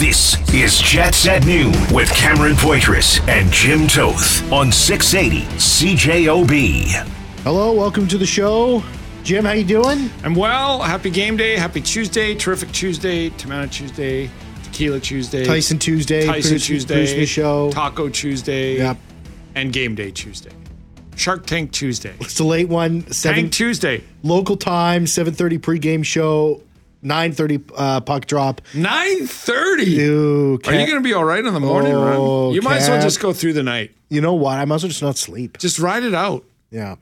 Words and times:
This 0.00 0.38
is 0.54 0.78
Jets 0.80 1.26
at 1.26 1.44
Noon 1.44 1.72
with 1.92 2.10
Cameron 2.14 2.54
Poitras 2.54 3.20
and 3.28 3.52
Jim 3.52 3.86
Toth 3.86 4.50
on 4.50 4.72
680 4.72 5.44
CJOB. 5.58 6.86
Hello, 7.42 7.72
welcome 7.74 8.08
to 8.08 8.16
the 8.16 8.24
show. 8.24 8.82
Jim, 9.24 9.44
how 9.44 9.52
you 9.52 9.62
doing? 9.62 10.08
I'm 10.24 10.34
well. 10.34 10.80
Happy 10.80 11.10
game 11.10 11.36
day. 11.36 11.54
Happy 11.56 11.82
Tuesday. 11.82 12.34
Terrific 12.34 12.72
Tuesday. 12.72 13.28
Tomato 13.28 13.66
Tuesday. 13.70 14.30
Tequila 14.62 15.00
Tuesday. 15.00 15.44
Tyson 15.44 15.78
Tuesday. 15.78 16.24
Tyson 16.24 16.52
produce- 16.52 16.66
Tuesday. 16.66 16.94
producing 16.94 17.20
the 17.20 17.26
show. 17.26 17.70
Taco 17.70 18.08
Tuesday. 18.08 18.78
Yep. 18.78 18.96
And 19.54 19.70
game 19.70 19.94
day 19.94 20.10
Tuesday. 20.10 20.52
Shark 21.14 21.44
Tank 21.44 21.72
Tuesday. 21.72 22.14
It's 22.20 22.38
the 22.38 22.44
late 22.44 22.70
one. 22.70 23.10
Seven 23.12 23.42
Tank 23.42 23.52
Tuesday. 23.52 24.02
local 24.22 24.56
time. 24.56 25.06
Seven 25.06 25.34
thirty 25.34 25.58
pregame 25.58 26.02
show. 26.06 26.62
Nine 27.02 27.32
thirty 27.32 27.58
uh, 27.76 28.00
puck 28.02 28.26
drop. 28.26 28.60
9.30. 28.74 29.86
Ew, 29.86 30.60
Are 30.66 30.74
you 30.74 30.86
going 30.86 30.98
to 30.98 31.00
be 31.00 31.12
all 31.14 31.24
right 31.24 31.44
in 31.44 31.52
the 31.54 31.60
morning 31.60 31.92
Oh, 31.94 32.46
run? 32.46 32.54
You 32.54 32.62
might 32.62 32.78
as 32.78 32.88
well 32.88 33.00
just 33.00 33.20
go 33.20 33.32
through 33.32 33.54
the 33.54 33.62
night. 33.62 33.92
You 34.08 34.20
know 34.20 34.34
what? 34.34 34.58
I 34.58 34.64
might 34.64 34.76
as 34.76 34.82
well 34.84 34.88
just 34.90 35.02
not 35.02 35.16
sleep. 35.16 35.58
Just 35.58 35.78
ride 35.78 36.02
it 36.02 36.14
out. 36.14 36.44
Yeah, 36.70 36.96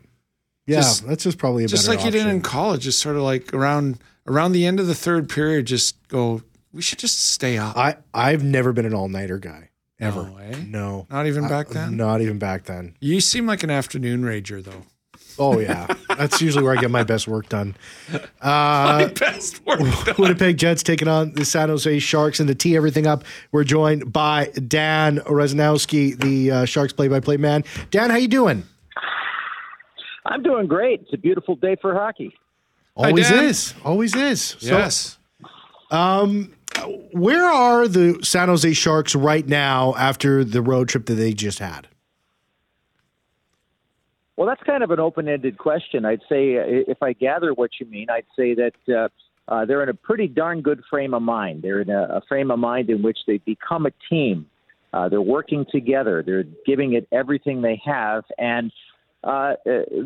yeah. 0.66 0.76
Just- 0.76 1.06
that's 1.06 1.24
just 1.24 1.38
probably 1.38 1.64
a 1.64 1.68
Just 1.68 1.88
like 1.88 2.04
you 2.04 2.10
did 2.10 2.26
in 2.26 2.40
college. 2.42 2.82
Just 2.82 3.00
sort 3.00 3.16
of 3.16 3.22
like 3.22 3.52
around 3.52 3.98
around 4.26 4.52
the 4.52 4.66
end 4.66 4.78
of 4.78 4.86
the 4.86 4.94
third 4.94 5.28
period, 5.28 5.66
just 5.66 5.96
go, 6.08 6.42
we 6.72 6.82
should 6.82 6.98
just 6.98 7.18
stay 7.30 7.56
up. 7.58 7.76
I 7.76 7.96
I've 8.14 8.44
never 8.44 8.72
been 8.72 8.86
an 8.86 8.94
all 8.94 9.08
nighter 9.08 9.38
guy 9.38 9.70
ever. 10.00 10.24
No 10.24 10.32
way? 10.34 10.66
No, 10.68 11.06
Not 11.10 11.26
even 11.26 11.48
back 11.48 11.68
then? 11.68 11.96
Not 11.96 12.20
even 12.20 12.38
back 12.38 12.64
then. 12.64 12.94
You 13.00 13.20
seem 13.20 13.46
like 13.46 13.62
an 13.62 13.70
afternoon 13.70 14.22
rager, 14.22 14.62
though. 14.62 14.84
Oh 15.38 15.58
yeah, 15.58 15.86
that's 16.16 16.40
usually 16.40 16.64
where 16.64 16.76
I 16.76 16.80
get 16.80 16.90
my 16.90 17.04
best 17.04 17.28
work 17.28 17.48
done. 17.48 17.76
Uh, 18.40 19.08
Best 19.08 19.64
work. 19.66 19.80
Winnipeg 20.18 20.58
Jets 20.58 20.82
taking 20.82 21.08
on 21.08 21.32
the 21.32 21.44
San 21.44 21.68
Jose 21.68 21.98
Sharks, 22.00 22.40
and 22.40 22.48
to 22.48 22.54
tee 22.54 22.76
everything 22.76 23.06
up, 23.06 23.24
we're 23.52 23.64
joined 23.64 24.12
by 24.12 24.46
Dan 24.66 25.18
Rusanowsky, 25.18 26.20
the 26.20 26.50
uh, 26.50 26.64
Sharks 26.64 26.92
play-by-play 26.92 27.36
man. 27.36 27.64
Dan, 27.90 28.10
how 28.10 28.16
you 28.16 28.28
doing? 28.28 28.64
I'm 30.26 30.42
doing 30.42 30.66
great. 30.66 31.02
It's 31.02 31.12
a 31.14 31.18
beautiful 31.18 31.56
day 31.56 31.76
for 31.80 31.94
hockey. 31.94 32.34
Always 32.96 33.28
Dan. 33.28 33.44
is, 33.44 33.74
always 33.84 34.14
is. 34.14 34.56
So, 34.58 34.76
yes. 34.76 35.18
where 37.12 37.44
are 37.44 37.86
the 37.88 38.18
San 38.22 38.48
Jose 38.48 38.72
Sharks 38.72 39.14
right 39.14 39.46
now 39.46 39.94
after 39.96 40.44
the 40.44 40.60
road 40.60 40.88
trip 40.88 41.06
that 41.06 41.14
they 41.14 41.32
just 41.32 41.60
had? 41.60 41.88
Well, 44.38 44.46
that's 44.46 44.62
kind 44.62 44.84
of 44.84 44.92
an 44.92 45.00
open-ended 45.00 45.58
question. 45.58 46.04
I'd 46.04 46.20
say, 46.28 46.58
uh, 46.58 46.62
if 46.86 47.02
I 47.02 47.12
gather 47.12 47.52
what 47.54 47.70
you 47.80 47.86
mean, 47.86 48.06
I'd 48.08 48.24
say 48.36 48.54
that 48.54 48.72
uh, 48.88 49.08
uh, 49.52 49.64
they're 49.64 49.82
in 49.82 49.88
a 49.88 49.94
pretty 49.94 50.28
darn 50.28 50.62
good 50.62 50.80
frame 50.88 51.12
of 51.12 51.22
mind. 51.22 51.62
They're 51.62 51.80
in 51.80 51.90
a, 51.90 52.02
a 52.04 52.20
frame 52.28 52.52
of 52.52 52.60
mind 52.60 52.88
in 52.88 53.02
which 53.02 53.18
they 53.26 53.38
become 53.38 53.86
a 53.86 53.90
team. 54.08 54.46
Uh, 54.92 55.08
they're 55.08 55.20
working 55.20 55.66
together. 55.72 56.22
They're 56.24 56.44
giving 56.64 56.92
it 56.92 57.08
everything 57.10 57.62
they 57.62 57.82
have, 57.84 58.22
and 58.38 58.70
uh, 59.24 59.26
uh, 59.28 59.54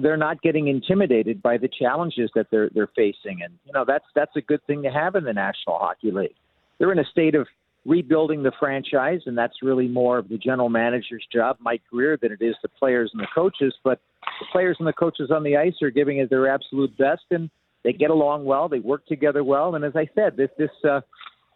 they're 0.01 0.17
not 0.17 0.41
getting 0.41 0.69
intimidated 0.69 1.43
by 1.43 1.59
the 1.59 1.69
challenges 1.69 2.31
that 2.35 2.47
they're 2.51 2.71
they're 2.75 2.91
facing. 2.97 3.43
And 3.43 3.53
you 3.67 3.73
know 3.75 3.85
that's 3.87 4.07
that's 4.15 4.35
a 4.35 4.41
good 4.41 4.67
thing 4.67 4.83
to 4.85 4.91
have 4.91 5.15
in 5.15 5.25
the 5.25 5.35
National 5.35 5.79
Hockey 5.79 6.11
League. 6.11 6.35
They're 6.79 6.91
in 6.91 6.99
a 6.99 7.05
state 7.05 7.35
of 7.35 7.47
rebuilding 7.85 8.43
the 8.43 8.53
franchise, 8.59 9.21
and 9.27 9.37
that's 9.37 9.63
really 9.63 9.89
more 9.89 10.19
of 10.19 10.29
the 10.29 10.39
general 10.39 10.69
manager's 10.69 11.27
job, 11.33 11.57
Mike 11.61 11.83
Grier, 11.91 12.17
than 12.17 12.33
it 12.33 12.41
is 12.41 12.55
the 12.63 12.69
players 12.69 13.11
and 13.13 13.23
the 13.23 13.29
coaches. 13.35 13.75
But 13.83 14.01
the 14.41 14.47
players 14.53 14.77
and 14.79 14.87
the 14.87 14.93
coaches 14.93 15.31
on 15.35 15.43
the 15.43 15.57
ice 15.57 15.75
are 15.83 15.91
giving 15.91 16.19
it 16.19 16.31
their 16.31 16.49
absolute 16.49 16.97
best, 16.97 17.23
and 17.31 17.51
they 17.83 17.93
get 17.93 18.11
along 18.11 18.45
well. 18.45 18.69
They 18.69 18.79
work 18.79 19.07
together 19.07 19.43
well, 19.43 19.75
and 19.75 19.85
as 19.85 19.97
I 19.97 20.09
said, 20.15 20.37
this 20.37 20.51
this 20.59 20.71
uh, 20.89 21.01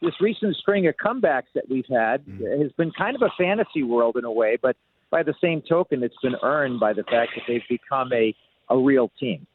this 0.02 0.14
recent 0.20 0.56
string 0.56 0.86
of 0.88 0.94
comebacks 0.96 1.52
that 1.54 1.68
we've 1.70 1.86
had 1.88 2.24
has 2.60 2.72
been 2.72 2.90
kind 2.92 3.14
of 3.14 3.22
a 3.22 3.30
fantasy 3.38 3.82
world 3.82 4.16
in 4.16 4.24
a 4.24 4.32
way, 4.32 4.58
but 4.60 4.76
by 5.10 5.22
the 5.22 5.34
same 5.40 5.62
token, 5.68 6.02
it's 6.02 6.16
been 6.22 6.34
earned 6.42 6.80
by 6.80 6.92
the 6.92 7.04
fact 7.04 7.32
that 7.36 7.42
they've 7.46 7.62
become 7.68 8.12
a 8.12 8.34
a 8.68 8.76
real 8.76 9.10
team. 9.20 9.46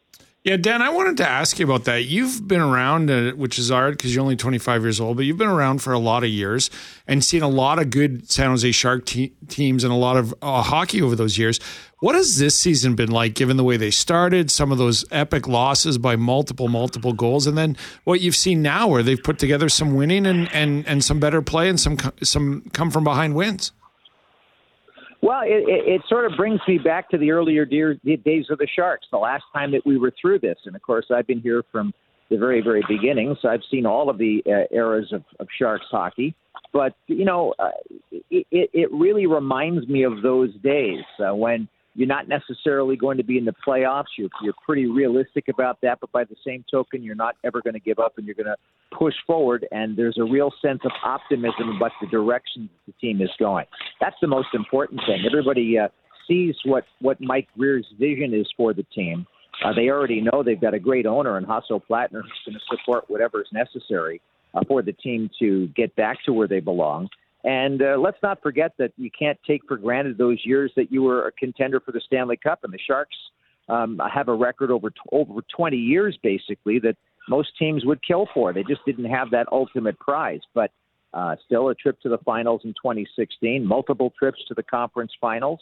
Yeah, 0.43 0.57
Dan, 0.57 0.81
I 0.81 0.89
wanted 0.89 1.17
to 1.17 1.29
ask 1.29 1.59
you 1.59 1.65
about 1.65 1.83
that. 1.83 2.05
You've 2.05 2.47
been 2.47 2.61
around, 2.61 3.11
uh, 3.11 3.33
which 3.33 3.59
is 3.59 3.69
hard 3.69 3.95
because 3.95 4.15
you're 4.15 4.23
only 4.23 4.35
25 4.35 4.81
years 4.81 4.99
old, 4.99 5.17
but 5.17 5.25
you've 5.27 5.37
been 5.37 5.47
around 5.47 5.83
for 5.83 5.93
a 5.93 5.99
lot 5.99 6.23
of 6.23 6.31
years 6.31 6.71
and 7.05 7.23
seen 7.23 7.43
a 7.43 7.47
lot 7.47 7.77
of 7.77 7.91
good 7.91 8.27
San 8.31 8.49
Jose 8.49 8.71
Shark 8.71 9.05
te- 9.05 9.33
teams 9.49 9.83
and 9.83 9.93
a 9.93 9.95
lot 9.95 10.17
of 10.17 10.33
uh, 10.41 10.63
hockey 10.63 10.99
over 10.99 11.15
those 11.15 11.37
years. 11.37 11.59
What 11.99 12.15
has 12.15 12.39
this 12.39 12.55
season 12.55 12.95
been 12.95 13.11
like, 13.11 13.35
given 13.35 13.57
the 13.57 13.63
way 13.63 13.77
they 13.77 13.91
started, 13.91 14.49
some 14.49 14.71
of 14.71 14.79
those 14.79 15.05
epic 15.11 15.47
losses 15.47 15.99
by 15.99 16.15
multiple, 16.15 16.69
multiple 16.69 17.13
goals, 17.13 17.45
and 17.45 17.55
then 17.55 17.77
what 18.05 18.21
you've 18.21 18.35
seen 18.35 18.63
now, 18.63 18.87
where 18.87 19.03
they've 19.03 19.21
put 19.21 19.37
together 19.37 19.69
some 19.69 19.93
winning 19.93 20.25
and 20.25 20.51
and, 20.51 20.87
and 20.87 21.03
some 21.03 21.19
better 21.19 21.43
play 21.43 21.69
and 21.69 21.79
some 21.79 21.97
some 22.23 22.63
come 22.73 22.89
from 22.89 23.03
behind 23.03 23.35
wins? 23.35 23.73
Well, 25.21 25.41
it, 25.43 25.63
it, 25.67 25.87
it 25.87 26.01
sort 26.09 26.31
of 26.31 26.37
brings 26.37 26.59
me 26.67 26.79
back 26.79 27.09
to 27.09 27.17
the 27.17 27.31
earlier 27.31 27.63
dear, 27.65 27.97
the 28.03 28.17
days 28.17 28.45
of 28.49 28.57
the 28.57 28.67
Sharks, 28.75 29.05
the 29.11 29.17
last 29.17 29.43
time 29.53 29.71
that 29.71 29.85
we 29.85 29.97
were 29.97 30.13
through 30.19 30.39
this. 30.39 30.57
And 30.65 30.75
of 30.75 30.81
course, 30.81 31.05
I've 31.13 31.27
been 31.27 31.41
here 31.41 31.63
from 31.71 31.93
the 32.29 32.37
very, 32.37 32.61
very 32.61 32.81
beginning, 32.87 33.35
so 33.41 33.49
I've 33.49 33.61
seen 33.69 33.85
all 33.85 34.09
of 34.09 34.17
the 34.17 34.41
uh, 34.47 34.73
eras 34.75 35.11
of, 35.11 35.23
of 35.39 35.47
Sharks 35.59 35.85
hockey. 35.91 36.33
But 36.73 36.95
you 37.07 37.25
know, 37.25 37.53
uh, 37.59 37.71
it, 38.11 38.47
it, 38.51 38.91
really 38.91 39.27
reminds 39.27 39.87
me 39.87 40.03
of 40.03 40.21
those 40.21 40.53
days 40.63 41.03
uh, 41.19 41.35
when 41.35 41.67
you're 41.93 42.07
not 42.07 42.27
necessarily 42.27 42.95
going 42.95 43.17
to 43.17 43.23
be 43.23 43.37
in 43.37 43.45
the 43.45 43.53
playoffs. 43.67 44.05
You're, 44.17 44.29
you're 44.41 44.53
pretty 44.65 44.85
realistic 44.85 45.47
about 45.49 45.81
that, 45.81 45.99
but 45.99 46.11
by 46.11 46.23
the 46.23 46.35
same 46.45 46.63
token, 46.71 47.03
you're 47.03 47.15
not 47.15 47.35
ever 47.43 47.61
going 47.61 47.73
to 47.73 47.79
give 47.79 47.99
up, 47.99 48.13
and 48.17 48.25
you're 48.25 48.35
going 48.35 48.45
to 48.45 48.55
push 48.97 49.15
forward. 49.27 49.67
And 49.71 49.97
there's 49.97 50.17
a 50.17 50.23
real 50.23 50.51
sense 50.61 50.79
of 50.85 50.91
optimism 51.03 51.69
about 51.75 51.91
the 52.01 52.07
direction 52.07 52.69
the 52.87 52.93
team 52.93 53.21
is 53.21 53.29
going. 53.39 53.65
That's 53.99 54.15
the 54.21 54.27
most 54.27 54.49
important 54.53 55.01
thing. 55.05 55.23
Everybody 55.25 55.77
uh, 55.77 55.89
sees 56.27 56.55
what 56.63 56.85
what 56.99 57.19
Mike 57.19 57.47
Grier's 57.57 57.87
vision 57.99 58.33
is 58.33 58.47
for 58.55 58.73
the 58.73 58.83
team. 58.95 59.27
Uh, 59.63 59.73
they 59.73 59.89
already 59.89 60.21
know 60.21 60.43
they've 60.43 60.61
got 60.61 60.73
a 60.73 60.79
great 60.79 61.05
owner 61.05 61.37
in 61.37 61.45
Hasso 61.45 61.81
Plattner 61.85 62.21
who's 62.21 62.41
going 62.45 62.55
to 62.57 62.77
support 62.77 63.05
whatever 63.09 63.41
is 63.41 63.47
necessary 63.51 64.21
uh, 64.53 64.61
for 64.67 64.81
the 64.81 64.93
team 64.93 65.29
to 65.39 65.67
get 65.75 65.95
back 65.95 66.17
to 66.25 66.33
where 66.33 66.47
they 66.47 66.59
belong. 66.59 67.09
And 67.43 67.81
uh, 67.81 67.97
let's 67.97 68.17
not 68.21 68.41
forget 68.41 68.73
that 68.77 68.91
you 68.97 69.09
can't 69.17 69.39
take 69.47 69.61
for 69.67 69.77
granted 69.77 70.17
those 70.17 70.39
years 70.43 70.71
that 70.75 70.91
you 70.91 71.01
were 71.03 71.27
a 71.27 71.31
contender 71.31 71.79
for 71.79 71.91
the 71.91 72.01
Stanley 72.05 72.37
Cup, 72.37 72.59
and 72.63 72.71
the 72.71 72.79
Sharks 72.85 73.15
um, 73.67 73.99
have 74.13 74.27
a 74.27 74.33
record 74.33 74.69
over 74.69 74.91
over 75.11 75.41
20 75.55 75.77
years, 75.77 76.17
basically, 76.21 76.79
that 76.79 76.97
most 77.29 77.57
teams 77.57 77.85
would 77.85 78.05
kill 78.05 78.27
for. 78.33 78.53
They 78.53 78.63
just 78.63 78.85
didn't 78.85 79.05
have 79.05 79.31
that 79.31 79.47
ultimate 79.51 79.97
prize, 79.99 80.41
but 80.53 80.71
uh, 81.13 81.35
still 81.45 81.69
a 81.69 81.75
trip 81.75 81.99
to 82.01 82.09
the 82.09 82.17
finals 82.19 82.61
in 82.63 82.71
2016, 82.71 83.65
multiple 83.65 84.13
trips 84.17 84.39
to 84.47 84.53
the 84.53 84.63
conference 84.63 85.11
finals, 85.19 85.59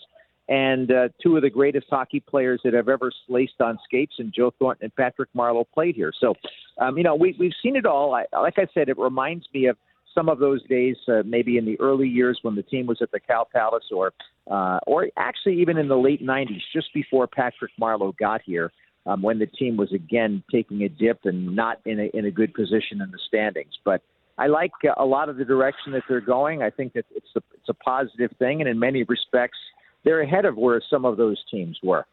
and 0.48 0.92
uh, 0.92 1.10
two 1.22 1.36
of 1.36 1.44
the 1.44 1.50
greatest 1.50 1.88
hockey 1.90 2.20
players 2.20 2.60
that 2.64 2.74
have 2.74 2.90
ever 2.90 3.12
slaced 3.28 3.62
on 3.62 3.78
skates, 3.84 4.16
and 4.20 4.34
Joe 4.34 4.54
Thornton 4.60 4.86
and 4.86 4.96
Patrick 4.96 5.30
Marleau 5.36 5.66
played 5.74 5.96
here. 5.96 6.12
So, 6.20 6.36
um, 6.80 6.98
you 6.98 7.04
know, 7.04 7.16
we, 7.16 7.36
we've 7.40 7.54
seen 7.62 7.76
it 7.76 7.86
all. 7.86 8.14
I, 8.14 8.26
like 8.34 8.58
I 8.58 8.68
said, 8.74 8.90
it 8.90 8.98
reminds 8.98 9.48
me 9.54 9.68
of 9.68 9.78
some 10.20 10.28
of 10.28 10.40
those 10.40 10.62
days, 10.68 10.98
uh, 11.08 11.24
maybe 11.26 11.58
in 11.58 11.66
the 11.66 11.80
early 11.80 12.08
years 12.08 12.40
when 12.42 12.56
the 12.56 12.64
team 12.64 12.86
was 12.86 13.02
at 13.02 13.10
the 13.12 13.20
Cal 13.22 13.46
Palace, 13.46 13.86
or 13.92 14.12
uh, 14.52 14.80
or 14.86 15.08
actually 15.16 15.62
even 15.62 15.78
in 15.78 15.88
the 15.88 15.96
late 15.96 16.22
'90s, 16.22 16.60
just 16.74 16.94
before 16.94 17.26
Patrick 17.26 17.72
Marleau 17.80 18.16
got 18.18 18.42
here, 18.42 18.72
um, 19.06 19.22
when 19.22 19.40
the 19.40 19.46
team 19.46 19.78
was 19.78 19.94
again 19.94 20.44
taking 20.52 20.82
a 20.82 20.90
dip 20.90 21.22
and 21.24 21.56
not 21.56 21.80
in 21.86 22.00
a 22.02 22.18
in 22.18 22.26
a 22.26 22.32
good 22.32 22.54
position 22.54 23.02
in 23.02 23.12
the 23.12 23.20
standings. 23.28 23.80
But 23.86 24.02
I 24.38 24.48
like 24.48 24.72
uh, 24.84 24.92
a 24.98 25.06
lot 25.06 25.30
of 25.30 25.38
the 25.38 25.46
direction 25.46 25.94
that 25.94 26.04
they're 26.10 26.20
going. 26.20 26.62
I 26.62 26.70
think 26.70 26.94
that 26.94 27.06
it's 27.16 27.30
a, 27.38 27.42
it's 27.54 27.70
a 27.70 27.74
positive 27.74 28.32
thing, 28.38 28.60
and 28.60 28.70
in 28.70 28.78
many 28.78 29.04
respects, 29.04 29.58
they're 30.04 30.22
ahead 30.22 30.44
of 30.44 30.58
where 30.58 30.82
some 30.90 31.06
of 31.06 31.16
those 31.16 31.42
teams 31.50 31.80
were. 31.82 32.06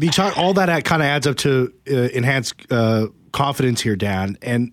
You 0.00 0.10
talk, 0.10 0.38
all 0.38 0.54
that 0.54 0.84
kind 0.84 1.02
of 1.02 1.06
adds 1.06 1.26
up 1.26 1.36
to 1.38 1.72
uh, 1.90 2.74
uh, 2.74 3.06
confidence 3.32 3.80
here, 3.82 3.96
Dan, 3.96 4.38
and 4.40 4.72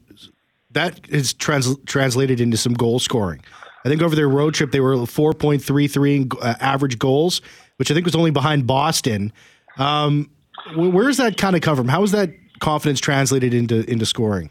that 0.80 1.00
is 1.10 1.34
trans- 1.34 1.78
translated 1.86 2.40
into 2.40 2.58
some 2.58 2.74
goal 2.74 3.00
scoring. 3.00 3.42
I 3.86 3.90
think 3.90 4.02
over 4.02 4.16
their 4.16 4.30
road 4.30 4.54
trip 4.54 4.72
they 4.72 4.80
were 4.80 4.96
4.33 4.96 6.36
uh, 6.42 6.56
average 6.60 6.98
goals, 6.98 7.42
which 7.78 7.92
I 7.92 7.94
think 7.94 8.06
was 8.06 8.16
only 8.16 8.32
behind 8.32 8.66
Boston. 8.66 9.34
Um, 9.78 10.30
wh- 10.74 10.94
where 10.94 11.08
does 11.08 11.18
that 11.18 11.38
kind 11.38 11.56
of 11.56 11.62
come 11.62 11.76
from? 11.76 11.88
How 11.88 12.04
is 12.04 12.12
that 12.12 12.32
confidence 12.60 13.00
translated 13.00 13.54
into 13.54 13.90
into 13.90 14.06
scoring? 14.06 14.50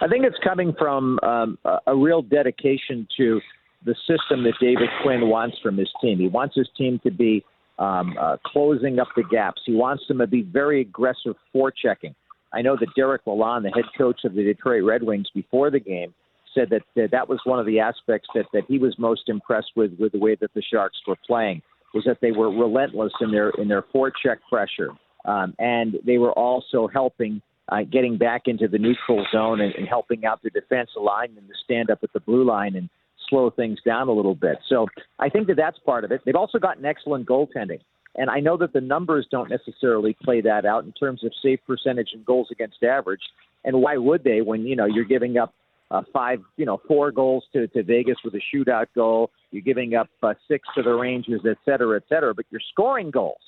I 0.00 0.06
think 0.06 0.24
it's 0.24 0.38
coming 0.44 0.74
from 0.78 1.18
um, 1.22 1.58
a, 1.64 1.78
a 1.88 1.96
real 1.96 2.22
dedication 2.22 3.08
to 3.16 3.40
the 3.84 3.94
system 4.06 4.44
that 4.44 4.54
David 4.60 4.88
Quinn 5.02 5.28
wants 5.28 5.56
from 5.62 5.76
his 5.76 5.90
team. 6.00 6.18
He 6.18 6.28
wants 6.28 6.54
his 6.54 6.68
team 6.76 7.00
to 7.04 7.10
be 7.10 7.44
um, 7.78 8.16
uh, 8.20 8.36
closing 8.46 8.98
up 8.98 9.08
the 9.16 9.24
gaps. 9.24 9.62
He 9.64 9.74
wants 9.74 10.04
them 10.08 10.18
to 10.18 10.26
be 10.26 10.42
very 10.42 10.80
aggressive 10.80 11.34
forechecking. 11.54 12.14
I 12.52 12.62
know 12.62 12.76
that 12.78 12.88
Derek 12.96 13.24
Lalonde, 13.24 13.64
the 13.64 13.70
head 13.70 13.84
coach 13.96 14.20
of 14.24 14.34
the 14.34 14.42
Detroit 14.42 14.84
Red 14.84 15.02
Wings, 15.02 15.28
before 15.34 15.70
the 15.70 15.80
game 15.80 16.14
said 16.54 16.70
that 16.70 16.82
that, 16.96 17.10
that 17.10 17.28
was 17.28 17.38
one 17.44 17.58
of 17.58 17.66
the 17.66 17.80
aspects 17.80 18.28
that, 18.34 18.46
that 18.52 18.62
he 18.68 18.78
was 18.78 18.94
most 18.98 19.28
impressed 19.28 19.72
with 19.76 19.92
with 19.98 20.12
the 20.12 20.18
way 20.18 20.34
that 20.40 20.52
the 20.54 20.62
Sharks 20.62 20.98
were 21.06 21.16
playing 21.26 21.62
was 21.94 22.04
that 22.04 22.18
they 22.20 22.32
were 22.32 22.50
relentless 22.50 23.12
in 23.20 23.30
their 23.30 23.50
in 23.50 23.68
their 23.68 23.82
forecheck 23.94 24.38
pressure, 24.48 24.90
um, 25.24 25.54
and 25.58 25.96
they 26.06 26.18
were 26.18 26.32
also 26.32 26.88
helping 26.88 27.42
uh, 27.70 27.82
getting 27.90 28.16
back 28.16 28.42
into 28.46 28.66
the 28.68 28.78
neutral 28.78 29.26
zone 29.30 29.60
and, 29.60 29.74
and 29.74 29.86
helping 29.86 30.24
out 30.24 30.42
the 30.42 30.50
defensive 30.50 31.02
linemen 31.02 31.44
to 31.46 31.54
stand 31.64 31.90
up 31.90 31.98
at 32.02 32.12
the 32.12 32.20
blue 32.20 32.44
line 32.44 32.76
and 32.76 32.88
slow 33.28 33.50
things 33.50 33.78
down 33.84 34.08
a 34.08 34.12
little 34.12 34.34
bit. 34.34 34.56
So 34.68 34.86
I 35.18 35.28
think 35.28 35.48
that 35.48 35.56
that's 35.56 35.78
part 35.80 36.04
of 36.04 36.12
it. 36.12 36.22
They've 36.24 36.34
also 36.34 36.58
gotten 36.58 36.84
excellent 36.84 37.26
goaltending. 37.26 37.80
And 38.18 38.28
I 38.28 38.40
know 38.40 38.56
that 38.58 38.72
the 38.72 38.80
numbers 38.94 39.26
don't 39.30 39.48
necessarily 39.48 40.14
play 40.22 40.40
that 40.42 40.66
out 40.66 40.84
in 40.84 40.92
terms 40.92 41.24
of 41.24 41.30
save 41.42 41.60
percentage 41.66 42.10
and 42.12 42.24
goals 42.26 42.48
against 42.50 42.82
average. 42.82 43.22
And 43.64 43.80
why 43.80 43.96
would 43.96 44.22
they 44.24 44.40
when, 44.42 44.66
you 44.66 44.76
know, 44.76 44.88
you're 44.94 45.04
giving 45.16 45.38
up 45.38 45.54
uh, 45.90 46.02
five, 46.12 46.40
you 46.56 46.66
know, 46.66 46.80
four 46.86 47.10
goals 47.10 47.44
to, 47.52 47.66
to 47.68 47.82
Vegas 47.82 48.16
with 48.24 48.34
a 48.34 48.40
shootout 48.54 48.88
goal. 48.94 49.30
You're 49.52 49.62
giving 49.62 49.94
up 49.94 50.08
uh, 50.22 50.34
six 50.46 50.68
to 50.74 50.82
the 50.82 50.94
Rangers, 50.94 51.40
et 51.48 51.58
cetera, 51.64 51.96
et 51.96 52.02
cetera, 52.08 52.34
but 52.34 52.44
you're 52.50 52.60
scoring 52.72 53.10
goals. 53.10 53.40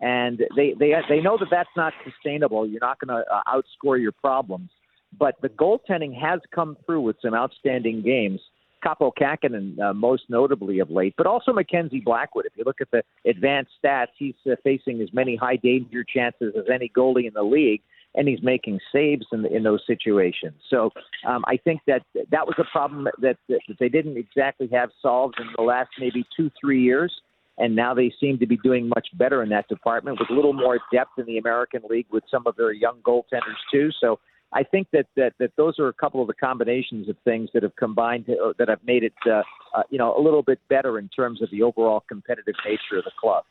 And 0.00 0.38
they, 0.54 0.74
they, 0.78 0.92
they 1.08 1.20
know 1.20 1.36
that 1.38 1.48
that's 1.50 1.68
not 1.76 1.92
sustainable. 2.04 2.68
You're 2.68 2.80
not 2.80 3.00
going 3.00 3.16
to 3.16 3.24
uh, 3.34 3.42
outscore 3.52 4.00
your 4.00 4.12
problems. 4.12 4.70
But 5.18 5.34
the 5.42 5.48
goaltending 5.48 6.14
has 6.20 6.40
come 6.54 6.76
through 6.84 7.00
with 7.00 7.16
some 7.20 7.34
outstanding 7.34 8.02
games. 8.02 8.40
Kaapo 8.84 9.12
Kähkönen, 9.20 9.78
uh, 9.78 9.92
most 9.92 10.24
notably 10.28 10.78
of 10.78 10.90
late, 10.90 11.14
but 11.16 11.26
also 11.26 11.52
Mackenzie 11.52 12.00
Blackwood. 12.00 12.46
If 12.46 12.52
you 12.56 12.64
look 12.64 12.80
at 12.80 12.90
the 12.90 13.02
advanced 13.24 13.72
stats, 13.82 14.08
he's 14.18 14.34
uh, 14.50 14.56
facing 14.64 15.00
as 15.00 15.12
many 15.12 15.36
high 15.36 15.56
danger 15.56 16.04
chances 16.04 16.54
as 16.56 16.64
any 16.72 16.90
goalie 16.96 17.26
in 17.26 17.34
the 17.34 17.42
league, 17.42 17.82
and 18.14 18.26
he's 18.26 18.42
making 18.42 18.80
saves 18.92 19.26
in, 19.32 19.46
in 19.46 19.62
those 19.62 19.82
situations. 19.86 20.54
So 20.70 20.90
um, 21.26 21.44
I 21.46 21.56
think 21.56 21.80
that 21.86 22.02
that 22.14 22.46
was 22.46 22.54
a 22.58 22.64
problem 22.72 23.08
that, 23.20 23.36
that 23.48 23.60
they 23.78 23.88
didn't 23.88 24.16
exactly 24.16 24.68
have 24.72 24.90
solved 25.00 25.36
in 25.38 25.46
the 25.56 25.62
last 25.62 25.90
maybe 26.00 26.24
two, 26.36 26.50
three 26.60 26.82
years. 26.82 27.12
And 27.60 27.74
now 27.74 27.92
they 27.92 28.12
seem 28.20 28.38
to 28.38 28.46
be 28.46 28.56
doing 28.56 28.88
much 28.88 29.08
better 29.14 29.42
in 29.42 29.48
that 29.48 29.66
department 29.66 30.20
with 30.20 30.30
a 30.30 30.32
little 30.32 30.52
more 30.52 30.78
depth 30.92 31.18
in 31.18 31.26
the 31.26 31.38
American 31.38 31.82
League 31.90 32.06
with 32.12 32.22
some 32.30 32.44
of 32.46 32.54
their 32.54 32.72
young 32.72 33.00
goaltenders, 33.02 33.58
too. 33.72 33.90
So 34.00 34.20
I 34.52 34.62
think 34.62 34.88
that, 34.92 35.06
that 35.16 35.34
that 35.38 35.52
those 35.56 35.78
are 35.78 35.88
a 35.88 35.92
couple 35.92 36.22
of 36.22 36.26
the 36.26 36.34
combinations 36.34 37.08
of 37.08 37.16
things 37.24 37.50
that 37.52 37.62
have 37.62 37.76
combined 37.76 38.26
to, 38.26 38.32
uh, 38.32 38.52
that 38.58 38.68
have 38.68 38.80
made 38.84 39.04
it 39.04 39.12
uh, 39.26 39.42
uh, 39.74 39.82
you 39.90 39.98
know 39.98 40.16
a 40.16 40.20
little 40.20 40.42
bit 40.42 40.58
better 40.68 40.98
in 40.98 41.08
terms 41.08 41.42
of 41.42 41.50
the 41.50 41.62
overall 41.62 42.02
competitive 42.08 42.54
nature 42.64 42.98
of 42.98 43.04
the 43.04 43.10
club. 43.20 43.44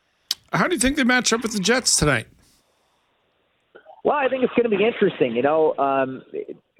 How 0.52 0.66
do 0.66 0.74
you 0.74 0.80
think 0.80 0.96
they 0.96 1.04
match 1.04 1.32
up 1.32 1.42
with 1.42 1.52
the 1.52 1.60
Jets 1.60 1.96
tonight? 1.96 2.26
Well, 4.04 4.16
I 4.16 4.28
think 4.28 4.42
it's 4.42 4.52
going 4.54 4.70
to 4.70 4.76
be 4.76 4.84
interesting. 4.84 5.36
You 5.36 5.42
know, 5.42 5.76
um, 5.76 6.22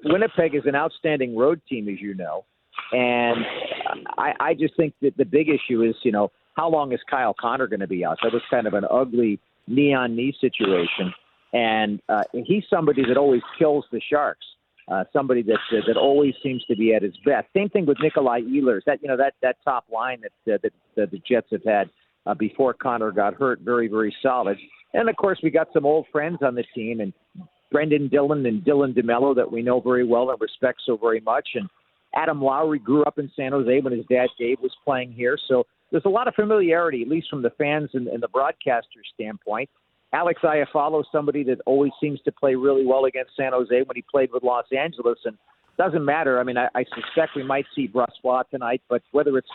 Winnipeg 0.03 0.55
is 0.55 0.63
an 0.65 0.75
outstanding 0.75 1.37
road 1.37 1.61
team, 1.69 1.87
as 1.87 2.01
you 2.01 2.15
know, 2.15 2.43
and 2.91 3.45
I, 4.17 4.33
I 4.39 4.53
just 4.53 4.75
think 4.75 4.95
that 5.01 5.15
the 5.15 5.25
big 5.25 5.47
issue 5.47 5.81
is 5.83 5.95
you 6.03 6.11
know 6.11 6.31
how 6.57 6.69
long 6.69 6.91
is 6.91 6.99
Kyle 7.09 7.35
Connor 7.39 7.67
going 7.67 7.79
to 7.79 7.87
be 7.87 8.03
out? 8.03 8.17
That 8.21 8.33
was 8.33 8.41
kind 8.49 8.67
of 8.67 8.73
an 8.73 8.83
ugly 8.89 9.39
knee 9.67 9.93
on 9.93 10.15
knee 10.15 10.35
situation 10.41 11.13
and 11.53 12.01
uh, 12.09 12.23
he's 12.45 12.63
somebody 12.69 13.03
that 13.07 13.17
always 13.17 13.41
kills 13.57 13.85
the 13.91 14.01
Sharks. 14.09 14.45
Uh, 14.89 15.03
somebody 15.13 15.43
that 15.43 15.59
uh, 15.71 15.81
that 15.85 15.97
always 15.97 16.33
seems 16.41 16.63
to 16.65 16.75
be 16.75 16.95
at 16.95 17.03
his 17.03 17.13
best. 17.23 17.47
Same 17.55 17.69
thing 17.69 17.85
with 17.85 17.97
Nikolai 18.01 18.41
Ehlers. 18.41 18.81
That 18.87 18.99
you 19.03 19.07
know 19.07 19.17
that 19.17 19.35
that 19.43 19.57
top 19.63 19.85
line 19.93 20.21
that 20.21 20.53
uh, 20.53 20.57
that, 20.63 20.73
that 20.95 21.11
the 21.11 21.21
Jets 21.29 21.47
have 21.51 21.63
had 21.63 21.91
uh, 22.25 22.33
before 22.33 22.73
Connor 22.73 23.11
got 23.11 23.35
hurt, 23.35 23.59
very 23.61 23.87
very 23.87 24.15
solid. 24.23 24.57
And 24.95 25.07
of 25.07 25.15
course, 25.15 25.39
we 25.43 25.51
got 25.51 25.67
some 25.73 25.85
old 25.85 26.07
friends 26.11 26.39
on 26.41 26.55
the 26.55 26.63
team, 26.73 27.01
and 27.01 27.13
Brendan 27.71 28.07
Dillon 28.07 28.43
and 28.47 28.63
Dylan 28.63 28.97
DeMello 28.97 29.35
that 29.35 29.51
we 29.51 29.61
know 29.61 29.79
very 29.79 30.03
well 30.03 30.31
and 30.31 30.41
respect 30.41 30.81
so 30.83 30.97
very 30.97 31.19
much. 31.19 31.49
And 31.53 31.69
Adam 32.15 32.41
Lowry 32.41 32.79
grew 32.79 33.03
up 33.03 33.19
in 33.19 33.29
San 33.35 33.51
Jose 33.51 33.81
when 33.81 33.93
his 33.93 34.05
dad 34.09 34.29
Dave 34.39 34.57
was 34.59 34.75
playing 34.83 35.11
here, 35.11 35.37
so 35.47 35.67
there's 35.91 36.05
a 36.05 36.09
lot 36.09 36.27
of 36.27 36.35
familiarity, 36.35 37.01
at 37.01 37.07
least 37.07 37.29
from 37.29 37.41
the 37.41 37.51
fans 37.51 37.89
and, 37.93 38.07
and 38.07 38.21
the 38.21 38.27
broadcaster 38.27 39.01
standpoint. 39.13 39.69
Alex 40.13 40.41
Iafallo, 40.43 41.03
somebody 41.11 41.43
that 41.43 41.59
always 41.65 41.91
seems 42.01 42.19
to 42.21 42.31
play 42.31 42.55
really 42.55 42.85
well 42.85 43.05
against 43.05 43.31
San 43.37 43.51
Jose 43.53 43.75
when 43.83 43.95
he 43.95 44.03
played 44.09 44.31
with 44.31 44.43
Los 44.43 44.65
Angeles, 44.75 45.19
and 45.25 45.37
doesn't 45.77 46.03
matter. 46.03 46.39
I 46.39 46.43
mean, 46.43 46.57
I, 46.57 46.67
I 46.75 46.83
suspect 46.83 47.35
we 47.35 47.43
might 47.43 47.65
see 47.75 47.87
Brossoit 47.87 48.49
tonight, 48.49 48.81
but 48.89 49.01
whether 49.11 49.37
it's 49.37 49.47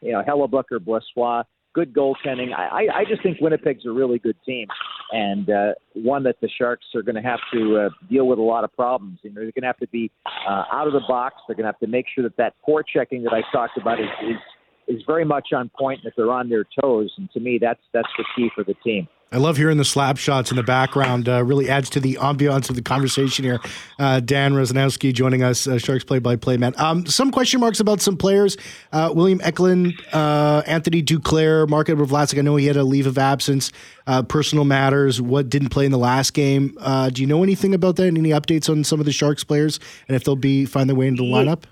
you 0.00 0.12
know 0.12 0.22
Hellebuyck 0.26 0.64
or 0.70 0.80
Brossoit, 0.80 1.44
good 1.74 1.94
goaltending. 1.94 2.54
I, 2.54 2.86
I 2.94 3.04
just 3.08 3.22
think 3.22 3.38
Winnipeg's 3.40 3.86
a 3.86 3.90
really 3.90 4.18
good 4.18 4.36
team, 4.44 4.66
and 5.12 5.48
uh, 5.50 5.72
one 5.94 6.22
that 6.24 6.36
the 6.40 6.48
Sharks 6.48 6.86
are 6.94 7.02
going 7.02 7.14
to 7.14 7.22
have 7.22 7.40
to 7.52 7.86
uh, 7.86 7.88
deal 8.10 8.26
with 8.26 8.38
a 8.38 8.42
lot 8.42 8.64
of 8.64 8.72
problems. 8.74 9.20
You 9.22 9.30
know, 9.30 9.42
they're 9.42 9.52
going 9.52 9.62
to 9.62 9.66
have 9.66 9.78
to 9.78 9.88
be 9.88 10.10
uh, 10.48 10.64
out 10.72 10.86
of 10.86 10.92
the 10.92 11.02
box. 11.06 11.36
They're 11.46 11.56
going 11.56 11.64
to 11.64 11.68
have 11.68 11.80
to 11.80 11.86
make 11.86 12.06
sure 12.14 12.24
that 12.24 12.36
that 12.36 12.54
forechecking 12.66 13.22
that 13.24 13.32
I 13.32 13.42
talked 13.52 13.78
about 13.78 14.00
is, 14.00 14.08
is 14.22 14.96
is 14.96 15.02
very 15.06 15.24
much 15.24 15.48
on 15.54 15.70
point, 15.78 16.00
and 16.02 16.10
that 16.10 16.14
they're 16.16 16.32
on 16.32 16.48
their 16.48 16.64
toes. 16.80 17.12
And 17.16 17.30
to 17.32 17.40
me, 17.40 17.58
that's 17.60 17.80
that's 17.92 18.08
the 18.18 18.24
key 18.34 18.50
for 18.54 18.64
the 18.64 18.74
team. 18.84 19.06
I 19.32 19.38
love 19.38 19.56
hearing 19.56 19.78
the 19.78 19.84
slap 19.84 20.18
shots 20.18 20.50
in 20.50 20.58
the 20.58 20.62
background. 20.62 21.26
Uh, 21.26 21.42
really 21.42 21.70
adds 21.70 21.88
to 21.90 22.00
the 22.00 22.18
ambiance 22.20 22.68
of 22.68 22.76
the 22.76 22.82
conversation 22.82 23.46
here. 23.46 23.60
Uh, 23.98 24.20
Dan 24.20 24.52
Rusanowsky 24.52 25.10
joining 25.14 25.42
us, 25.42 25.66
uh, 25.66 25.78
Sharks 25.78 26.04
play-by-play 26.04 26.58
man. 26.58 26.74
Um, 26.76 27.06
some 27.06 27.30
question 27.30 27.58
marks 27.58 27.80
about 27.80 28.02
some 28.02 28.18
players: 28.18 28.58
uh, 28.92 29.10
William 29.14 29.40
Eklund, 29.42 29.94
uh, 30.12 30.62
Anthony 30.66 31.02
Duclair, 31.02 31.66
Marc-Edouard 31.66 32.10
Vlasic. 32.10 32.38
I 32.38 32.42
know 32.42 32.56
he 32.56 32.66
had 32.66 32.76
a 32.76 32.84
leave 32.84 33.06
of 33.06 33.16
absence, 33.16 33.72
uh, 34.06 34.22
personal 34.22 34.66
matters. 34.66 35.18
What 35.18 35.48
didn't 35.48 35.70
play 35.70 35.86
in 35.86 35.92
the 35.92 35.98
last 35.98 36.34
game? 36.34 36.76
do 37.12 37.22
you 37.22 37.26
know 37.26 37.42
anything 37.42 37.74
about 37.74 37.96
that? 37.96 38.06
Any 38.06 38.30
updates 38.30 38.68
on 38.68 38.84
some 38.84 39.00
of 39.00 39.06
the 39.06 39.12
Sharks 39.12 39.44
players 39.44 39.80
and 40.08 40.14
if 40.14 40.24
they'll 40.24 40.36
be 40.36 40.66
find 40.66 40.90
their 40.90 40.96
way 40.96 41.06
into 41.06 41.22
the 41.22 41.28
lineup? 41.28 41.62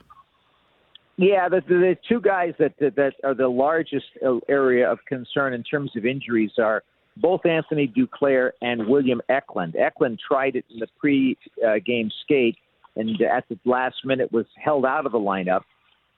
Yeah, 1.18 1.50
the, 1.50 1.60
the, 1.60 1.74
the 1.74 1.96
two 2.08 2.22
guys 2.22 2.54
that 2.58 2.78
that 2.78 3.12
are 3.22 3.34
the 3.34 3.48
largest 3.48 4.06
area 4.48 4.90
of 4.90 4.98
concern 5.06 5.52
in 5.52 5.62
terms 5.62 5.90
of 5.94 6.06
injuries 6.06 6.52
are 6.58 6.82
both 7.20 7.44
Anthony 7.46 7.86
Duclair 7.86 8.50
and 8.62 8.86
William 8.86 9.20
Eklund. 9.28 9.76
Eklund 9.76 10.18
tried 10.26 10.56
it 10.56 10.64
in 10.70 10.78
the 10.78 10.86
pre-game 10.98 12.10
skate, 12.24 12.56
and 12.96 13.20
at 13.22 13.48
the 13.48 13.58
last 13.64 13.96
minute 14.04 14.32
was 14.32 14.46
held 14.62 14.84
out 14.84 15.06
of 15.06 15.12
the 15.12 15.18
lineup. 15.18 15.62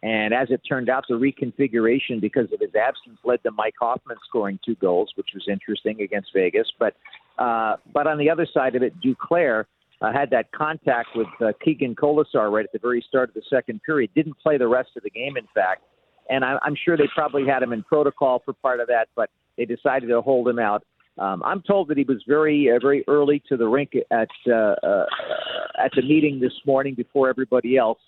And 0.03 0.35
as 0.35 0.49
it 0.51 0.61
turned 0.69 0.91
out, 0.91 1.05
the 1.09 1.15
reconfiguration 1.15 2.21
because 2.21 2.53
of 2.53 2.59
his 2.61 2.75
absence 2.75 3.19
led 3.25 3.43
to 3.45 3.53
Mike 3.53 3.75
Hoffman 3.81 4.17
scoring 4.29 4.59
two 4.65 4.75
goals, 4.75 5.13
which 5.15 5.29
was 5.33 5.45
interesting 5.49 6.01
against 6.01 6.31
Vegas. 6.35 6.67
But 6.79 6.97
uh, 7.39 7.77
but 7.95 8.07
on 8.07 8.19
the 8.19 8.29
other 8.29 8.47
side 8.53 8.75
of 8.75 8.83
it, 8.83 8.95
Duclair 9.01 9.65
uh, 10.01 10.13
had 10.13 10.31
that 10.31 10.51
contact 10.53 11.11
with 11.15 11.29
uh, 11.41 11.53
Keegan 11.65 11.95
Kolesar 11.95 12.51
right 12.51 12.65
at 12.65 12.73
the 12.73 12.81
very 12.81 13.05
start 13.09 13.29
of 13.29 13.35
the 13.35 13.43
second 13.49 13.81
period. 13.85 14.11
Didn't 14.15 14.39
play 14.43 14.59
the 14.59 14.67
rest 14.67 14.91
of 14.97 15.05
the 15.05 15.11
game, 15.11 15.37
in 15.37 15.47
fact. 15.55 15.83
And 16.29 16.45
I, 16.45 16.59
I'm 16.63 16.75
sure 16.85 16.97
they 16.97 17.09
probably 17.15 17.47
had 17.47 17.63
him 17.63 17.73
in 17.73 17.85
protocol 17.85 18.43
for 18.45 18.53
part 18.55 18.81
of 18.81 18.89
that, 18.89 19.09
but 19.15 19.31
they 19.57 19.65
decided 19.65 20.09
to 20.09 20.21
hold 20.21 20.49
him 20.49 20.59
out. 20.59 20.85
Um, 21.19 21.43
I'm 21.45 21.63
told 21.63 21.89
that 21.89 21.99
he 21.99 22.05
was 22.05 22.23
very, 22.27 22.71
uh, 22.71 22.79
very 22.81 23.05
early 23.07 23.43
to 23.49 23.57
the 23.57 23.67
rink 23.67 23.93
at 24.11 24.29
uh, 24.49 24.75
uh, 24.83 25.07
at 25.83 25.93
the 25.95 26.03
meeting 26.03 26.41
this 26.41 26.53
morning 26.67 26.95
before 26.95 27.29
everybody 27.29 27.77
else. 27.77 27.99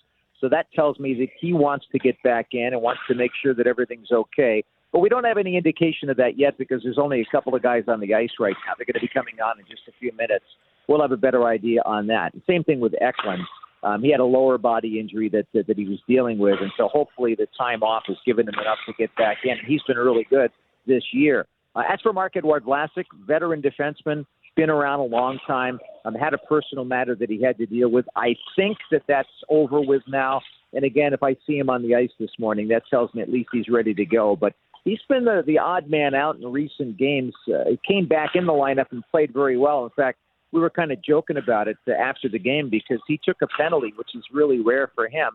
So 0.41 0.49
that 0.49 0.67
tells 0.73 0.99
me 0.99 1.13
that 1.15 1.29
he 1.39 1.53
wants 1.53 1.85
to 1.91 1.99
get 1.99 2.21
back 2.23 2.47
in 2.51 2.69
and 2.73 2.81
wants 2.81 3.01
to 3.07 3.15
make 3.15 3.31
sure 3.41 3.53
that 3.53 3.67
everything's 3.67 4.11
okay. 4.11 4.63
But 4.91 4.99
we 4.99 5.09
don't 5.09 5.23
have 5.23 5.37
any 5.37 5.55
indication 5.55 6.09
of 6.09 6.17
that 6.17 6.37
yet 6.37 6.57
because 6.57 6.81
there's 6.83 6.97
only 6.97 7.21
a 7.21 7.25
couple 7.31 7.53
of 7.55 7.61
guys 7.61 7.83
on 7.87 7.99
the 7.99 8.13
ice 8.13 8.29
right 8.39 8.55
now. 8.65 8.73
They're 8.77 8.85
going 8.85 8.99
to 8.99 9.05
be 9.05 9.11
coming 9.13 9.35
on 9.43 9.59
in 9.59 9.65
just 9.69 9.81
a 9.87 9.91
few 9.99 10.11
minutes. 10.17 10.45
We'll 10.87 11.01
have 11.01 11.11
a 11.11 11.17
better 11.17 11.47
idea 11.47 11.81
on 11.85 12.07
that. 12.07 12.33
Same 12.47 12.63
thing 12.63 12.79
with 12.79 12.93
Eklund. 13.01 13.43
Um, 13.83 14.01
he 14.01 14.11
had 14.11 14.19
a 14.19 14.25
lower 14.25 14.57
body 14.57 14.99
injury 14.99 15.29
that, 15.29 15.45
that 15.53 15.67
that 15.67 15.77
he 15.77 15.85
was 15.85 15.99
dealing 16.07 16.39
with, 16.39 16.55
and 16.59 16.71
so 16.75 16.87
hopefully 16.87 17.35
the 17.35 17.47
time 17.57 17.83
off 17.83 18.03
has 18.07 18.17
given 18.25 18.47
him 18.47 18.55
enough 18.59 18.79
to 18.87 18.93
get 18.97 19.15
back 19.15 19.37
in. 19.43 19.57
He's 19.67 19.81
been 19.87 19.97
really 19.97 20.25
good 20.29 20.49
this 20.87 21.03
year. 21.11 21.45
Uh, 21.75 21.83
as 21.91 21.99
for 22.01 22.13
Marc-Edouard 22.13 22.63
Vlasic, 22.63 23.05
veteran 23.27 23.61
defenseman, 23.61 24.25
been 24.55 24.69
around 24.69 24.99
a 24.99 25.03
long 25.03 25.37
time, 25.45 25.79
um, 26.05 26.13
had 26.13 26.33
a 26.33 26.37
personal 26.37 26.85
matter 26.85 27.15
that 27.15 27.29
he 27.29 27.41
had 27.41 27.57
to 27.57 27.65
deal 27.65 27.89
with. 27.89 28.05
I 28.15 28.35
think 28.55 28.77
that 28.91 29.01
that's 29.07 29.27
over 29.49 29.81
with 29.81 30.01
now. 30.07 30.41
And 30.73 30.85
again, 30.85 31.13
if 31.13 31.21
I 31.21 31.35
see 31.45 31.57
him 31.57 31.69
on 31.69 31.81
the 31.81 31.95
ice 31.95 32.11
this 32.19 32.29
morning, 32.39 32.69
that 32.69 32.83
tells 32.89 33.13
me 33.13 33.21
at 33.21 33.29
least 33.29 33.49
he's 33.51 33.67
ready 33.69 33.93
to 33.93 34.05
go. 34.05 34.35
But 34.35 34.53
he's 34.85 34.99
been 35.09 35.25
the, 35.25 35.43
the 35.45 35.59
odd 35.59 35.89
man 35.89 36.15
out 36.15 36.37
in 36.37 36.51
recent 36.51 36.97
games. 36.97 37.33
Uh, 37.47 37.69
he 37.69 37.79
came 37.85 38.07
back 38.07 38.31
in 38.35 38.45
the 38.45 38.53
lineup 38.53 38.91
and 38.91 39.03
played 39.11 39.33
very 39.33 39.57
well. 39.57 39.83
In 39.83 39.89
fact, 39.91 40.19
we 40.53 40.61
were 40.61 40.69
kind 40.69 40.91
of 40.91 41.03
joking 41.03 41.37
about 41.37 41.67
it 41.67 41.77
uh, 41.87 41.91
after 41.91 42.29
the 42.29 42.39
game 42.39 42.69
because 42.69 42.99
he 43.07 43.19
took 43.23 43.37
a 43.41 43.47
penalty, 43.57 43.93
which 43.97 44.15
is 44.15 44.23
really 44.33 44.61
rare 44.61 44.89
for 44.95 45.09
him. 45.09 45.31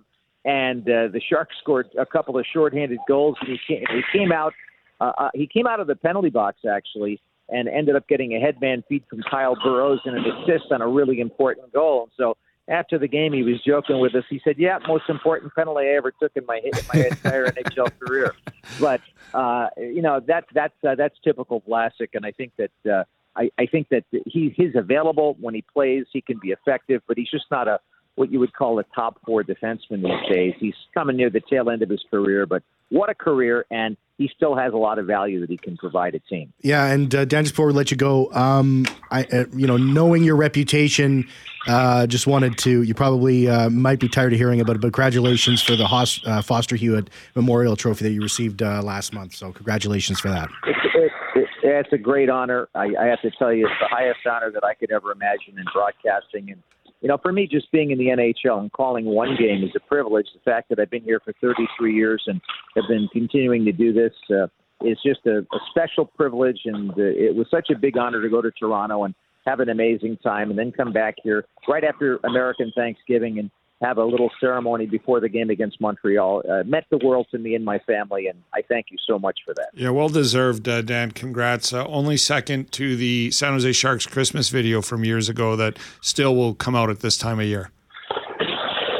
And 0.46 0.82
uh, 0.84 1.12
the 1.12 1.20
Sharks 1.28 1.54
scored 1.60 1.88
a 1.98 2.06
couple 2.06 2.38
of 2.38 2.46
shorthanded 2.50 3.00
goals, 3.06 3.36
and 3.42 3.50
he 3.50 3.58
came, 3.74 3.84
he 3.90 4.18
came 4.18 4.32
out 4.32 4.54
uh, 5.00 5.12
uh, 5.16 5.30
he 5.34 5.46
came 5.46 5.66
out 5.66 5.80
of 5.80 5.86
the 5.86 5.96
penalty 5.96 6.30
box 6.30 6.58
actually 6.70 7.20
and 7.48 7.68
ended 7.68 7.96
up 7.96 8.06
getting 8.08 8.34
a 8.34 8.40
headman 8.40 8.84
feed 8.88 9.02
from 9.08 9.22
Kyle 9.28 9.56
Burroughs 9.62 10.00
and 10.04 10.16
an 10.16 10.24
assist 10.24 10.70
on 10.70 10.82
a 10.82 10.88
really 10.88 11.20
important 11.20 11.72
goal. 11.72 12.04
And 12.04 12.12
so 12.16 12.36
after 12.68 12.98
the 12.98 13.08
game, 13.08 13.32
he 13.32 13.42
was 13.42 13.60
joking 13.66 13.98
with 13.98 14.14
us. 14.14 14.24
He 14.30 14.40
said, 14.44 14.56
"Yeah, 14.56 14.78
most 14.86 15.08
important 15.08 15.52
penalty 15.54 15.86
I 15.86 15.96
ever 15.96 16.12
took 16.12 16.32
in 16.36 16.46
my 16.46 16.60
in 16.62 16.70
my 16.94 17.06
entire 17.06 17.46
NHL 17.50 17.90
career." 18.00 18.34
But 18.78 19.00
uh, 19.34 19.68
you 19.76 20.02
know 20.02 20.20
that's 20.24 20.46
that's 20.54 20.74
uh, 20.86 20.94
that's 20.94 21.16
typical 21.24 21.62
Vlasic, 21.62 22.10
and 22.14 22.24
I 22.24 22.30
think 22.30 22.52
that 22.58 22.70
uh, 22.90 23.04
I, 23.34 23.50
I 23.58 23.66
think 23.66 23.88
that 23.88 24.04
he 24.26 24.54
he's 24.56 24.76
available 24.76 25.36
when 25.40 25.54
he 25.54 25.62
plays. 25.62 26.04
He 26.12 26.20
can 26.20 26.38
be 26.38 26.50
effective, 26.50 27.02
but 27.08 27.18
he's 27.18 27.30
just 27.30 27.46
not 27.50 27.66
a 27.66 27.80
what 28.16 28.30
you 28.30 28.40
would 28.40 28.52
call 28.52 28.78
a 28.78 28.84
top 28.94 29.18
four 29.24 29.42
defenseman 29.42 30.02
these 30.02 30.28
days. 30.28 30.54
He's 30.58 30.74
coming 30.94 31.16
near 31.16 31.30
the 31.30 31.40
tail 31.40 31.70
end 31.70 31.82
of 31.82 31.88
his 31.88 32.04
career, 32.10 32.46
but 32.46 32.62
what 32.90 33.08
a 33.08 33.14
career! 33.14 33.64
And 33.70 33.96
he 34.18 34.28
still 34.34 34.56
has 34.56 34.72
a 34.72 34.76
lot 34.76 34.98
of 34.98 35.06
value 35.06 35.40
that 35.40 35.48
he 35.48 35.56
can 35.56 35.76
provide 35.76 36.14
a 36.14 36.18
team. 36.18 36.52
Yeah, 36.60 36.86
and 36.86 37.14
uh, 37.14 37.24
Dan, 37.24 37.44
just 37.44 37.54
before 37.54 37.68
we 37.68 37.72
let 37.72 37.90
you 37.90 37.96
go, 37.96 38.30
um, 38.32 38.84
I, 39.10 39.24
uh, 39.24 39.44
you 39.54 39.66
know, 39.66 39.76
knowing 39.76 40.24
your 40.24 40.36
reputation, 40.36 41.28
uh, 41.68 42.06
just 42.06 42.26
wanted 42.26 42.58
to. 42.58 42.82
You 42.82 42.94
probably 42.94 43.48
uh, 43.48 43.70
might 43.70 44.00
be 44.00 44.08
tired 44.08 44.32
of 44.32 44.38
hearing 44.38 44.60
about 44.60 44.76
it, 44.76 44.80
but 44.80 44.88
congratulations 44.88 45.62
for 45.62 45.76
the 45.76 45.86
Hos, 45.86 46.20
uh, 46.26 46.42
Foster 46.42 46.76
Hewitt 46.76 47.10
Memorial 47.34 47.76
Trophy 47.76 48.04
that 48.04 48.10
you 48.10 48.22
received 48.22 48.60
uh, 48.60 48.82
last 48.82 49.14
month. 49.14 49.34
So 49.36 49.52
congratulations 49.52 50.18
for 50.20 50.28
that. 50.28 50.50
It's, 50.66 50.78
it, 50.94 51.12
it, 51.36 51.48
it's 51.62 51.92
a 51.92 51.98
great 51.98 52.28
honor. 52.28 52.68
I, 52.74 52.88
I 53.00 53.06
have 53.06 53.22
to 53.22 53.30
tell 53.30 53.52
you, 53.52 53.66
it's 53.66 53.80
the 53.80 53.88
highest 53.88 54.20
honor 54.30 54.50
that 54.50 54.64
I 54.64 54.74
could 54.74 54.90
ever 54.90 55.12
imagine 55.12 55.58
in 55.58 55.64
broadcasting, 55.72 56.50
and 56.50 56.60
you 57.00 57.08
know, 57.08 57.18
for 57.18 57.32
me, 57.32 57.46
just 57.46 57.70
being 57.72 57.90
in 57.90 57.98
the 57.98 58.06
NHL 58.06 58.60
and 58.60 58.70
calling 58.72 59.06
one 59.06 59.36
game 59.38 59.64
is 59.64 59.70
a 59.74 59.80
privilege. 59.80 60.26
The 60.34 60.50
fact 60.50 60.68
that 60.68 60.78
I've 60.78 60.90
been 60.90 61.02
here 61.02 61.20
for 61.24 61.32
33 61.40 61.94
years 61.94 62.22
and 62.26 62.40
have 62.76 62.84
been 62.88 63.08
continuing 63.12 63.64
to 63.64 63.72
do 63.72 63.92
this 63.92 64.12
uh, 64.30 64.48
is 64.86 64.98
just 65.04 65.24
a, 65.26 65.38
a 65.38 65.58
special 65.70 66.04
privilege. 66.04 66.60
And 66.66 66.90
uh, 66.90 66.94
it 66.96 67.34
was 67.34 67.46
such 67.50 67.70
a 67.70 67.78
big 67.78 67.96
honor 67.96 68.22
to 68.22 68.28
go 68.28 68.42
to 68.42 68.50
Toronto 68.50 69.04
and 69.04 69.14
have 69.46 69.60
an 69.60 69.70
amazing 69.70 70.18
time 70.18 70.50
and 70.50 70.58
then 70.58 70.72
come 70.72 70.92
back 70.92 71.14
here 71.22 71.46
right 71.66 71.84
after 71.84 72.18
American 72.24 72.70
Thanksgiving 72.76 73.38
and 73.38 73.50
have 73.80 73.98
a 73.98 74.04
little 74.04 74.30
ceremony 74.40 74.86
before 74.86 75.20
the 75.20 75.28
game 75.28 75.50
against 75.50 75.80
Montreal. 75.80 76.42
Uh, 76.48 76.62
meant 76.64 76.84
the 76.90 76.98
world 76.98 77.26
to 77.30 77.38
me 77.38 77.54
and 77.54 77.64
my 77.64 77.78
family, 77.80 78.26
and 78.26 78.42
I 78.52 78.62
thank 78.62 78.86
you 78.90 78.98
so 79.06 79.18
much 79.18 79.40
for 79.44 79.54
that. 79.54 79.70
Yeah, 79.74 79.90
well 79.90 80.08
deserved, 80.08 80.68
uh, 80.68 80.82
Dan. 80.82 81.12
Congrats. 81.12 81.72
Uh, 81.72 81.86
only 81.86 82.16
second 82.16 82.72
to 82.72 82.96
the 82.96 83.30
San 83.30 83.52
Jose 83.52 83.72
Sharks 83.72 84.06
Christmas 84.06 84.50
video 84.50 84.82
from 84.82 85.04
years 85.04 85.28
ago 85.28 85.56
that 85.56 85.78
still 86.00 86.36
will 86.36 86.54
come 86.54 86.74
out 86.74 86.90
at 86.90 87.00
this 87.00 87.16
time 87.16 87.40
of 87.40 87.46
year. 87.46 87.70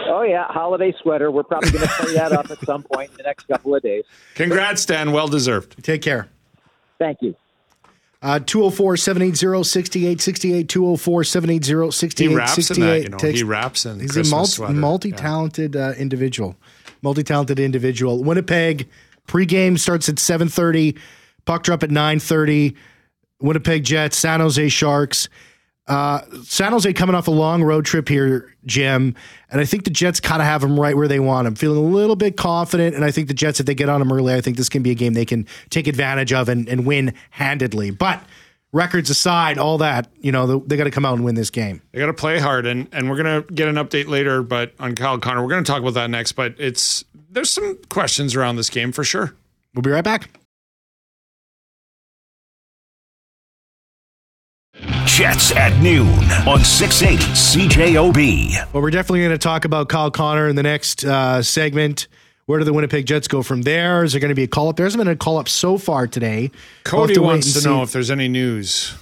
Oh 0.08 0.22
yeah, 0.22 0.44
holiday 0.48 0.92
sweater. 1.02 1.30
We're 1.30 1.44
probably 1.44 1.70
going 1.70 1.86
to 1.86 1.94
play 1.94 2.14
that 2.14 2.32
up 2.32 2.50
at 2.50 2.58
some 2.60 2.82
point 2.82 3.10
in 3.10 3.16
the 3.16 3.22
next 3.22 3.46
couple 3.48 3.74
of 3.74 3.82
days. 3.82 4.04
Congrats, 4.34 4.84
Dan. 4.84 5.12
Well 5.12 5.28
deserved. 5.28 5.82
Take 5.84 6.02
care. 6.02 6.28
Thank 6.98 7.18
you. 7.22 7.34
Uh, 8.22 8.38
204 8.38 8.96
780 8.98 9.64
6868. 9.64 10.68
204 10.68 11.24
780 11.24 11.90
6868. 11.90 13.02
You 13.02 13.08
know, 13.08 13.18
he 13.18 13.42
raps 13.42 13.86
in 13.86 13.98
He's 14.00 14.12
Christmas 14.12 14.58
a 14.58 14.72
multi 14.72 15.10
talented 15.10 15.74
yeah. 15.74 15.88
uh, 15.88 15.92
individual. 15.92 16.56
Multi 17.02 17.22
talented 17.22 17.58
individual. 17.58 18.22
Winnipeg 18.22 18.88
pregame 19.26 19.78
starts 19.78 20.08
at 20.08 20.16
7.30. 20.16 20.98
Puck 21.46 21.62
drop 21.62 21.82
at 21.82 21.90
9.30. 21.90 22.76
Winnipeg 23.40 23.84
Jets, 23.84 24.18
San 24.18 24.40
Jose 24.40 24.68
Sharks. 24.68 25.28
Uh, 25.90 26.22
San 26.44 26.70
Jose 26.70 26.92
coming 26.92 27.16
off 27.16 27.26
a 27.26 27.32
long 27.32 27.64
road 27.64 27.84
trip 27.84 28.08
here, 28.08 28.54
Jim, 28.64 29.16
and 29.50 29.60
I 29.60 29.64
think 29.64 29.82
the 29.82 29.90
Jets 29.90 30.20
kind 30.20 30.40
of 30.40 30.46
have 30.46 30.60
them 30.60 30.78
right 30.78 30.96
where 30.96 31.08
they 31.08 31.18
want 31.18 31.46
them. 31.46 31.56
Feeling 31.56 31.78
a 31.78 31.88
little 31.88 32.14
bit 32.14 32.36
confident, 32.36 32.94
and 32.94 33.04
I 33.04 33.10
think 33.10 33.26
the 33.26 33.34
Jets, 33.34 33.58
if 33.58 33.66
they 33.66 33.74
get 33.74 33.88
on 33.88 33.98
them 33.98 34.12
early, 34.12 34.32
I 34.32 34.40
think 34.40 34.56
this 34.56 34.68
can 34.68 34.84
be 34.84 34.92
a 34.92 34.94
game 34.94 35.14
they 35.14 35.24
can 35.24 35.48
take 35.68 35.88
advantage 35.88 36.32
of 36.32 36.48
and, 36.48 36.68
and 36.68 36.86
win 36.86 37.12
handedly. 37.30 37.90
But 37.90 38.22
records 38.72 39.10
aside, 39.10 39.58
all 39.58 39.78
that, 39.78 40.08
you 40.20 40.30
know, 40.30 40.60
they 40.60 40.76
got 40.76 40.84
to 40.84 40.92
come 40.92 41.04
out 41.04 41.14
and 41.14 41.24
win 41.24 41.34
this 41.34 41.50
game. 41.50 41.82
They 41.90 41.98
got 41.98 42.06
to 42.06 42.14
play 42.14 42.38
hard, 42.38 42.66
and 42.66 42.86
and 42.92 43.10
we're 43.10 43.16
gonna 43.16 43.42
get 43.42 43.66
an 43.66 43.74
update 43.74 44.06
later, 44.06 44.44
but 44.44 44.72
on 44.78 44.94
Kyle 44.94 45.18
Connor, 45.18 45.42
we're 45.42 45.50
gonna 45.50 45.64
talk 45.64 45.80
about 45.80 45.94
that 45.94 46.08
next. 46.08 46.32
But 46.32 46.54
it's 46.56 47.04
there's 47.30 47.50
some 47.50 47.78
questions 47.88 48.36
around 48.36 48.56
this 48.56 48.70
game 48.70 48.92
for 48.92 49.02
sure. 49.02 49.34
We'll 49.74 49.82
be 49.82 49.90
right 49.90 50.04
back. 50.04 50.30
Jets 55.10 55.50
at 55.56 55.76
noon 55.82 56.06
on 56.46 56.60
680 56.64 57.24
CJOB. 57.32 58.72
Well, 58.72 58.80
we're 58.80 58.90
definitely 58.90 59.20
going 59.20 59.32
to 59.32 59.38
talk 59.38 59.64
about 59.64 59.88
Kyle 59.88 60.10
Connor 60.10 60.48
in 60.48 60.54
the 60.54 60.62
next 60.62 61.04
uh, 61.04 61.42
segment. 61.42 62.06
Where 62.46 62.60
do 62.60 62.64
the 62.64 62.72
Winnipeg 62.72 63.06
Jets 63.06 63.26
go 63.26 63.42
from 63.42 63.62
there? 63.62 64.04
Is 64.04 64.12
there 64.12 64.20
going 64.20 64.28
to 64.28 64.36
be 64.36 64.44
a 64.44 64.48
call 64.48 64.68
up? 64.68 64.76
There 64.76 64.86
hasn't 64.86 65.00
been 65.00 65.12
a 65.12 65.16
call 65.16 65.38
up 65.38 65.48
so 65.48 65.78
far 65.78 66.06
today. 66.06 66.52
Cody 66.84 67.18
we'll 67.18 67.24
wants 67.26 67.52
to 67.54 67.60
see. 67.60 67.68
know 67.68 67.82
if 67.82 67.90
there's 67.90 68.10
any 68.10 68.28
news. 68.28 68.94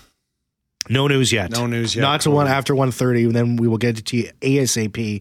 No 0.89 1.09
news 1.09 1.31
yet. 1.31 1.51
No 1.51 1.67
news 1.67 1.95
yet. 1.95 2.01
Not 2.01 2.23
to 2.23 2.31
one 2.31 2.49
after 2.49 2.75
1.30, 2.75 3.27
and 3.27 3.37
then 3.37 3.57
we 3.57 3.69
will 3.69 3.77
get 3.77 4.05
to 4.07 4.17
you 4.17 4.31
ASAP. 4.41 5.21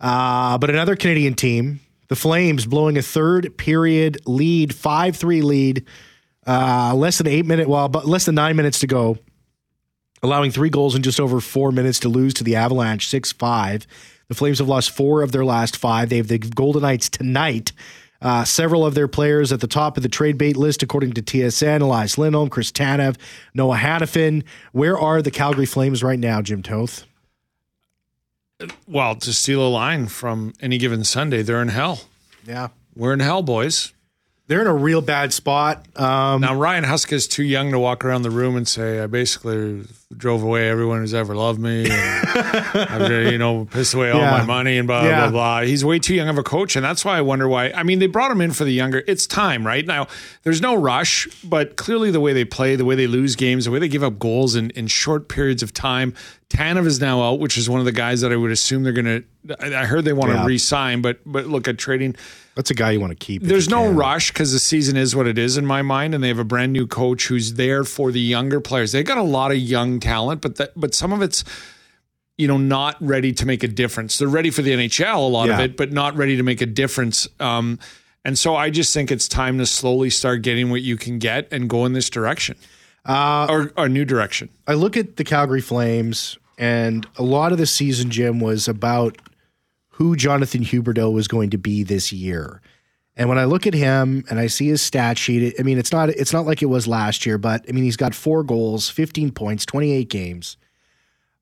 Uh, 0.00 0.56
but 0.56 0.70
another 0.70 0.96
Canadian 0.96 1.34
team, 1.34 1.80
the 2.08 2.16
Flames, 2.16 2.64
blowing 2.64 2.96
a 2.96 3.02
third 3.02 3.58
period 3.58 4.22
lead, 4.26 4.70
5-3 4.70 5.42
lead, 5.42 5.84
uh, 6.46 6.94
less 6.96 7.18
than 7.18 7.26
eight 7.26 7.44
minutes, 7.44 7.68
well, 7.68 7.90
but 7.90 8.08
less 8.08 8.24
than 8.24 8.34
nine 8.34 8.56
minutes 8.56 8.80
to 8.80 8.86
go 8.86 9.18
allowing 10.24 10.50
three 10.50 10.70
goals 10.70 10.94
in 10.94 11.02
just 11.02 11.20
over 11.20 11.38
four 11.38 11.70
minutes 11.70 12.00
to 12.00 12.08
lose 12.08 12.32
to 12.34 12.42
the 12.44 12.56
Avalanche 12.56 13.06
6 13.08 13.32
5. 13.32 13.86
The 14.28 14.34
Flames 14.34 14.58
have 14.58 14.68
lost 14.68 14.90
four 14.90 15.22
of 15.22 15.32
their 15.32 15.44
last 15.44 15.76
five. 15.76 16.08
They 16.08 16.16
have 16.16 16.28
the 16.28 16.38
Golden 16.38 16.82
Knights 16.82 17.10
tonight. 17.10 17.72
Uh, 18.22 18.42
several 18.42 18.86
of 18.86 18.94
their 18.94 19.06
players 19.06 19.52
at 19.52 19.60
the 19.60 19.66
top 19.66 19.98
of 19.98 20.02
the 20.02 20.08
trade 20.08 20.38
bait 20.38 20.56
list, 20.56 20.82
according 20.82 21.12
to 21.12 21.22
TSN, 21.22 21.82
Elias 21.82 22.16
Lindholm, 22.16 22.48
Chris 22.48 22.72
Tanev, 22.72 23.16
Noah 23.52 23.76
Hanifin. 23.76 24.44
Where 24.72 24.98
are 24.98 25.20
the 25.20 25.30
Calgary 25.30 25.66
Flames 25.66 26.02
right 26.02 26.18
now, 26.18 26.40
Jim 26.40 26.62
Toth? 26.62 27.04
Well, 28.88 29.16
to 29.16 29.32
steal 29.34 29.60
a 29.60 29.68
line 29.68 30.06
from 30.06 30.54
any 30.58 30.78
given 30.78 31.04
Sunday, 31.04 31.42
they're 31.42 31.60
in 31.60 31.68
hell. 31.68 32.00
Yeah. 32.46 32.68
We're 32.96 33.12
in 33.12 33.20
hell, 33.20 33.42
boys. 33.42 33.92
They're 34.46 34.60
in 34.60 34.66
a 34.66 34.74
real 34.74 35.00
bad 35.00 35.32
spot. 35.32 35.86
Um, 35.98 36.42
now 36.42 36.54
Ryan 36.54 36.84
Huska 36.84 37.14
is 37.14 37.26
too 37.26 37.42
young 37.42 37.70
to 37.70 37.78
walk 37.78 38.04
around 38.04 38.22
the 38.22 38.30
room 38.30 38.56
and 38.56 38.68
say, 38.68 39.00
"I 39.00 39.06
basically 39.06 39.84
drove 40.14 40.42
away 40.42 40.68
everyone 40.68 40.98
who's 40.98 41.14
ever 41.14 41.34
loved 41.34 41.58
me, 41.58 41.86
I've 41.90 43.10
you 43.32 43.38
know 43.38 43.64
pissed 43.64 43.94
away 43.94 44.10
all 44.10 44.20
yeah. 44.20 44.32
my 44.32 44.44
money 44.44 44.76
and 44.76 44.86
blah 44.86 45.02
yeah. 45.02 45.20
blah 45.20 45.30
blah." 45.30 45.60
He's 45.62 45.82
way 45.82 45.98
too 45.98 46.14
young 46.14 46.28
of 46.28 46.36
a 46.36 46.42
coach, 46.42 46.76
and 46.76 46.84
that's 46.84 47.06
why 47.06 47.16
I 47.16 47.22
wonder 47.22 47.48
why. 47.48 47.70
I 47.70 47.84
mean, 47.84 48.00
they 48.00 48.06
brought 48.06 48.30
him 48.30 48.42
in 48.42 48.52
for 48.52 48.64
the 48.64 48.72
younger. 48.72 49.02
It's 49.06 49.26
time, 49.26 49.66
right 49.66 49.86
now. 49.86 50.08
There's 50.42 50.60
no 50.60 50.74
rush, 50.74 51.26
but 51.42 51.76
clearly 51.76 52.10
the 52.10 52.20
way 52.20 52.34
they 52.34 52.44
play, 52.44 52.76
the 52.76 52.84
way 52.84 52.96
they 52.96 53.06
lose 53.06 53.36
games, 53.36 53.64
the 53.64 53.70
way 53.70 53.78
they 53.78 53.88
give 53.88 54.02
up 54.02 54.18
goals 54.18 54.56
in 54.56 54.68
in 54.72 54.88
short 54.88 55.30
periods 55.30 55.62
of 55.62 55.72
time. 55.72 56.12
Tanev 56.50 56.84
is 56.84 57.00
now 57.00 57.22
out, 57.22 57.40
which 57.40 57.56
is 57.56 57.70
one 57.70 57.80
of 57.80 57.86
the 57.86 57.92
guys 57.92 58.20
that 58.20 58.30
I 58.30 58.36
would 58.36 58.50
assume 58.50 58.82
they're 58.82 58.92
going 58.92 59.24
to. 59.48 59.76
I 59.78 59.86
heard 59.86 60.04
they 60.04 60.12
want 60.12 60.32
to 60.32 60.36
yeah. 60.36 60.44
re-sign, 60.44 61.00
but 61.00 61.20
but 61.24 61.46
look 61.46 61.66
at 61.66 61.78
trading 61.78 62.14
that's 62.54 62.70
a 62.70 62.74
guy 62.74 62.92
you 62.92 63.00
want 63.00 63.10
to 63.10 63.16
keep. 63.16 63.42
There's 63.42 63.68
no 63.68 63.84
can. 63.84 63.96
rush 63.96 64.32
because 64.32 64.52
the 64.52 64.58
season 64.58 64.96
is 64.96 65.16
what 65.16 65.26
it 65.26 65.38
is 65.38 65.56
in 65.56 65.66
my 65.66 65.82
mind, 65.82 66.14
and 66.14 66.22
they 66.22 66.28
have 66.28 66.38
a 66.38 66.44
brand 66.44 66.72
new 66.72 66.86
coach 66.86 67.26
who's 67.26 67.54
there 67.54 67.84
for 67.84 68.12
the 68.12 68.20
younger 68.20 68.60
players. 68.60 68.92
They 68.92 69.02
got 69.02 69.18
a 69.18 69.22
lot 69.22 69.50
of 69.50 69.58
young 69.58 69.98
talent, 70.00 70.40
but 70.40 70.56
that, 70.56 70.72
but 70.76 70.94
some 70.94 71.12
of 71.12 71.20
it's 71.20 71.44
you 72.38 72.46
know 72.46 72.56
not 72.56 72.96
ready 73.00 73.32
to 73.32 73.46
make 73.46 73.62
a 73.62 73.68
difference. 73.68 74.18
They're 74.18 74.28
ready 74.28 74.50
for 74.50 74.62
the 74.62 74.70
NHL, 74.70 75.16
a 75.16 75.18
lot 75.18 75.48
yeah. 75.48 75.54
of 75.54 75.60
it, 75.60 75.76
but 75.76 75.92
not 75.92 76.16
ready 76.16 76.36
to 76.36 76.42
make 76.42 76.60
a 76.60 76.66
difference. 76.66 77.26
Um, 77.40 77.78
and 78.24 78.38
so 78.38 78.56
I 78.56 78.70
just 78.70 78.94
think 78.94 79.10
it's 79.10 79.28
time 79.28 79.58
to 79.58 79.66
slowly 79.66 80.10
start 80.10 80.42
getting 80.42 80.70
what 80.70 80.82
you 80.82 80.96
can 80.96 81.18
get 81.18 81.52
and 81.52 81.68
go 81.68 81.84
in 81.84 81.92
this 81.92 82.08
direction, 82.08 82.56
uh, 83.04 83.46
or 83.50 83.72
a 83.76 83.88
new 83.88 84.04
direction. 84.04 84.48
I 84.66 84.74
look 84.74 84.96
at 84.96 85.16
the 85.16 85.24
Calgary 85.24 85.60
Flames, 85.60 86.38
and 86.56 87.06
a 87.16 87.22
lot 87.22 87.52
of 87.52 87.58
the 87.58 87.66
season, 87.66 88.10
Jim, 88.10 88.40
was 88.40 88.68
about 88.68 89.18
who 89.96 90.16
Jonathan 90.16 90.62
Huberdeau 90.62 91.12
was 91.12 91.28
going 91.28 91.50
to 91.50 91.58
be 91.58 91.82
this 91.84 92.12
year. 92.12 92.60
And 93.16 93.28
when 93.28 93.38
I 93.38 93.44
look 93.44 93.66
at 93.66 93.74
him 93.74 94.24
and 94.28 94.40
I 94.40 94.48
see 94.48 94.66
his 94.66 94.82
stat 94.82 95.18
sheet, 95.18 95.54
I 95.58 95.62
mean, 95.62 95.78
it's 95.78 95.92
not 95.92 96.08
it's 96.08 96.32
not 96.32 96.46
like 96.46 96.62
it 96.62 96.66
was 96.66 96.88
last 96.88 97.24
year, 97.24 97.38
but 97.38 97.64
I 97.68 97.72
mean, 97.72 97.84
he's 97.84 97.96
got 97.96 98.14
four 98.14 98.42
goals, 98.42 98.90
15 98.90 99.30
points, 99.30 99.64
28 99.64 100.08
games. 100.08 100.56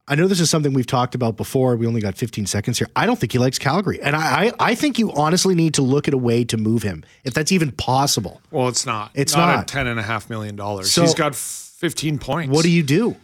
I 0.06 0.16
know 0.16 0.26
this 0.26 0.40
is 0.40 0.50
something 0.50 0.74
we've 0.74 0.86
talked 0.86 1.14
about 1.14 1.36
before. 1.36 1.76
We 1.76 1.86
only 1.86 2.02
got 2.02 2.18
15 2.18 2.44
seconds 2.44 2.76
here. 2.76 2.88
I 2.94 3.06
don't 3.06 3.18
think 3.18 3.32
he 3.32 3.38
likes 3.38 3.58
Calgary. 3.58 4.02
And 4.02 4.16
I, 4.16 4.46
I, 4.46 4.52
I 4.58 4.74
think 4.74 4.98
you 4.98 5.12
honestly 5.12 5.54
need 5.54 5.74
to 5.74 5.82
look 5.82 6.08
at 6.08 6.12
a 6.12 6.18
way 6.18 6.44
to 6.44 6.56
move 6.58 6.82
him, 6.82 7.04
if 7.24 7.32
that's 7.32 7.52
even 7.52 7.70
possible. 7.70 8.42
Well, 8.50 8.68
it's 8.68 8.84
not. 8.84 9.12
It's 9.14 9.34
not, 9.34 9.46
not. 9.46 9.74
at 9.74 9.86
$10.5 9.86 10.28
million. 10.28 10.84
So, 10.84 11.02
He's 11.02 11.14
got 11.14 11.36
15 11.36 12.18
points. 12.18 12.52
What 12.52 12.64
do 12.64 12.70
you 12.70 12.82
do? 12.82 13.16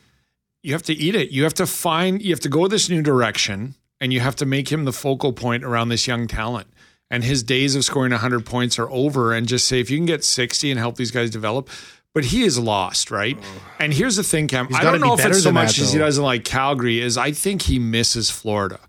You 0.62 0.72
have 0.72 0.84
to 0.84 0.94
eat 0.94 1.16
it. 1.16 1.30
You 1.30 1.42
have 1.42 1.54
to 1.54 1.66
find, 1.66 2.22
you 2.22 2.30
have 2.30 2.40
to 2.40 2.48
go 2.48 2.68
this 2.68 2.88
new 2.88 3.02
direction 3.02 3.74
and 4.00 4.12
you 4.12 4.20
have 4.20 4.36
to 4.36 4.46
make 4.46 4.70
him 4.70 4.84
the 4.84 4.92
focal 4.92 5.32
point 5.32 5.64
around 5.64 5.88
this 5.88 6.06
young 6.06 6.26
talent. 6.26 6.68
And 7.10 7.24
his 7.24 7.42
days 7.42 7.74
of 7.74 7.84
scoring 7.84 8.12
100 8.12 8.44
points 8.44 8.78
are 8.78 8.90
over. 8.90 9.32
And 9.32 9.48
just 9.48 9.66
say, 9.66 9.80
if 9.80 9.90
you 9.90 9.96
can 9.96 10.06
get 10.06 10.24
60 10.24 10.70
and 10.70 10.78
help 10.78 10.96
these 10.96 11.10
guys 11.10 11.30
develop, 11.30 11.70
but 12.14 12.24
he 12.26 12.42
is 12.42 12.58
lost, 12.58 13.10
right? 13.10 13.38
And 13.78 13.92
here's 13.92 14.16
the 14.16 14.22
thing, 14.22 14.48
Cam. 14.48 14.68
I 14.74 14.82
don't 14.82 15.00
know 15.00 15.14
if 15.14 15.24
it's 15.24 15.42
so 15.42 15.52
much 15.52 15.76
that, 15.76 15.82
as 15.82 15.92
he 15.92 15.98
doesn't 15.98 16.22
like 16.22 16.44
Calgary. 16.44 17.00
Is 17.00 17.16
I 17.16 17.32
think 17.32 17.62
he 17.62 17.78
misses 17.78 18.30
Florida. 18.30 18.80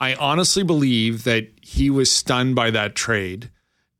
I 0.00 0.14
honestly 0.14 0.62
believe 0.62 1.24
that 1.24 1.48
he 1.62 1.88
was 1.88 2.10
stunned 2.10 2.54
by 2.54 2.70
that 2.72 2.94
trade, 2.94 3.50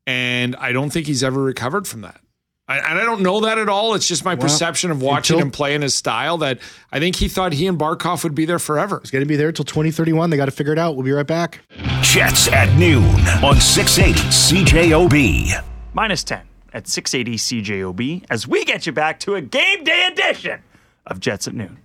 and 0.07 0.55
I 0.57 0.73
don't 0.73 0.91
think 0.91 1.07
he's 1.07 1.25
ever 1.25 1.43
recovered 1.43 1.87
from 1.87 2.03
that. 2.03 2.21
I, 2.67 2.79
and 2.79 2.99
I 2.99 3.05
don't 3.05 3.21
know 3.21 3.41
that 3.41 3.59
at 3.59 3.69
all. 3.69 3.95
It's 3.95 4.09
just 4.09 4.25
my 4.25 4.35
well, 4.35 4.43
perception 4.43 4.91
of 4.91 5.03
watching 5.03 5.35
until, 5.35 5.47
him 5.47 5.51
play 5.51 5.75
in 5.75 5.83
his 5.83 5.95
style 5.95 6.39
that 6.39 6.61
I 6.91 6.99
think 6.99 7.17
he 7.17 7.29
thought 7.29 7.53
he 7.53 7.67
and 7.67 7.79
Barkov 7.79 8.25
would 8.25 8.35
be 8.35 8.47
there 8.47 8.59
forever. 8.59 9.01
He's 9.03 9.11
going 9.11 9.23
to 9.23 9.29
be 9.29 9.37
there 9.37 9.49
until 9.49 9.67
2031. 9.67 10.31
They 10.31 10.39
got 10.39 10.47
to 10.47 10.51
figure 10.51 10.73
it 10.73 10.79
out. 10.79 10.97
We'll 10.97 11.05
be 11.05 11.13
right 11.13 11.27
back. 11.27 11.61
Jets 12.01 12.49
at 12.49 12.75
noon 12.79 13.05
on 13.45 13.61
680 13.61 14.19
CJOB. 14.31 15.65
Minus 15.93 16.25
10 16.25 16.41
at 16.73 16.89
680 16.89 17.63
CJOB 17.63 18.25
as 18.31 18.49
we 18.49 18.65
get 18.65 18.87
you 18.87 18.93
back 18.93 19.21
to 19.21 19.35
a 19.35 19.43
game 19.43 19.85
day 19.85 20.09
edition 20.11 20.63
of 21.07 21.21
Jets 21.21 21.47
at 21.47 21.55
noon. 21.55 21.79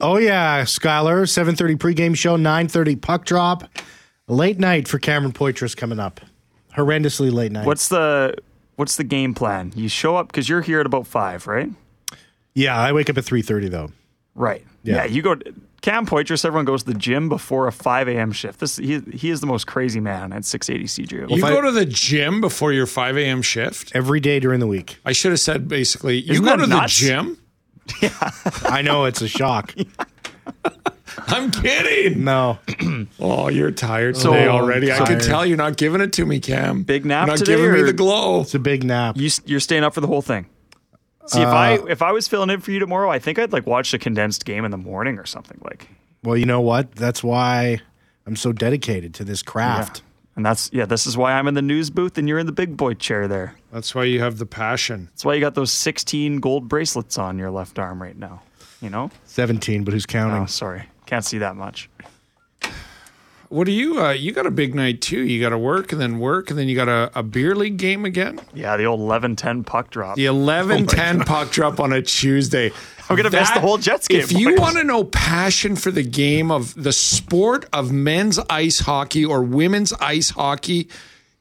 Oh 0.00 0.16
yeah, 0.16 0.62
Skyler. 0.62 1.28
Seven 1.28 1.54
thirty 1.54 1.76
pregame 1.76 2.16
show. 2.16 2.34
Nine 2.34 2.66
thirty 2.66 2.96
puck 2.96 3.24
drop. 3.24 3.62
Late 4.26 4.58
night 4.58 4.88
for 4.88 4.98
Cameron 4.98 5.32
Poitras 5.32 5.76
coming 5.76 6.00
up. 6.00 6.20
Horrendously 6.76 7.32
late 7.32 7.52
night. 7.52 7.66
What's 7.66 7.88
the 7.88 8.34
what's 8.76 8.96
the 8.96 9.04
game 9.04 9.34
plan? 9.34 9.72
You 9.74 9.88
show 9.88 10.16
up 10.16 10.28
because 10.28 10.48
you're 10.48 10.60
here 10.62 10.80
at 10.80 10.86
about 10.86 11.06
five, 11.06 11.46
right? 11.46 11.70
Yeah, 12.54 12.78
I 12.78 12.92
wake 12.92 13.08
up 13.10 13.16
at 13.18 13.24
three 13.24 13.42
thirty 13.42 13.68
though. 13.68 13.90
Right. 14.34 14.64
Yeah. 14.82 14.96
Yeah. 14.96 15.04
you 15.06 15.22
go. 15.22 15.36
Cam 15.80 16.06
Poitras. 16.06 16.44
Everyone 16.44 16.64
goes 16.64 16.84
to 16.84 16.92
the 16.92 16.98
gym 16.98 17.28
before 17.28 17.66
a 17.66 17.72
five 17.72 18.06
a.m. 18.08 18.30
shift. 18.30 18.60
This 18.60 18.76
he 18.76 19.00
he 19.12 19.30
is 19.30 19.40
the 19.40 19.46
most 19.46 19.66
crazy 19.66 19.98
man 20.00 20.32
at 20.32 20.44
six 20.44 20.70
eighty 20.70 20.84
CGO. 20.84 21.28
You 21.30 21.36
if 21.38 21.44
I- 21.44 21.50
go 21.50 21.60
to 21.60 21.72
the 21.72 21.84
gym 21.86 22.40
before 22.40 22.72
your 22.72 22.86
5 22.86 23.16
a.m. 23.18 23.42
shift? 23.42 23.90
Every 23.94 24.20
day 24.20 24.38
during 24.38 24.60
the 24.60 24.66
week. 24.68 24.98
I 25.04 25.12
should 25.12 25.32
have 25.32 25.40
said 25.40 25.66
basically, 25.68 26.18
you 26.18 26.34
Isn't 26.34 26.44
go 26.44 26.56
to 26.56 26.66
nuts? 26.66 27.00
the 27.00 27.06
gym? 27.06 27.38
Yeah, 28.00 28.10
I 28.64 28.80
know 28.82 29.06
it's 29.06 29.20
a 29.22 29.28
shock. 29.28 29.74
I'm 31.26 31.50
kidding. 31.50 32.24
No, 32.24 32.58
Oh, 33.20 33.48
you're 33.48 33.70
tired 33.70 34.16
So- 34.16 34.32
today 34.32 34.46
already. 34.48 34.92
I 34.92 34.96
can 34.98 35.06
tired. 35.06 35.20
tell 35.22 35.46
you're 35.46 35.56
not 35.56 35.76
giving 35.76 36.00
it 36.00 36.12
to 36.14 36.26
me, 36.26 36.40
Cam. 36.40 36.82
Big 36.82 37.04
nap 37.04 37.26
You're 37.26 37.32
not 37.34 37.38
today, 37.38 37.56
giving 37.56 37.72
me 37.72 37.80
or- 37.80 37.86
the 37.86 37.92
glow. 37.92 38.40
it's 38.42 38.54
a 38.54 38.58
big 38.58 38.84
nap. 38.84 39.16
You 39.16 39.30
you're 39.44 39.60
staying 39.60 39.84
up 39.84 39.94
for 39.94 40.00
the 40.00 40.06
whole 40.06 40.22
thing. 40.22 40.46
See, 41.26 41.40
if 41.40 41.46
I 41.48 41.76
uh, 41.76 41.84
if 41.86 42.02
I 42.02 42.12
was 42.12 42.26
filling 42.28 42.50
in 42.50 42.60
for 42.60 42.72
you 42.72 42.78
tomorrow, 42.80 43.08
I 43.10 43.18
think 43.18 43.38
I'd 43.38 43.52
like 43.52 43.66
watch 43.66 43.94
a 43.94 43.98
condensed 43.98 44.44
game 44.44 44.64
in 44.64 44.70
the 44.70 44.76
morning 44.78 45.18
or 45.18 45.24
something 45.26 45.58
like. 45.64 45.88
Well, 46.24 46.36
you 46.36 46.46
know 46.46 46.60
what? 46.60 46.92
That's 46.96 47.22
why 47.22 47.80
I'm 48.26 48.36
so 48.36 48.52
dedicated 48.52 49.14
to 49.14 49.24
this 49.24 49.42
craft. 49.42 50.02
And 50.34 50.44
that's 50.46 50.70
yeah. 50.72 50.86
This 50.86 51.06
is 51.06 51.16
why 51.16 51.32
I'm 51.34 51.46
in 51.46 51.54
the 51.54 51.62
news 51.62 51.90
booth 51.90 52.16
and 52.18 52.28
you're 52.28 52.38
in 52.38 52.46
the 52.46 52.52
big 52.52 52.76
boy 52.76 52.94
chair 52.94 53.28
there. 53.28 53.54
That's 53.70 53.94
why 53.94 54.04
you 54.04 54.18
have 54.20 54.38
the 54.38 54.46
passion. 54.46 55.06
That's 55.12 55.24
why 55.24 55.34
you 55.34 55.40
got 55.40 55.54
those 55.54 55.70
16 55.70 56.40
gold 56.40 56.68
bracelets 56.68 57.18
on 57.18 57.38
your 57.38 57.50
left 57.50 57.78
arm 57.78 58.00
right 58.02 58.16
now. 58.16 58.42
You 58.80 58.90
know? 58.90 59.10
Seventeen, 59.24 59.84
but 59.84 59.94
who's 59.94 60.06
counting? 60.06 60.42
Oh, 60.42 60.46
sorry, 60.46 60.84
can't 61.12 61.26
see 61.26 61.36
that 61.36 61.56
much. 61.56 61.90
What 63.50 63.64
do 63.64 63.72
you? 63.72 64.00
Uh, 64.00 64.12
you 64.12 64.32
got 64.32 64.46
a 64.46 64.50
big 64.50 64.74
night 64.74 65.02
too. 65.02 65.20
You 65.20 65.42
got 65.42 65.50
to 65.50 65.58
work 65.58 65.92
and 65.92 66.00
then 66.00 66.18
work 66.18 66.48
and 66.48 66.58
then 66.58 66.68
you 66.68 66.74
got 66.74 66.88
a, 66.88 67.10
a 67.14 67.22
beer 67.22 67.54
league 67.54 67.76
game 67.76 68.06
again. 68.06 68.40
Yeah, 68.54 68.78
the 68.78 68.86
old 68.86 69.00
11-10 69.00 69.66
puck 69.66 69.90
drop. 69.90 70.16
The 70.16 70.24
11-10 70.24 71.26
puck 71.26 71.50
drop 71.50 71.80
on 71.80 71.92
a 71.92 72.00
Tuesday. 72.00 72.72
I'm 73.10 73.16
gonna 73.16 73.28
miss 73.28 73.50
the 73.50 73.60
whole 73.60 73.76
Jets 73.76 74.08
game, 74.08 74.20
If 74.20 74.32
you 74.32 74.54
want 74.54 74.78
to 74.78 74.84
know 74.84 75.04
passion 75.04 75.76
for 75.76 75.90
the 75.90 76.02
game 76.02 76.50
of 76.50 76.72
the 76.82 76.94
sport 76.94 77.66
of 77.74 77.92
men's 77.92 78.38
ice 78.48 78.78
hockey 78.78 79.22
or 79.22 79.42
women's 79.42 79.92
ice 79.94 80.30
hockey, 80.30 80.88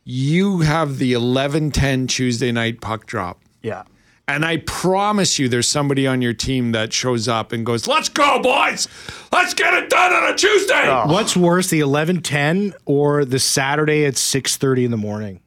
you 0.04 0.60
have 0.60 0.98
the 0.98 1.14
11-10 1.14 2.10
Tuesday 2.10 2.52
night 2.52 2.82
puck 2.82 3.06
drop. 3.06 3.40
Yeah. 3.62 3.84
And 4.32 4.46
I 4.46 4.58
promise 4.58 5.38
you, 5.40 5.50
there's 5.50 5.68
somebody 5.68 6.08
on 6.08 6.22
your 6.22 6.34
team 6.34 6.72
that 6.72 6.94
shows 6.94 7.28
up 7.28 7.52
and 7.52 7.66
goes, 7.66 7.88
"Let's 7.88 8.10
go, 8.10 8.42
boys! 8.42 8.88
Let's 9.32 9.54
get 9.54 9.74
it 9.74 9.90
done 9.90 10.14
on 10.14 10.34
a 10.34 10.36
Tuesday." 10.36 10.84
Oh. 10.86 11.12
What's 11.12 11.36
worse, 11.36 11.70
the 11.70 11.82
eleven 11.82 12.22
ten 12.22 12.74
or 12.86 13.26
the 13.26 13.40
Saturday 13.40 14.06
at 14.06 14.18
six 14.18 14.58
thirty 14.58 14.86
in 14.86 14.92
the 14.92 14.98
morning? 14.98 15.42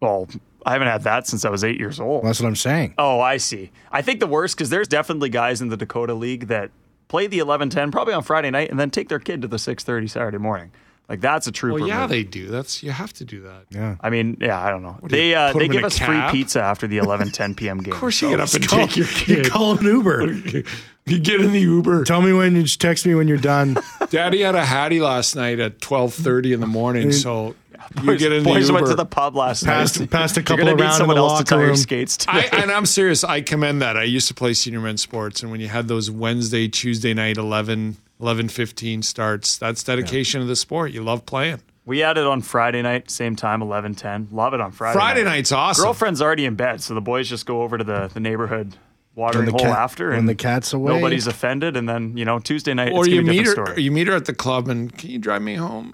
Well, 0.00 0.28
I 0.66 0.72
haven't 0.72 0.88
had 0.88 1.02
that 1.02 1.26
since 1.26 1.44
I 1.44 1.50
was 1.50 1.64
eight 1.64 1.78
years 1.78 2.00
old. 2.00 2.24
That's 2.24 2.40
what 2.40 2.46
I'm 2.46 2.56
saying. 2.56 2.94
Oh, 2.98 3.20
I 3.20 3.36
see. 3.36 3.70
I 3.90 4.02
think 4.02 4.20
the 4.20 4.26
worst 4.26 4.56
because 4.56 4.70
there's 4.70 4.88
definitely 4.88 5.28
guys 5.28 5.60
in 5.60 5.68
the 5.68 5.76
Dakota 5.76 6.14
League 6.14 6.46
that 6.48 6.70
play 7.08 7.26
the 7.26 7.38
11-10 7.38 7.92
probably 7.92 8.14
on 8.14 8.22
Friday 8.22 8.50
night 8.50 8.70
and 8.70 8.80
then 8.80 8.90
take 8.90 9.08
their 9.08 9.18
kid 9.18 9.42
to 9.42 9.48
the 9.48 9.58
6:30 9.58 10.08
Saturday 10.08 10.38
morning. 10.38 10.70
Like 11.08 11.20
that's 11.20 11.46
a 11.46 11.52
trooper. 11.52 11.80
well, 11.80 11.88
yeah, 11.88 12.00
move. 12.02 12.10
they 12.10 12.22
do. 12.24 12.46
That's 12.48 12.82
you 12.82 12.90
have 12.90 13.12
to 13.14 13.24
do 13.26 13.42
that. 13.42 13.64
Yeah. 13.70 13.96
I 14.00 14.08
mean, 14.08 14.38
yeah, 14.40 14.58
I 14.58 14.70
don't 14.70 14.82
know. 14.82 14.96
do 15.02 15.08
They 15.08 15.30
you, 15.30 15.36
uh, 15.36 15.52
they 15.52 15.68
give 15.68 15.82
a 15.84 15.86
us 15.88 15.98
free 15.98 16.20
pizza 16.30 16.62
after 16.62 16.86
the 16.86 16.96
11-10 16.98 17.56
p.m. 17.56 17.78
game. 17.78 17.92
Of 17.92 18.00
course, 18.00 18.22
you 18.22 18.30
get 18.30 18.40
up 18.40 18.52
and 18.54 18.66
Call- 18.66 18.78
take 18.86 18.96
your 18.96 19.06
kid. 19.10 19.44
You 19.46 19.50
call 19.50 19.78
an 19.78 19.84
Uber. 19.84 20.34
You 21.06 21.18
get 21.20 21.42
in 21.42 21.52
the 21.52 21.60
Uber. 21.60 22.04
Tell 22.04 22.22
me 22.22 22.32
when 22.32 22.56
you 22.56 22.62
just 22.62 22.80
text 22.80 23.04
me 23.04 23.14
when 23.14 23.28
you're 23.28 23.36
done. 23.36 23.76
Daddy 24.08 24.40
had 24.40 24.54
a 24.54 24.64
hattie 24.64 25.00
last 25.02 25.36
night 25.36 25.60
at 25.60 25.78
twelve 25.82 26.14
thirty 26.14 26.54
in 26.54 26.60
the 26.60 26.66
morning, 26.66 27.12
so 27.12 27.54
you 28.02 28.16
get 28.16 28.32
in 28.32 28.42
the 28.42 28.48
Boys 28.48 28.68
Uber. 28.68 28.72
went 28.72 28.86
to 28.86 28.94
the 28.94 29.04
pub 29.04 29.36
last 29.36 29.64
Passed- 29.66 30.00
night. 30.00 30.10
passed 30.10 30.38
a 30.38 30.42
couple 30.42 30.64
gonna 30.64 30.74
around 30.78 30.92
in 30.92 30.96
someone 30.96 31.16
the 31.16 31.20
else 31.22 31.32
to 31.32 31.36
locker 31.40 31.44
tie 31.50 31.56
your 31.58 31.66
room. 31.66 31.76
skates. 31.76 32.24
I, 32.26 32.44
and 32.52 32.72
I'm 32.72 32.86
serious. 32.86 33.22
I 33.22 33.42
commend 33.42 33.82
that. 33.82 33.98
I 33.98 34.04
used 34.04 34.28
to 34.28 34.34
play 34.34 34.54
senior 34.54 34.80
men's 34.80 35.02
sports, 35.02 35.42
and 35.42 35.50
when 35.50 35.60
you 35.60 35.68
had 35.68 35.88
those 35.88 36.10
Wednesday, 36.10 36.68
Tuesday 36.68 37.12
night 37.12 37.36
11, 37.36 37.98
11 38.20 38.48
15 38.48 39.02
starts, 39.02 39.56
that's 39.58 39.82
dedication 39.82 40.40
to 40.40 40.46
the 40.46 40.56
sport. 40.56 40.92
You 40.92 41.02
love 41.02 41.26
playing. 41.26 41.60
we 41.84 41.98
had 41.98 42.16
it 42.16 42.26
on 42.26 42.40
Friday 42.42 42.80
night, 42.82 43.10
same 43.10 43.36
time, 43.36 43.60
11-10. 43.60 44.32
Love 44.32 44.54
it 44.54 44.60
on 44.60 44.70
Friday. 44.72 44.98
Friday 44.98 45.24
night. 45.24 45.30
night's 45.30 45.52
awesome. 45.52 45.84
Girlfriend's 45.84 46.22
already 46.22 46.44
in 46.46 46.54
bed, 46.54 46.80
so 46.80 46.94
the 46.94 47.00
boys 47.00 47.28
just 47.28 47.44
go 47.46 47.62
over 47.62 47.76
to 47.76 47.84
the, 47.84 48.08
the 48.14 48.20
neighborhood 48.20 48.76
watering 49.16 49.44
the 49.46 49.50
hole 49.52 49.60
cat- 49.60 49.78
after, 49.78 50.10
when 50.10 50.20
and 50.20 50.28
the 50.28 50.34
cat's 50.34 50.72
away. 50.72 50.92
nobody's 50.94 51.26
offended. 51.26 51.76
And 51.76 51.88
then 51.88 52.16
you 52.16 52.24
know 52.24 52.38
Tuesday 52.38 52.72
night, 52.74 52.92
or 52.92 53.04
it's 53.04 53.08
you 53.14 53.22
be 53.22 53.28
a 53.28 53.30
meet 53.32 53.46
her, 53.46 53.52
story. 53.52 53.82
you 53.82 53.90
meet 53.92 54.06
her 54.08 54.14
at 54.14 54.24
the 54.24 54.34
club, 54.34 54.68
and 54.68 54.96
can 54.96 55.10
you 55.10 55.18
drive 55.18 55.42
me 55.42 55.54
home? 55.56 55.92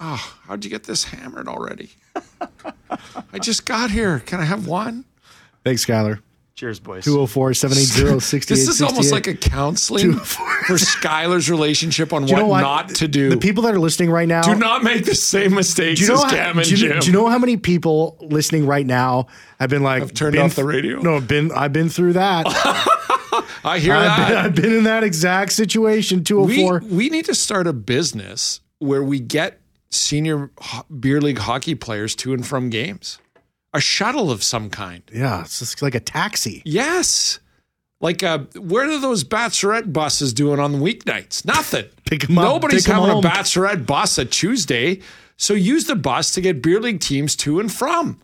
Oh, 0.00 0.34
how'd 0.46 0.64
you 0.64 0.70
get 0.70 0.84
this 0.84 1.04
hammered 1.04 1.46
already? 1.48 1.90
I 3.32 3.38
just 3.38 3.66
got 3.66 3.90
here. 3.90 4.18
Can 4.20 4.40
I 4.40 4.44
have 4.44 4.66
one? 4.66 5.04
Thanks, 5.64 5.84
Skyler. 5.86 6.20
Cheers, 6.54 6.80
boys. 6.80 7.04
204 7.04 7.54
780 7.54 8.46
This 8.46 8.68
is 8.68 8.82
almost 8.82 9.10
like 9.10 9.26
a 9.26 9.34
counseling 9.34 10.14
oh 10.14 10.18
for 10.18 10.74
Skylar's 10.74 11.50
relationship 11.50 12.12
on 12.12 12.28
you 12.28 12.34
what, 12.34 12.40
know 12.40 12.46
what? 12.46 12.60
not 12.60 12.88
to 12.96 13.08
do. 13.08 13.30
The 13.30 13.38
people 13.38 13.62
that 13.64 13.74
are 13.74 13.80
listening 13.80 14.10
right 14.10 14.28
now. 14.28 14.42
do 14.42 14.54
not 14.54 14.84
make 14.84 15.06
the 15.06 15.14
same 15.14 15.54
mistakes 15.54 16.00
do 16.00 16.06
you, 16.06 16.12
know 16.12 16.24
as 16.24 16.32
how, 16.32 16.50
and 16.50 16.62
do, 16.62 16.70
you, 16.70 16.76
Jim. 16.76 17.00
do 17.00 17.06
you 17.06 17.12
know 17.12 17.28
how 17.28 17.38
many 17.38 17.56
people 17.56 18.18
listening 18.20 18.66
right 18.66 18.86
now 18.86 19.28
have 19.58 19.70
been 19.70 19.82
like 19.82 20.02
Have 20.02 20.14
turned 20.14 20.34
been 20.34 20.42
off 20.42 20.54
the 20.54 20.64
radio? 20.64 21.00
No, 21.00 21.20
been 21.20 21.50
I've 21.52 21.72
been 21.72 21.88
through 21.88 22.14
that. 22.14 22.44
I 23.64 23.78
hear 23.78 23.94
I've, 23.94 24.04
that. 24.04 24.28
been, 24.28 24.36
I've 24.36 24.54
been 24.54 24.78
in 24.78 24.84
that 24.84 25.04
exact 25.04 25.52
situation. 25.52 26.18
Oh 26.30 26.44
we, 26.44 26.56
204. 26.56 26.82
we 26.94 27.08
need 27.08 27.24
to 27.26 27.34
start 27.34 27.66
a 27.66 27.72
business 27.72 28.60
where 28.78 29.02
we 29.02 29.20
get 29.20 29.60
senior 29.90 30.50
beer 31.00 31.20
league 31.20 31.38
hockey 31.38 31.74
players 31.74 32.14
to 32.16 32.34
and 32.34 32.46
from 32.46 32.68
games. 32.68 33.18
A 33.74 33.80
shuttle 33.80 34.30
of 34.30 34.42
some 34.42 34.68
kind. 34.70 35.02
yeah, 35.12 35.40
it's 35.42 35.58
just 35.60 35.80
like 35.82 35.94
a 35.94 36.00
taxi. 36.00 36.62
Yes. 36.64 37.38
Like, 38.00 38.22
uh, 38.22 38.38
where 38.56 38.90
are 38.90 38.98
those 38.98 39.22
bachelorette 39.24 39.92
buses 39.92 40.32
doing 40.32 40.58
on 40.58 40.72
the 40.72 40.78
weeknights? 40.78 41.44
Nothing. 41.46 41.86
Pick 42.04 42.28
'em 42.28 42.36
up, 42.36 42.44
Nobody's 42.44 42.84
having 42.84 43.10
a 43.10 43.20
bachelorette 43.20 43.86
bus 43.86 44.18
at 44.18 44.30
Tuesday. 44.32 45.00
So 45.36 45.54
use 45.54 45.84
the 45.86 45.94
bus 45.96 46.32
to 46.32 46.40
get 46.40 46.60
beer 46.62 46.80
league 46.80 47.00
teams 47.00 47.34
to 47.36 47.60
and 47.60 47.72
from. 47.72 48.20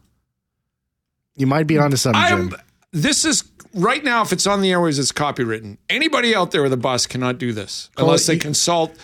You 1.37 1.47
might 1.47 1.67
be 1.69 1.79
onto 1.79 1.97
something, 1.97 2.21
I'm. 2.21 2.51
Jim. 2.51 2.61
This 2.93 3.25
is 3.25 3.45
right 3.73 4.03
now. 4.03 4.23
If 4.23 4.33
it's 4.33 4.47
on 4.47 4.61
the 4.61 4.71
airways, 4.73 4.99
it's 4.99 5.13
copywritten. 5.13 5.79
Anybody 5.89 6.35
out 6.35 6.51
there 6.51 6.63
with 6.63 6.73
a 6.73 6.77
bus 6.77 7.07
cannot 7.07 7.39
do 7.39 7.53
this 7.53 7.89
Call 7.95 8.07
unless 8.07 8.25
it- 8.25 8.33
they 8.33 8.39
consult 8.39 8.97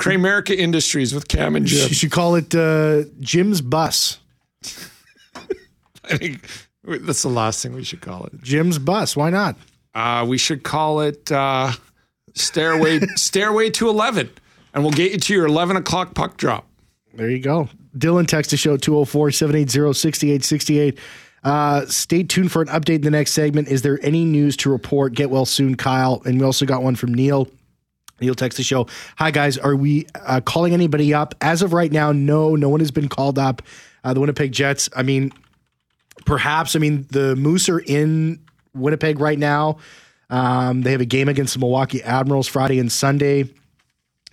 Kramerica 0.00 0.56
Industries 0.56 1.14
with 1.14 1.28
Cam 1.28 1.54
and 1.56 1.66
Jim. 1.66 1.88
You 1.88 1.94
should 1.94 2.10
call 2.10 2.34
it 2.36 2.54
uh, 2.54 3.02
Jim's 3.20 3.60
bus. 3.60 4.18
I 6.10 6.16
think 6.18 6.46
that's 6.84 7.22
the 7.22 7.28
last 7.28 7.62
thing 7.62 7.74
we 7.74 7.84
should 7.84 8.00
call 8.00 8.24
it. 8.24 8.42
Jim's 8.42 8.78
bus. 8.78 9.16
Why 9.16 9.30
not? 9.30 9.56
Uh, 9.94 10.24
we 10.28 10.38
should 10.38 10.62
call 10.62 11.00
it 11.00 11.30
uh, 11.30 11.72
Stairway 12.34 13.00
Stairway 13.16 13.70
to 13.70 13.88
Eleven, 13.88 14.30
and 14.72 14.82
we'll 14.82 14.92
get 14.92 15.12
you 15.12 15.18
to 15.18 15.34
your 15.34 15.46
eleven 15.46 15.76
o'clock 15.76 16.14
puck 16.14 16.36
drop. 16.36 16.66
There 17.14 17.30
you 17.30 17.38
go. 17.38 17.68
Dylan 17.96 18.26
text 18.26 18.50
to 18.50 18.56
show 18.56 18.76
204 18.76 19.30
780 19.30 19.92
6868. 19.92 20.98
Uh, 21.44 21.86
stay 21.86 22.22
tuned 22.24 22.50
for 22.50 22.62
an 22.62 22.68
update 22.68 22.96
in 22.96 23.00
the 23.02 23.10
next 23.10 23.32
segment. 23.32 23.68
Is 23.68 23.82
there 23.82 24.00
any 24.02 24.24
news 24.24 24.56
to 24.58 24.70
report? 24.70 25.12
Get 25.14 25.30
well 25.30 25.44
soon, 25.44 25.76
Kyle. 25.76 26.22
And 26.24 26.40
we 26.40 26.44
also 26.44 26.66
got 26.66 26.82
one 26.82 26.96
from 26.96 27.14
Neil. 27.14 27.48
Neil 28.20 28.34
text 28.34 28.56
the 28.56 28.64
show. 28.64 28.86
Hi 29.18 29.30
guys, 29.30 29.58
are 29.58 29.76
we 29.76 30.06
uh, 30.14 30.40
calling 30.40 30.72
anybody 30.72 31.12
up? 31.12 31.34
As 31.40 31.62
of 31.62 31.72
right 31.72 31.90
now, 31.92 32.12
no, 32.12 32.56
no 32.56 32.68
one 32.68 32.80
has 32.80 32.90
been 32.90 33.08
called 33.08 33.38
up. 33.38 33.62
Uh, 34.02 34.14
the 34.14 34.20
Winnipeg 34.20 34.52
Jets. 34.52 34.88
I 34.94 35.02
mean, 35.02 35.32
perhaps. 36.24 36.76
I 36.76 36.78
mean, 36.78 37.06
the 37.10 37.36
Moose 37.36 37.68
are 37.68 37.80
in 37.80 38.40
Winnipeg 38.74 39.20
right 39.20 39.38
now. 39.38 39.78
Um, 40.30 40.82
they 40.82 40.92
have 40.92 41.00
a 41.00 41.06
game 41.06 41.28
against 41.28 41.54
the 41.54 41.60
Milwaukee 41.60 42.02
Admirals 42.02 42.48
Friday 42.48 42.78
and 42.78 42.90
Sunday. 42.90 43.48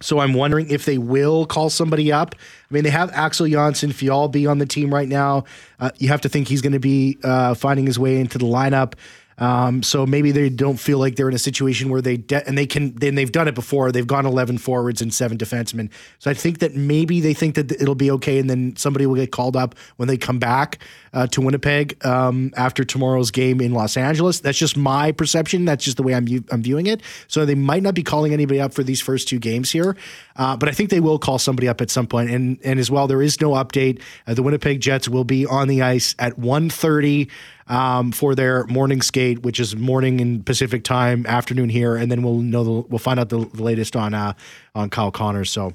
So 0.02 0.20
I'm 0.20 0.34
wondering 0.34 0.70
if 0.70 0.86
they 0.86 0.98
will 0.98 1.46
call 1.46 1.70
somebody 1.70 2.12
up. 2.12 2.36
I 2.36 2.74
mean, 2.74 2.84
they 2.84 2.90
have 2.90 3.12
Axel 3.12 3.46
Jonsson, 3.46 3.90
Fjallby 3.90 4.50
on 4.50 4.58
the 4.58 4.66
team 4.66 4.94
right 4.94 5.08
now. 5.08 5.46
Uh, 5.80 5.92
you 6.00 6.08
have 6.08 6.22
to 6.22 6.30
think 6.30 6.48
he's 6.48 6.62
going 6.62 6.74
to 6.74 6.80
be 6.80 7.20
uh, 7.24 7.54
finding 7.54 7.86
his 7.86 8.00
way 8.00 8.20
into 8.20 8.38
the 8.38 8.46
lineup. 8.46 8.94
Um, 9.38 9.82
so 9.84 10.06
maybe 10.06 10.32
they 10.32 10.50
don't 10.50 10.78
feel 10.78 11.00
like 11.00 11.16
they're 11.16 11.30
in 11.30 11.36
a 11.36 11.40
situation 11.40 11.90
where 11.90 12.02
they 12.02 12.18
de- 12.18 12.48
and 12.48 12.58
they 12.58 12.66
can. 12.66 12.94
Then 12.96 13.16
they've 13.16 13.32
done 13.32 13.48
it 13.48 13.56
before. 13.56 13.92
They've 13.92 14.06
gone 14.06 14.26
11 14.26 14.60
forwards 14.60 15.02
and 15.02 15.14
seven 15.14 15.38
defensemen. 15.38 15.90
So 16.20 16.30
I 16.30 16.34
think 16.34 16.60
that 16.60 16.76
maybe 16.76 17.22
they 17.22 17.34
think 17.34 17.56
that 17.56 17.72
it'll 17.72 17.96
be 17.96 18.12
okay, 18.12 18.38
and 18.38 18.50
then 18.50 18.76
somebody 18.76 19.06
will 19.06 19.16
get 19.16 19.32
called 19.32 19.56
up 19.56 19.76
when 19.98 20.08
they 20.08 20.18
come 20.18 20.40
back 20.40 20.80
uh, 21.14 21.28
to 21.28 21.42
Winnipeg 21.42 22.04
um, 22.06 22.52
after 22.56 22.84
tomorrow's 22.84 23.32
game 23.32 23.62
in 23.62 23.74
Los 23.74 23.98
Angeles. 23.98 24.40
That's 24.40 24.58
just 24.58 24.78
my 24.78 25.12
perception. 25.12 25.66
That's 25.66 25.84
just 25.84 25.98
the 25.98 26.04
way 26.04 26.14
I'm 26.14 26.28
I'm 26.52 26.62
viewing 26.62 26.88
it. 26.88 27.02
So 27.28 27.46
they 27.46 27.56
might 27.56 27.84
not 27.84 27.96
be 27.96 28.04
calling 28.04 28.34
anybody 28.34 28.60
up 28.60 28.74
for 28.74 28.84
these 28.84 29.02
first 29.02 29.28
two 29.28 29.40
games 29.40 29.72
here, 29.72 29.98
uh, 30.36 30.56
but 30.58 30.70
I 30.70 30.72
think 30.72 30.90
they 30.90 31.00
will 31.00 31.20
call 31.20 31.40
somebody 31.40 31.68
up 31.68 31.82
at 31.82 31.90
some 31.90 32.08
point. 32.08 32.30
And 32.30 32.60
and 32.64 32.80
as 32.80 32.92
well, 32.92 33.08
there 33.08 33.22
is 33.22 33.40
no 33.42 33.52
update. 33.52 34.02
Uh, 34.28 34.34
the 34.34 34.44
Winnipeg 34.44 34.82
Jets 34.82 35.08
will 35.08 35.24
be 35.24 35.46
on 35.46 35.68
the 35.68 35.82
ice 35.82 36.16
at 36.20 36.38
1.30 36.38 37.30
um, 37.72 38.12
for 38.12 38.36
their 38.36 38.66
morning 38.66 39.02
skate, 39.02 39.44
which 39.44 39.60
is 39.60 39.76
morning 39.78 40.20
in 40.20 40.44
Pacific 40.44 40.84
time, 40.84 41.26
afternoon 41.26 41.70
here, 41.70 41.96
and 41.96 42.12
then 42.12 42.22
we'll 42.22 42.40
know 42.40 42.64
the, 42.64 42.72
we'll 42.90 43.00
find 43.00 43.20
out 43.20 43.30
the, 43.30 43.46
the 43.54 43.64
latest 43.64 43.96
on 43.96 44.14
uh, 44.14 44.34
on 44.76 44.90
Kyle 44.90 45.12
Connors. 45.12 45.50
So 45.50 45.74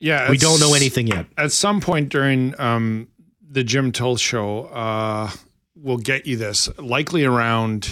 Yeah, 0.00 0.30
we 0.30 0.36
don't 0.36 0.58
know 0.58 0.74
anything 0.74 1.06
yet. 1.06 1.26
At 1.38 1.52
some 1.52 1.80
point 1.80 2.08
during 2.08 2.58
um, 2.60 3.06
the 3.48 3.62
Jim 3.62 3.92
Toth 3.92 4.20
show, 4.20 4.64
uh, 4.64 5.30
we'll 5.76 5.98
get 5.98 6.26
you 6.26 6.36
this. 6.36 6.68
Likely 6.76 7.24
around 7.24 7.88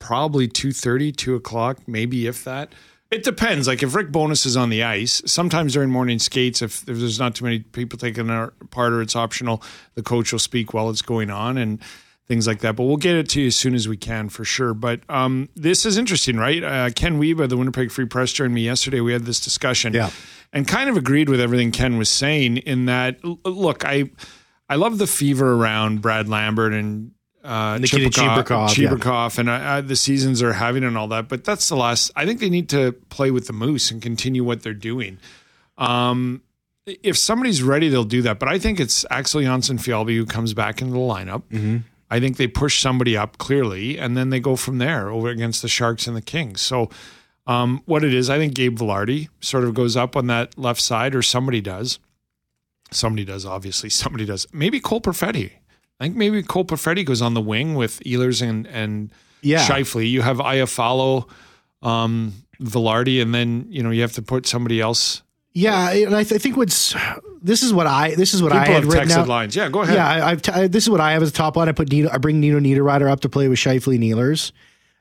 probably 0.00 0.48
2.30, 0.48 1.14
2 1.14 1.34
o'clock, 1.36 1.86
maybe 1.86 2.26
if 2.26 2.42
that. 2.44 2.72
It 3.10 3.22
depends. 3.24 3.66
Like 3.66 3.82
if 3.82 3.94
Rick 3.94 4.10
Bowness 4.12 4.44
is 4.44 4.56
on 4.56 4.68
the 4.68 4.82
ice, 4.82 5.22
sometimes 5.26 5.74
during 5.74 5.90
morning 5.90 6.18
skates, 6.18 6.60
if, 6.60 6.80
if 6.88 6.98
there's 6.98 7.18
not 7.18 7.34
too 7.36 7.44
many 7.44 7.60
people 7.60 7.98
taking 7.98 8.26
part 8.70 8.92
or 8.92 9.00
it's 9.00 9.16
optional, 9.16 9.62
the 9.94 10.02
coach 10.02 10.32
will 10.32 10.38
speak 10.38 10.74
while 10.74 10.90
it's 10.90 11.02
going 11.02 11.30
on 11.30 11.56
and 11.56 11.80
things 12.28 12.46
like 12.46 12.60
that. 12.60 12.76
But 12.76 12.84
we'll 12.84 12.96
get 12.98 13.16
it 13.16 13.28
to 13.30 13.40
you 13.40 13.46
as 13.48 13.56
soon 13.56 13.74
as 13.74 13.88
we 13.88 13.96
can 13.96 14.28
for 14.28 14.44
sure. 14.44 14.74
But 14.74 15.00
um, 15.08 15.48
this 15.56 15.84
is 15.86 15.96
interesting, 15.98 16.36
right? 16.36 16.62
Uh, 16.62 16.90
Ken 16.94 17.18
of 17.40 17.48
the 17.50 17.56
Winnipeg 17.56 17.90
Free 17.90 18.04
Press 18.04 18.32
joined 18.32 18.54
me 18.54 18.62
yesterday. 18.62 19.00
We 19.00 19.12
had 19.12 19.24
this 19.24 19.40
discussion 19.40 19.94
Yeah. 19.94 20.10
and 20.52 20.68
kind 20.68 20.88
of 20.90 20.96
agreed 20.96 21.28
with 21.28 21.40
everything 21.40 21.72
Ken 21.72 21.98
was 21.98 22.10
saying 22.10 22.58
in 22.58 22.84
that, 22.86 23.18
look, 23.44 23.84
I 23.84 24.10
I 24.68 24.76
love 24.76 24.98
the 24.98 25.06
fever 25.06 25.54
around 25.54 26.02
Brad 26.02 26.28
Lambert 26.28 26.74
and 26.74 27.12
uh, 27.42 27.78
yeah. 27.80 29.38
And 29.38 29.50
I, 29.50 29.78
I, 29.78 29.80
the 29.80 29.96
seasons 29.96 30.42
are 30.42 30.52
having 30.52 30.84
and 30.84 30.98
all 30.98 31.08
that. 31.08 31.28
But 31.28 31.44
that's 31.44 31.68
the 31.68 31.76
last. 31.76 32.10
I 32.14 32.26
think 32.26 32.40
they 32.40 32.50
need 32.50 32.68
to 32.70 32.92
play 33.08 33.30
with 33.30 33.46
the 33.46 33.54
Moose 33.54 33.90
and 33.90 34.02
continue 34.02 34.44
what 34.44 34.62
they're 34.62 34.74
doing. 34.74 35.18
Um, 35.78 36.42
if 36.86 37.16
somebody's 37.16 37.62
ready, 37.62 37.88
they'll 37.88 38.04
do 38.04 38.22
that. 38.22 38.38
But 38.38 38.48
I 38.48 38.58
think 38.58 38.80
it's 38.80 39.06
Axel 39.10 39.40
Jonsson 39.40 39.78
Fjallby 39.78 40.16
who 40.16 40.26
comes 40.26 40.52
back 40.52 40.82
into 40.82 40.92
the 40.94 40.98
lineup. 40.98 41.42
Mm-hmm. 41.50 41.76
I 42.10 42.20
think 42.20 42.36
they 42.36 42.46
push 42.46 42.80
somebody 42.80 43.16
up 43.16 43.38
clearly, 43.38 43.98
and 43.98 44.16
then 44.16 44.30
they 44.30 44.40
go 44.40 44.56
from 44.56 44.78
there 44.78 45.10
over 45.10 45.28
against 45.28 45.60
the 45.62 45.68
Sharks 45.68 46.06
and 46.06 46.16
the 46.16 46.22
Kings. 46.22 46.60
So, 46.60 46.88
um, 47.46 47.82
what 47.86 48.02
it 48.04 48.14
is, 48.14 48.28
I 48.30 48.38
think 48.38 48.54
Gabe 48.54 48.78
Vilardi 48.78 49.28
sort 49.40 49.64
of 49.64 49.74
goes 49.74 49.96
up 49.96 50.16
on 50.16 50.26
that 50.28 50.58
left 50.58 50.80
side, 50.80 51.14
or 51.14 51.22
somebody 51.22 51.60
does. 51.60 51.98
Somebody 52.90 53.24
does, 53.24 53.44
obviously. 53.44 53.90
Somebody 54.02 54.24
does. 54.24 54.46
Maybe 54.52 54.80
Cole 54.80 55.00
Perfetti. 55.00 55.52
I 56.00 56.04
think 56.04 56.16
maybe 56.16 56.42
Cole 56.42 56.64
Perfetti 56.64 57.04
goes 57.04 57.20
on 57.20 57.34
the 57.34 57.40
wing 57.40 57.74
with 57.74 58.00
Ehlers 58.00 58.40
and 58.40 58.66
and 58.68 59.10
Yeah. 59.42 59.66
Scheifele. 59.66 60.08
You 60.08 60.22
have 60.22 60.38
Iafallo, 60.38 61.28
um, 61.82 62.32
Vilardi, 62.60 63.20
and 63.20 63.34
then 63.34 63.66
you 63.68 63.82
know 63.82 63.90
you 63.90 64.00
have 64.02 64.12
to 64.12 64.22
put 64.22 64.46
somebody 64.46 64.80
else. 64.80 65.22
Yeah, 65.54 65.90
and 65.90 66.14
I, 66.14 66.22
th- 66.22 66.38
I 66.38 66.38
think 66.42 66.56
what's 66.56 66.94
this 67.42 67.62
is 67.62 67.72
what 67.72 67.86
I 67.86 68.14
this 68.14 68.34
is 68.34 68.42
what 68.42 68.52
I 68.52 68.60
People 68.60 68.74
had 68.74 68.82
have 68.84 68.92
written 68.92 69.08
texted 69.08 69.16
out. 69.22 69.28
lines. 69.28 69.56
Yeah, 69.56 69.68
go 69.68 69.82
ahead. 69.82 69.94
Yeah, 69.96 70.06
I, 70.08 70.30
I've 70.30 70.42
t- 70.42 70.52
I, 70.52 70.68
this 70.68 70.84
is 70.84 70.90
what 70.90 71.00
I 71.00 71.12
have 71.12 71.22
as 71.22 71.30
a 71.30 71.32
top 71.32 71.56
line. 71.56 71.68
I 71.68 71.72
put 71.72 71.90
Nito, 71.90 72.08
I 72.12 72.18
bring 72.18 72.38
Nino 72.38 72.60
Niederreiter 72.60 73.10
up 73.10 73.20
to 73.20 73.28
play 73.28 73.48
with 73.48 73.58
Scheifele 73.58 73.98
Nealers. 73.98 74.52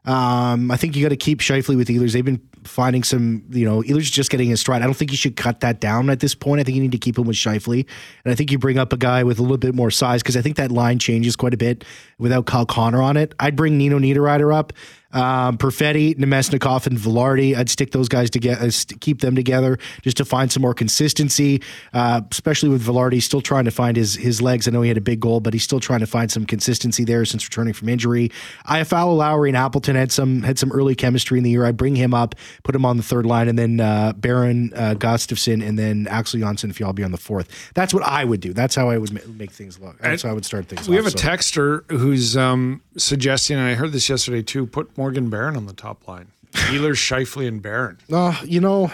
Um, 0.06 0.72
I 0.72 0.78
think 0.78 0.96
you 0.96 1.04
got 1.04 1.10
to 1.10 1.18
keep 1.18 1.40
Scheifele 1.42 1.76
with 1.76 1.90
Ehlers. 1.90 2.14
They've 2.14 2.24
been 2.24 2.42
finding 2.64 3.04
some, 3.04 3.44
you 3.50 3.66
know, 3.66 3.82
Ehlers 3.82 4.10
just 4.10 4.30
getting 4.30 4.48
his 4.48 4.62
stride. 4.62 4.82
I 4.82 4.86
don't 4.86 4.94
think 4.96 5.12
you 5.12 5.18
should 5.18 5.36
cut 5.36 5.60
that 5.60 5.82
down 5.82 6.10
at 6.10 6.22
this 6.22 6.34
point. 6.34 6.62
I 6.62 6.64
think 6.64 6.76
you 6.76 6.82
need 6.82 6.94
to 6.94 6.98
keep 6.98 7.18
him 7.18 7.28
with 7.28 7.36
Scheifele. 7.36 7.86
And 8.24 8.32
I 8.32 8.36
think 8.36 8.50
you 8.50 8.58
bring 8.58 8.78
up 8.78 8.94
a 8.94 8.98
guy 8.98 9.24
with 9.24 9.38
a 9.38 9.42
little 9.42 9.58
bit 9.58 9.76
more 9.76 9.92
size 9.92 10.24
because 10.24 10.38
I 10.38 10.42
think 10.42 10.56
that 10.56 10.72
line 10.72 10.98
changes 10.98 11.36
quite 11.36 11.54
a 11.54 11.58
bit 11.58 11.84
without 12.20 12.46
Kyle 12.46 12.66
Connor 12.66 13.02
on 13.02 13.18
it. 13.18 13.36
I'd 13.38 13.58
bring 13.58 13.78
Nino 13.78 14.00
Niederreiter 14.00 14.56
up. 14.56 14.72
Um, 15.18 15.58
Perfetti, 15.58 16.16
Namestnikov, 16.16 16.88
and 16.88 16.98
Vilardi. 16.98 17.56
I'd 17.56 17.70
stick 17.70 17.92
those 17.92 18.08
guys 18.08 18.30
together, 18.30 18.68
uh, 18.68 18.72
keep 19.00 19.22
them 19.22 19.36
together 19.36 19.78
just 20.02 20.18
to 20.18 20.26
find 20.26 20.52
some 20.52 20.62
more 20.62 20.74
consistency, 20.74 21.62
uh, 21.94 22.22
especially 22.32 22.70
with 22.70 22.86
Vilardi 22.86 23.22
still 23.22 23.42
trying 23.42 23.66
to 23.66 23.72
find 23.72 23.98
his 23.98 24.16
his 24.16 24.42
legs. 24.42 24.68
I 24.68 24.72
know 24.72 24.82
he 24.82 24.88
had 24.88 24.98
a 24.98 25.02
big 25.02 25.20
goal, 25.20 25.40
but 25.40 25.54
he's 25.54 25.64
still 25.64 25.80
trying 25.80 26.00
to 26.02 26.08
find 26.08 26.32
some 26.32 26.46
consistency 26.46 27.04
there 27.04 27.26
since 27.26 27.46
returning 27.46 27.74
from 27.74 27.90
injury. 27.90 28.32
I 28.66 28.82
Iafallo, 28.82 29.18
Lowry, 29.18 29.50
and 29.50 29.58
Appleton 29.58 29.96
had 29.96 30.12
some 30.12 30.44
had 30.44 30.60
some 30.60 30.72
early 30.72 30.96
chemistry 30.96 31.38
in 31.38 31.44
the 31.44 31.50
year. 31.50 31.66
I 31.66 31.72
bring 31.72 31.96
him 31.96 32.14
up, 32.14 32.36
put 32.64 32.76
him 32.76 32.86
on 32.86 32.98
the 32.98 33.04
third 33.04 33.26
line, 33.26 33.48
and 33.48 33.58
then 33.58 33.80
uh, 33.80 34.14
Barron 34.14 34.72
uh, 34.76 34.96
Gustafsson, 34.98 35.66
and 35.66 35.78
then 35.78 36.08
Axel 36.08 36.40
Jonsson 36.40 36.96
be 36.96 37.04
on 37.04 37.12
the 37.12 37.18
fourth. 37.18 37.72
That's 37.74 37.94
what 37.94 38.04
I 38.04 38.24
would 38.24 38.40
do. 38.40 38.54
That's 38.54 38.76
how 38.76 38.90
I 38.90 38.98
would 38.98 39.12
ma- 39.12 39.20
make 39.36 39.52
things 39.52 39.80
look. 39.80 39.98
That's 40.00 40.24
how 40.24 40.30
I 40.30 40.34
would 40.34 40.46
start 40.46 40.68
things. 40.68 40.88
We 40.88 40.98
off, 40.98 41.06
have 41.06 41.14
a 41.14 41.18
so. 41.18 41.28
texter 41.28 41.92
who's 41.92 42.38
um, 42.38 42.82
suggesting, 42.98 43.58
and 43.58 43.68
I 43.68 43.74
heard 43.74 43.92
this 43.92 44.10
yesterday 44.10 44.42
too. 44.42 44.66
Put 44.66 44.98
Morgan 45.08 45.30
Barron 45.30 45.56
on 45.56 45.68
the 45.68 45.74
top 45.74 46.06
line. 46.06 46.34
Ehlers, 46.52 46.98
Scheifele, 46.98 47.48
and 47.48 47.62
Barron. 47.62 47.98
Uh, 48.12 48.38
you 48.44 48.60
know, 48.60 48.92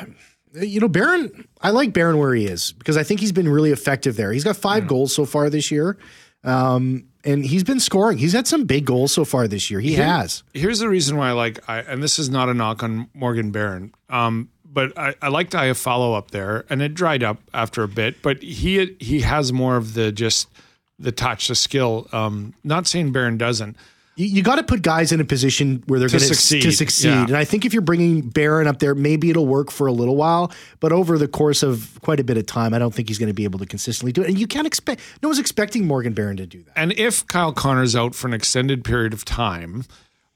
you 0.54 0.80
know, 0.80 0.88
Barron. 0.88 1.47
I 1.60 1.71
like 1.71 1.91
Barron 1.91 2.19
where 2.19 2.36
he 2.36 2.45
is 2.45 2.71
because 2.73 2.97
I 2.97 3.04
think 3.04 3.19
he's 3.19 3.32
been 3.32 3.49
really 3.49 3.71
effective 3.71 4.15
there. 4.15 4.32
He's 4.32 4.43
got 4.43 4.56
five 4.56 4.86
goals 4.86 5.15
so 5.15 5.26
far 5.26 5.49
this 5.49 5.71
year, 5.71 5.97
um, 6.43 7.06
and 7.23 7.43
he's 7.43 7.63
been 7.63 7.80
scoring. 7.80 8.19
He's 8.19 8.34
had 8.34 8.45
some 8.45 8.65
big 8.65 8.86
goals 8.86 9.12
so 9.12 9.26
far 9.26 9.47
this 9.47 9.71
year. 9.71 9.80
He 9.80 9.93
has. 9.95 10.43
Here's 10.54 10.78
the 10.78 10.88
reason 10.88 11.17
why 11.17 11.30
I 11.30 11.32
like, 11.32 11.67
I, 11.67 11.80
and 11.80 12.04
this 12.04 12.19
is 12.19 12.30
not 12.30 12.47
a 12.47 12.54
knock 12.54 12.84
on 12.84 13.10
Morgan 13.15 13.49
Barron, 13.49 13.91
um, 14.08 14.49
but 14.63 14.95
I, 14.95 15.15
I 15.19 15.30
liked 15.30 15.56
follow 15.76 16.13
up 16.13 16.30
there, 16.30 16.63
and 16.69 16.84
it 16.84 16.93
dried 16.93 17.23
up 17.23 17.39
after 17.56 17.82
a 17.82 17.88
bit. 17.88 18.21
But 18.21 18.43
he 18.43 18.95
he 18.99 19.21
has 19.21 19.52
more 19.52 19.78
of 19.78 19.95
the 19.95 20.12
just 20.12 20.47
the 20.99 21.12
touch, 21.12 21.47
the 21.47 21.56
skill. 21.56 22.08
Um, 22.12 22.54
not 22.63 22.86
saying 22.86 23.13
Barron 23.13 23.39
doesn't. 23.39 23.78
You, 24.15 24.28
you 24.28 24.43
got 24.43 24.56
to 24.56 24.63
put 24.63 24.82
guys 24.82 25.12
in 25.12 25.19
a 25.19 25.26
position 25.26 25.84
where 25.88 25.99
they're 25.99 26.10
going 26.10 26.19
to 26.19 26.26
succeed, 26.26 26.62
to 26.63 26.71
succeed. 26.71 27.10
yeah. 27.10 27.23
And 27.23 27.36
I 27.36 27.45
think 27.45 27.65
if 27.65 27.73
you're 27.73 27.82
bringing 27.82 28.21
Barron 28.30 28.67
up 28.67 28.80
there, 28.80 28.93
maybe 28.95 29.30
it'll 29.30 29.47
work 29.47 29.71
for 29.71 29.88
a 29.88 29.91
little 29.91 30.15
while, 30.15 30.52
but 30.80 30.91
over 30.91 31.17
the 31.17 31.28
course 31.28 31.63
of 31.63 31.97
quite 32.02 32.19
a 32.19 32.23
bit 32.23 32.38
of 32.38 32.45
time, 32.45 32.73
I 32.73 32.80
don't 32.80 32.93
think 32.93 33.08
he's 33.08 33.17
going 33.17 33.28
to 33.28 33.34
be 33.34 33.43
able 33.43 33.60
to 33.60 33.65
consistently 33.65 34.12
do 34.12 34.21
it. 34.21 34.30
And 34.30 34.39
you 34.39 34.47
can't 34.47 34.67
expect. 34.67 35.02
No 35.21 35.30
one's 35.30 35.39
expecting 35.39 35.88
Morgan 35.88 36.13
Barron 36.13 36.38
to 36.38 36.45
do 36.45 36.63
that. 36.63 36.78
And 36.78 36.91
if 36.93 37.26
Kyle 37.28 37.54
Connor's 37.54 37.95
out 37.95 38.13
for 38.15 38.28
an 38.28 38.34
extended 38.34 38.84
period 38.84 39.13
of 39.13 39.26
time, 39.26 39.86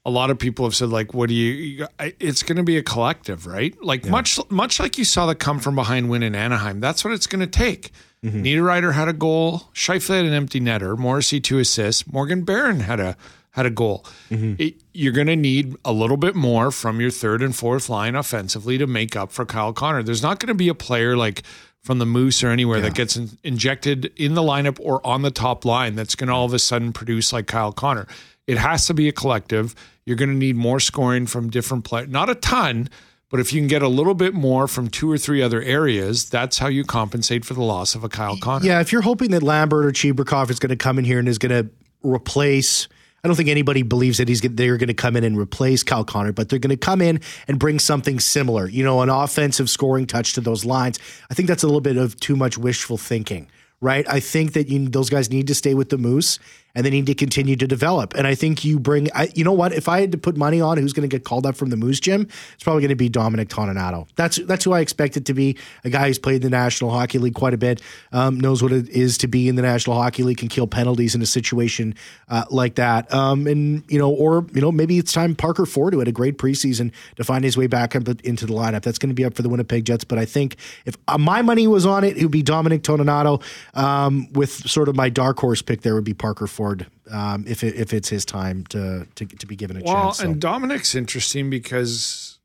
a 0.04 0.10
lot 0.10 0.30
of 0.30 0.38
people 0.38 0.64
have 0.64 0.74
said 0.74 0.88
like, 0.88 1.12
"What 1.12 1.28
do 1.28 1.34
you?" 1.34 1.86
it's 1.98 2.42
going 2.42 2.56
to 2.56 2.62
be 2.62 2.78
a 2.78 2.82
collective, 2.82 3.46
right? 3.46 3.74
Like 3.82 4.06
much 4.06 4.38
much 4.48 4.80
like 4.80 4.96
you 4.96 5.04
saw 5.04 5.26
the 5.26 5.34
come 5.34 5.58
from 5.58 5.74
behind 5.74 6.08
win 6.08 6.22
in 6.22 6.34
Anaheim. 6.34 6.80
That's 6.80 7.04
what 7.04 7.12
it's 7.12 7.26
going 7.26 7.40
to 7.40 7.46
take. 7.46 7.92
Mm-hmm. 8.24 8.42
Niederreiter 8.42 8.94
had 8.94 9.08
a 9.08 9.12
goal. 9.12 9.64
Scheifele 9.74 10.16
had 10.16 10.24
an 10.24 10.32
empty 10.32 10.60
netter. 10.60 10.96
Morrissey 10.96 11.40
two 11.40 11.58
assists. 11.58 12.10
Morgan 12.10 12.42
Barron 12.42 12.80
had 12.80 13.00
a 13.00 13.16
had 13.58 13.66
a 13.66 13.70
goal. 13.70 14.06
Mm-hmm. 14.30 14.54
It- 14.62 14.80
you're 14.94 15.12
going 15.12 15.26
to 15.28 15.36
need 15.36 15.76
a 15.84 15.92
little 15.92 16.16
bit 16.16 16.34
more 16.34 16.70
from 16.72 17.00
your 17.00 17.10
third 17.10 17.42
and 17.42 17.54
fourth 17.54 17.88
line 17.88 18.16
offensively 18.16 18.78
to 18.78 18.86
make 18.86 19.14
up 19.14 19.30
for 19.30 19.44
Kyle 19.44 19.72
Connor. 19.72 20.02
There's 20.02 20.22
not 20.22 20.40
going 20.40 20.48
to 20.48 20.54
be 20.54 20.68
a 20.68 20.74
player 20.74 21.16
like 21.16 21.42
from 21.82 21.98
the 21.98 22.06
Moose 22.06 22.42
or 22.42 22.48
anywhere 22.48 22.80
that 22.80 22.94
gets 22.94 23.16
in, 23.16 23.30
injected 23.44 24.06
in 24.16 24.34
the 24.34 24.42
lineup 24.42 24.78
or 24.80 25.06
on 25.06 25.22
the 25.22 25.30
top 25.30 25.64
line 25.64 25.94
that's 25.94 26.14
going 26.16 26.26
to 26.28 26.34
all 26.34 26.44
of 26.46 26.52
a 26.52 26.58
sudden 26.58 26.92
produce 26.92 27.32
like 27.32 27.46
Kyle 27.46 27.72
Connor. 27.72 28.06
It 28.48 28.58
has 28.58 28.86
to 28.86 28.94
be 28.94 29.08
a 29.08 29.12
collective. 29.12 29.74
You're 30.04 30.16
going 30.16 30.30
to 30.30 30.34
need 30.36 30.56
more 30.56 30.80
scoring 30.80 31.26
from 31.26 31.48
different 31.50 31.84
players. 31.84 32.08
Not 32.08 32.28
a 32.28 32.34
ton, 32.34 32.88
but 33.30 33.38
if 33.40 33.52
you 33.52 33.60
can 33.60 33.68
get 33.68 33.82
a 33.82 33.88
little 33.88 34.14
bit 34.14 34.34
more 34.34 34.66
from 34.66 34.88
two 34.88 35.10
or 35.12 35.16
three 35.18 35.40
other 35.42 35.62
areas, 35.62 36.28
that's 36.28 36.58
how 36.58 36.66
you 36.66 36.82
compensate 36.82 37.44
for 37.44 37.54
the 37.54 37.62
loss 37.62 37.94
of 37.94 38.02
a 38.02 38.08
Kyle 38.08 38.36
Connor. 38.38 38.64
Yeah, 38.66 38.80
if 38.80 38.90
you're 38.90 39.02
hoping 39.02 39.30
that 39.30 39.42
Lambert 39.44 39.84
or 39.86 39.92
Chibrikov 39.92 40.50
is 40.50 40.58
going 40.58 40.70
to 40.70 40.76
come 40.76 40.98
in 40.98 41.04
here 41.04 41.18
and 41.20 41.28
is 41.28 41.38
going 41.38 41.52
to 41.66 41.70
replace, 42.02 42.88
I 43.22 43.28
don't 43.28 43.36
think 43.36 43.48
anybody 43.48 43.82
believes 43.82 44.18
that 44.18 44.28
he's 44.28 44.40
they're 44.40 44.76
going 44.76 44.88
to 44.88 44.94
come 44.94 45.16
in 45.16 45.24
and 45.24 45.36
replace 45.36 45.82
Kyle 45.82 46.04
Connor, 46.04 46.32
but 46.32 46.48
they're 46.48 46.58
going 46.58 46.70
to 46.70 46.76
come 46.76 47.00
in 47.00 47.20
and 47.48 47.58
bring 47.58 47.78
something 47.78 48.20
similar. 48.20 48.68
You 48.68 48.84
know, 48.84 49.02
an 49.02 49.08
offensive 49.08 49.68
scoring 49.68 50.06
touch 50.06 50.34
to 50.34 50.40
those 50.40 50.64
lines. 50.64 50.98
I 51.30 51.34
think 51.34 51.48
that's 51.48 51.62
a 51.62 51.66
little 51.66 51.80
bit 51.80 51.96
of 51.96 52.18
too 52.20 52.36
much 52.36 52.56
wishful 52.56 52.96
thinking. 52.96 53.48
Right, 53.80 54.04
I 54.08 54.18
think 54.18 54.54
that 54.54 54.68
you, 54.68 54.88
those 54.88 55.08
guys 55.08 55.30
need 55.30 55.46
to 55.46 55.54
stay 55.54 55.72
with 55.72 55.90
the 55.90 55.98
Moose 55.98 56.40
and 56.78 56.86
they 56.86 56.90
need 56.90 57.06
to 57.06 57.14
continue 57.14 57.56
to 57.56 57.66
develop. 57.66 58.14
And 58.14 58.24
I 58.24 58.36
think 58.36 58.64
you 58.64 58.78
bring, 58.78 59.08
I, 59.12 59.32
you 59.34 59.42
know 59.42 59.52
what? 59.52 59.72
If 59.72 59.88
I 59.88 60.00
had 60.00 60.12
to 60.12 60.18
put 60.18 60.36
money 60.36 60.60
on 60.60 60.78
who's 60.78 60.92
going 60.92 61.08
to 61.08 61.12
get 61.12 61.24
called 61.24 61.44
up 61.44 61.56
from 61.56 61.70
the 61.70 61.76
Moose 61.76 61.98
gym, 61.98 62.28
it's 62.54 62.62
probably 62.62 62.82
going 62.82 62.90
to 62.90 62.94
be 62.94 63.08
Dominic 63.08 63.48
Toninato. 63.48 64.06
That's 64.14 64.36
that's 64.46 64.62
who 64.62 64.72
I 64.72 64.78
expect 64.78 65.16
it 65.16 65.24
to 65.24 65.34
be. 65.34 65.56
A 65.82 65.90
guy 65.90 66.06
who's 66.06 66.20
played 66.20 66.36
in 66.36 66.42
the 66.42 66.50
National 66.50 66.92
Hockey 66.92 67.18
League 67.18 67.34
quite 67.34 67.52
a 67.52 67.56
bit, 67.56 67.82
um, 68.12 68.38
knows 68.38 68.62
what 68.62 68.70
it 68.70 68.88
is 68.90 69.18
to 69.18 69.26
be 69.26 69.48
in 69.48 69.56
the 69.56 69.62
National 69.62 70.00
Hockey 70.00 70.22
League, 70.22 70.38
can 70.38 70.46
kill 70.46 70.68
penalties 70.68 71.16
in 71.16 71.20
a 71.20 71.26
situation 71.26 71.96
uh, 72.28 72.44
like 72.48 72.76
that. 72.76 73.12
Um, 73.12 73.48
and 73.48 73.82
you 73.88 73.98
know, 73.98 74.10
or 74.10 74.46
you 74.54 74.60
know, 74.60 74.70
maybe 74.70 74.98
it's 74.98 75.12
time 75.12 75.34
Parker 75.34 75.66
Ford, 75.66 75.94
who 75.94 75.98
had 75.98 76.06
a 76.06 76.12
great 76.12 76.38
preseason, 76.38 76.92
to 77.16 77.24
find 77.24 77.42
his 77.42 77.56
way 77.56 77.66
back 77.66 77.96
into 77.96 78.46
the 78.46 78.54
lineup. 78.54 78.82
That's 78.82 78.98
going 78.98 79.10
to 79.10 79.14
be 79.14 79.24
up 79.24 79.34
for 79.34 79.42
the 79.42 79.48
Winnipeg 79.48 79.84
Jets. 79.84 80.04
But 80.04 80.18
I 80.18 80.26
think 80.26 80.54
if 80.86 80.96
uh, 81.08 81.18
my 81.18 81.42
money 81.42 81.66
was 81.66 81.84
on 81.84 82.04
it, 82.04 82.16
it 82.16 82.22
would 82.22 82.30
be 82.30 82.42
Dominic 82.42 82.82
Toninato. 82.82 83.42
Um, 83.74 84.32
with 84.32 84.70
sort 84.70 84.88
of 84.88 84.94
my 84.94 85.08
dark 85.08 85.40
horse 85.40 85.60
pick, 85.60 85.82
there 85.82 85.96
would 85.96 86.04
be 86.04 86.14
Parker 86.14 86.46
Ford. 86.46 86.67
Um, 87.10 87.44
if 87.48 87.62
it, 87.64 87.74
if 87.76 87.92
it's 87.92 88.08
his 88.08 88.24
time 88.24 88.64
to 88.66 89.06
to, 89.14 89.26
to 89.26 89.46
be 89.46 89.56
given 89.56 89.76
a 89.76 89.82
Well, 89.82 90.04
chance. 90.06 90.18
So. 90.18 90.24
and 90.24 90.40
Dominic's 90.40 90.94
interesting 90.94 91.50
because 91.50 92.38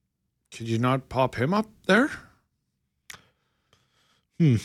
could 0.51 0.67
you 0.67 0.77
not 0.77 1.09
pop 1.09 1.35
him 1.35 1.53
up 1.53 1.67
there? 1.87 2.09
Hmm. 4.39 4.55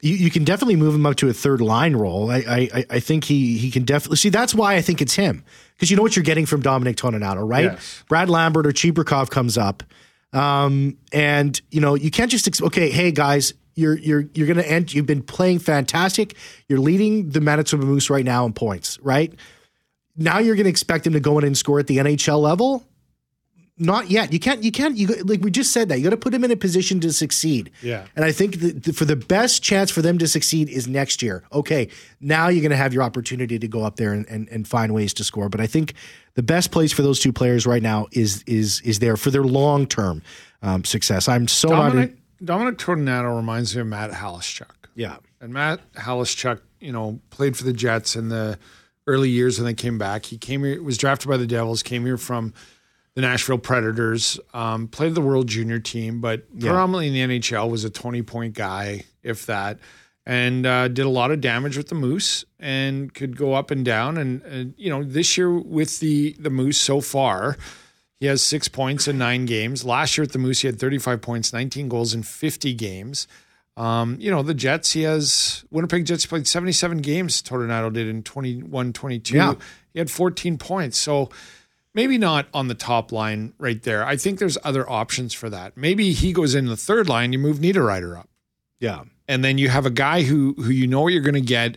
you, 0.00 0.14
you 0.14 0.30
can 0.30 0.44
definitely 0.44 0.76
move 0.76 0.94
him 0.94 1.04
up 1.04 1.16
to 1.16 1.28
a 1.28 1.32
third 1.32 1.60
line 1.60 1.94
role. 1.94 2.30
I 2.30 2.68
I, 2.72 2.84
I 2.90 3.00
think 3.00 3.24
he 3.24 3.58
he 3.58 3.70
can 3.70 3.84
definitely 3.84 4.16
see. 4.16 4.28
That's 4.30 4.54
why 4.54 4.74
I 4.74 4.80
think 4.82 5.02
it's 5.02 5.14
him 5.14 5.44
because 5.74 5.90
you 5.90 5.96
know 5.96 6.02
what 6.02 6.16
you're 6.16 6.22
getting 6.24 6.46
from 6.46 6.62
Dominic 6.62 6.96
Toninato, 6.96 7.46
right? 7.48 7.64
Yes. 7.72 8.02
Brad 8.08 8.30
Lambert 8.30 8.66
or 8.66 8.70
Chibrikov 8.72 9.28
comes 9.30 9.58
up, 9.58 9.82
um, 10.32 10.96
and 11.12 11.60
you 11.70 11.80
know 11.80 11.94
you 11.94 12.10
can't 12.10 12.30
just 12.30 12.46
ex- 12.48 12.62
okay. 12.62 12.90
Hey 12.90 13.12
guys, 13.12 13.52
you're 13.80 13.98
you're 13.98 14.24
you're 14.34 14.46
gonna 14.46 14.62
end. 14.62 14.94
You've 14.94 15.06
been 15.06 15.22
playing 15.22 15.58
fantastic. 15.60 16.36
You're 16.68 16.80
leading 16.80 17.30
the 17.30 17.40
Manitoba 17.40 17.84
Moose 17.84 18.10
right 18.10 18.24
now 18.24 18.44
in 18.44 18.52
points, 18.52 18.98
right? 19.00 19.34
now 20.20 20.38
you're 20.38 20.54
going 20.54 20.64
to 20.64 20.70
expect 20.70 21.06
him 21.06 21.14
to 21.14 21.20
go 21.20 21.38
in 21.38 21.44
and 21.44 21.56
score 21.56 21.80
at 21.80 21.86
the 21.86 21.98
NHL 21.98 22.40
level. 22.40 22.84
Not 23.78 24.10
yet. 24.10 24.30
You 24.30 24.38
can't. 24.38 24.62
You 24.62 24.70
can't. 24.70 24.98
You 24.98 25.06
like 25.24 25.40
we 25.40 25.50
just 25.50 25.72
said 25.72 25.88
that. 25.88 25.96
You 25.96 26.04
got 26.04 26.10
to 26.10 26.18
put 26.18 26.34
him 26.34 26.44
in 26.44 26.50
a 26.50 26.56
position 26.56 27.00
to 27.00 27.14
succeed. 27.14 27.70
Yeah. 27.82 28.04
And 28.14 28.26
I 28.26 28.30
think 28.30 28.60
that 28.60 28.94
for 28.94 29.06
the 29.06 29.16
best 29.16 29.62
chance 29.62 29.90
for 29.90 30.02
them 30.02 30.18
to 30.18 30.28
succeed 30.28 30.68
is 30.68 30.86
next 30.86 31.22
year. 31.22 31.44
Okay. 31.50 31.88
Now 32.20 32.48
you're 32.48 32.60
going 32.60 32.72
to 32.72 32.76
have 32.76 32.92
your 32.92 33.02
opportunity 33.02 33.58
to 33.58 33.66
go 33.66 33.82
up 33.82 33.96
there 33.96 34.12
and, 34.12 34.28
and, 34.28 34.50
and 34.50 34.68
find 34.68 34.92
ways 34.92 35.14
to 35.14 35.24
score. 35.24 35.48
But 35.48 35.62
I 35.62 35.66
think 35.66 35.94
the 36.34 36.42
best 36.42 36.72
place 36.72 36.92
for 36.92 37.00
those 37.00 37.20
two 37.20 37.32
players 37.32 37.66
right 37.66 37.82
now 37.82 38.06
is 38.12 38.42
is 38.46 38.82
is 38.82 38.98
there 38.98 39.16
for 39.16 39.30
their 39.30 39.44
long 39.44 39.86
term 39.86 40.20
um, 40.60 40.84
success. 40.84 41.26
I'm 41.26 41.48
so 41.48 41.70
Dominic. 41.70 42.19
Dominic 42.42 42.78
Toninato 42.78 43.36
reminds 43.36 43.74
me 43.74 43.82
of 43.82 43.86
Matt 43.88 44.10
Halischuk. 44.12 44.70
Yeah. 44.94 45.16
And 45.40 45.52
Matt 45.52 45.80
Halischuk, 45.94 46.60
you 46.80 46.92
know, 46.92 47.20
played 47.30 47.56
for 47.56 47.64
the 47.64 47.72
Jets 47.72 48.16
in 48.16 48.28
the 48.28 48.58
early 49.06 49.30
years 49.30 49.58
when 49.58 49.66
they 49.66 49.74
came 49.74 49.98
back. 49.98 50.24
He 50.26 50.38
came 50.38 50.64
here, 50.64 50.82
was 50.82 50.98
drafted 50.98 51.28
by 51.28 51.36
the 51.36 51.46
Devils, 51.46 51.82
came 51.82 52.04
here 52.04 52.16
from 52.18 52.52
the 53.14 53.22
Nashville 53.22 53.58
Predators, 53.58 54.38
um, 54.54 54.86
played 54.88 55.14
the 55.14 55.20
World 55.20 55.48
Junior 55.48 55.78
team, 55.80 56.20
but 56.20 56.44
Yeah. 56.54 56.68
predominantly 56.70 57.08
in 57.08 57.12
the 57.28 57.38
NHL 57.38 57.68
was 57.68 57.84
a 57.84 57.90
20 57.90 58.22
point 58.22 58.54
guy, 58.54 59.04
if 59.22 59.46
that, 59.46 59.78
and 60.26 60.64
uh, 60.64 60.86
did 60.88 61.06
a 61.06 61.08
lot 61.10 61.30
of 61.32 61.40
damage 61.40 61.76
with 61.76 61.88
the 61.88 61.94
Moose 61.96 62.44
and 62.60 63.12
could 63.12 63.36
go 63.36 63.54
up 63.54 63.70
and 63.70 63.84
down. 63.84 64.16
And, 64.16 64.42
and 64.42 64.74
you 64.76 64.90
know, 64.90 65.02
this 65.02 65.36
year 65.36 65.50
with 65.50 65.98
the 66.00 66.36
the 66.38 66.50
Moose 66.50 66.78
so 66.78 67.00
far, 67.00 67.56
he 68.20 68.26
has 68.26 68.42
six 68.42 68.68
points 68.68 69.08
in 69.08 69.16
nine 69.16 69.46
games. 69.46 69.84
Last 69.84 70.16
year 70.16 70.24
at 70.24 70.32
the 70.32 70.38
Moose, 70.38 70.60
he 70.60 70.66
had 70.66 70.78
35 70.78 71.22
points, 71.22 71.52
19 71.54 71.88
goals 71.88 72.12
in 72.12 72.22
50 72.22 72.74
games. 72.74 73.26
Um, 73.78 74.18
you 74.20 74.30
know, 74.30 74.42
the 74.42 74.52
Jets, 74.52 74.92
he 74.92 75.02
has 75.02 75.64
Winnipeg 75.70 76.04
Jets 76.04 76.26
played 76.26 76.46
77 76.46 76.98
games, 76.98 77.42
Toninato 77.42 77.90
did 77.90 78.08
in 78.08 78.22
21 78.22 78.92
22. 78.92 79.34
Yeah. 79.34 79.54
He 79.94 79.98
had 79.98 80.10
14 80.10 80.58
points. 80.58 80.98
So 80.98 81.30
maybe 81.94 82.18
not 82.18 82.46
on 82.52 82.68
the 82.68 82.74
top 82.74 83.10
line 83.10 83.54
right 83.58 83.82
there. 83.82 84.04
I 84.04 84.16
think 84.16 84.38
there's 84.38 84.58
other 84.62 84.88
options 84.88 85.32
for 85.32 85.48
that. 85.48 85.76
Maybe 85.76 86.12
he 86.12 86.34
goes 86.34 86.54
in 86.54 86.66
the 86.66 86.76
third 86.76 87.08
line, 87.08 87.32
you 87.32 87.38
move 87.38 87.58
Niederreiter 87.58 88.18
up. 88.18 88.28
Yeah. 88.80 89.04
And 89.28 89.42
then 89.42 89.56
you 89.56 89.70
have 89.70 89.86
a 89.86 89.90
guy 89.90 90.22
who 90.22 90.54
who 90.58 90.70
you 90.70 90.86
know 90.86 91.00
what 91.00 91.14
you're 91.14 91.22
going 91.22 91.34
to 91.34 91.40
get 91.40 91.76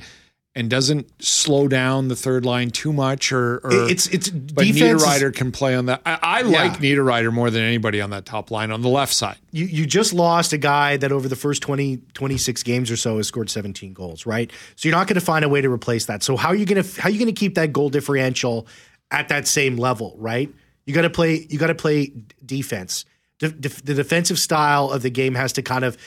and 0.55 0.69
doesn't 0.69 1.09
slow 1.23 1.67
down 1.67 2.09
the 2.09 2.15
third 2.15 2.45
line 2.45 2.69
too 2.69 2.93
much 2.93 3.31
or, 3.31 3.55
or 3.63 3.89
It's 3.89 4.05
it's 4.07 4.29
but 4.29 4.65
defense. 4.65 5.01
is- 5.03 5.31
can 5.35 5.51
play 5.51 5.73
on 5.75 5.87
that. 5.87 6.01
I, 6.05 6.19
I 6.21 6.41
like 6.43 6.73
Niederreiter 6.73 7.33
more 7.33 7.49
than 7.49 7.63
anybody 7.63 7.99
on 8.01 8.11
that 8.11 8.25
top 8.25 8.51
line 8.51 8.69
on 8.69 8.81
the 8.83 8.89
left 8.89 9.13
side. 9.13 9.37
you, 9.51 9.65
you 9.65 9.85
just 9.87 10.13
lost 10.13 10.53
a 10.53 10.59
guy 10.59 10.97
that 10.97 11.11
over 11.11 11.27
the 11.27 11.35
first 11.35 11.63
20, 11.63 11.97
26 12.13 12.61
games 12.63 12.91
or 12.91 12.97
so 12.97 13.17
has 13.17 13.27
scored 13.27 13.49
17 13.49 13.93
goals, 13.93 14.27
right? 14.27 14.51
So 14.75 14.87
you're 14.87 14.95
not 14.97 15.07
going 15.07 15.15
to 15.19 15.25
find 15.25 15.43
a 15.43 15.49
way 15.49 15.61
to 15.61 15.71
replace 15.71 16.05
that. 16.05 16.21
So 16.21 16.37
how 16.37 16.49
are 16.49 16.55
you 16.55 16.65
going 16.67 16.83
to 16.83 17.01
how 17.01 17.09
are 17.09 17.11
you 17.11 17.17
going 17.19 17.33
to 17.33 17.39
keep 17.39 17.55
that 17.55 17.73
goal 17.73 17.89
differential 17.89 18.67
at 19.09 19.29
that 19.29 19.47
same 19.47 19.77
level, 19.77 20.15
right? 20.19 20.53
You 20.85 20.93
got 20.93 21.01
to 21.01 21.09
play 21.09 21.47
you 21.49 21.57
got 21.57 21.67
to 21.67 21.75
play 21.75 22.11
defense. 22.45 23.05
De- 23.39 23.49
def- 23.49 23.83
the 23.83 23.95
defensive 23.95 24.37
style 24.37 24.91
of 24.91 25.01
the 25.01 25.09
game 25.09 25.33
has 25.33 25.53
to 25.53 25.63
kind 25.63 25.83
of 25.83 25.97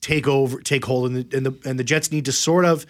take 0.00 0.26
over 0.26 0.60
take 0.62 0.84
hold 0.86 1.10
and 1.12 1.16
the 1.30 1.36
and 1.36 1.44
the 1.46 1.68
and 1.68 1.78
the 1.78 1.84
Jets 1.84 2.10
need 2.10 2.24
to 2.24 2.32
sort 2.32 2.64
of 2.64 2.86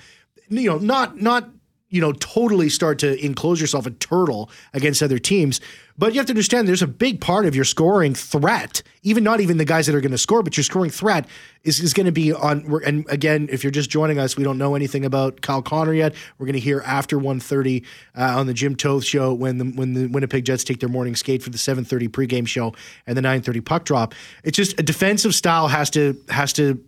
you 0.60 0.68
know 0.68 0.78
not 0.78 1.20
not 1.20 1.48
you 1.92 2.00
know 2.00 2.12
totally 2.12 2.68
start 2.68 2.98
to 2.98 3.24
enclose 3.24 3.60
yourself 3.60 3.86
a 3.86 3.90
turtle 3.90 4.50
against 4.72 5.02
other 5.02 5.18
teams 5.18 5.60
but 5.98 6.14
you 6.14 6.18
have 6.18 6.26
to 6.26 6.32
understand 6.32 6.66
there's 6.66 6.82
a 6.82 6.86
big 6.86 7.20
part 7.20 7.44
of 7.44 7.54
your 7.54 7.66
scoring 7.66 8.14
threat 8.14 8.82
even 9.02 9.22
not 9.22 9.40
even 9.40 9.58
the 9.58 9.64
guys 9.64 9.86
that 9.86 9.94
are 9.94 10.00
going 10.00 10.10
to 10.10 10.18
score 10.18 10.42
but 10.42 10.56
your 10.56 10.64
scoring 10.64 10.90
threat 10.90 11.26
is, 11.64 11.80
is 11.80 11.92
going 11.92 12.06
to 12.06 12.12
be 12.12 12.32
on 12.32 12.80
and 12.84 13.04
again 13.10 13.46
if 13.52 13.62
you're 13.62 13.70
just 13.70 13.90
joining 13.90 14.18
us 14.18 14.36
we 14.36 14.42
don't 14.42 14.58
know 14.58 14.74
anything 14.74 15.04
about 15.04 15.42
Kyle 15.42 15.62
Connor 15.62 15.92
yet. 15.92 16.14
We're 16.38 16.46
going 16.46 16.54
to 16.54 16.60
hear 16.60 16.82
after 16.86 17.18
1:30 17.18 17.84
uh, 18.16 18.38
on 18.38 18.46
the 18.46 18.54
Jim 18.54 18.74
Toth 18.74 19.04
show 19.04 19.34
when 19.34 19.58
the 19.58 19.64
when 19.64 19.92
the 19.92 20.06
Winnipeg 20.06 20.44
Jets 20.44 20.64
take 20.64 20.80
their 20.80 20.88
morning 20.88 21.14
skate 21.14 21.42
for 21.42 21.50
the 21.50 21.58
7:30 21.58 22.08
pregame 22.08 22.48
show 22.48 22.74
and 23.06 23.16
the 23.16 23.22
9:30 23.22 23.64
puck 23.64 23.84
drop. 23.84 24.14
It's 24.44 24.56
just 24.56 24.80
a 24.80 24.82
defensive 24.82 25.34
style 25.34 25.68
has 25.68 25.90
to 25.90 26.18
has 26.30 26.54
to 26.54 26.82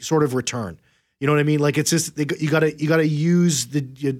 sort 0.00 0.24
of 0.24 0.34
return 0.34 0.78
you 1.20 1.26
know 1.26 1.32
what 1.32 1.40
I 1.40 1.44
mean? 1.44 1.60
Like 1.60 1.78
it's 1.78 1.90
just 1.90 2.16
they, 2.16 2.26
you 2.38 2.50
gotta 2.50 2.74
you 2.78 2.88
gotta 2.88 3.06
use 3.06 3.66
the. 3.66 3.86
You, 3.96 4.18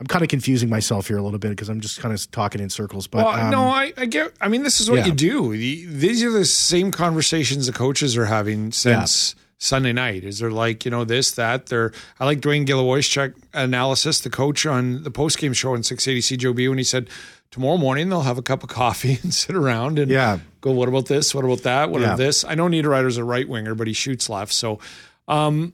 I'm 0.00 0.06
kind 0.06 0.22
of 0.22 0.28
confusing 0.28 0.68
myself 0.68 1.08
here 1.08 1.18
a 1.18 1.22
little 1.22 1.40
bit 1.40 1.48
because 1.50 1.68
I'm 1.68 1.80
just 1.80 1.98
kind 2.00 2.14
of 2.14 2.30
talking 2.30 2.60
in 2.60 2.70
circles. 2.70 3.08
But 3.08 3.24
Well, 3.24 3.34
um, 3.34 3.50
no, 3.50 3.64
I, 3.64 3.92
I 3.96 4.06
get. 4.06 4.32
I 4.40 4.46
mean, 4.46 4.62
this 4.62 4.80
is 4.80 4.88
what 4.88 5.00
yeah. 5.00 5.06
you 5.06 5.12
do. 5.12 5.52
These 5.56 6.22
are 6.22 6.30
the 6.30 6.44
same 6.44 6.92
conversations 6.92 7.66
the 7.66 7.72
coaches 7.72 8.16
are 8.16 8.26
having 8.26 8.70
since 8.70 9.34
Sunday 9.58 9.92
night. 9.92 10.22
Is 10.22 10.38
they're 10.38 10.52
like, 10.52 10.84
you 10.84 10.92
know, 10.92 11.02
this, 11.04 11.32
that. 11.32 11.66
They're. 11.66 11.90
I 12.20 12.26
like 12.26 12.38
Dwayne 12.40 12.64
Gilloy's 12.64 13.16
analysis, 13.52 14.20
the 14.20 14.30
coach 14.30 14.66
on 14.66 15.02
the 15.02 15.10
post 15.10 15.38
game 15.38 15.52
show 15.52 15.74
on 15.74 15.82
680 15.82 16.36
CJOB 16.36 16.68
when 16.68 16.78
he 16.78 16.84
said, 16.84 17.08
tomorrow 17.50 17.76
morning 17.76 18.08
they'll 18.08 18.20
have 18.22 18.38
a 18.38 18.42
cup 18.42 18.62
of 18.62 18.68
coffee 18.68 19.18
and 19.22 19.34
sit 19.34 19.56
around 19.56 19.98
and 19.98 20.12
Yeah. 20.12 20.38
go, 20.60 20.70
what 20.70 20.88
about 20.88 21.06
this? 21.06 21.34
What 21.34 21.44
about 21.44 21.62
that? 21.64 21.90
What 21.90 22.02
Yeah. 22.02 22.08
about 22.08 22.18
this? 22.18 22.44
I 22.44 22.54
know 22.54 22.68
Niederreiter's 22.68 23.16
a 23.16 23.24
right 23.24 23.48
winger, 23.48 23.74
but 23.74 23.88
he 23.88 23.92
shoots 23.94 24.28
left, 24.28 24.52
so. 24.52 24.78
Um, 25.28 25.72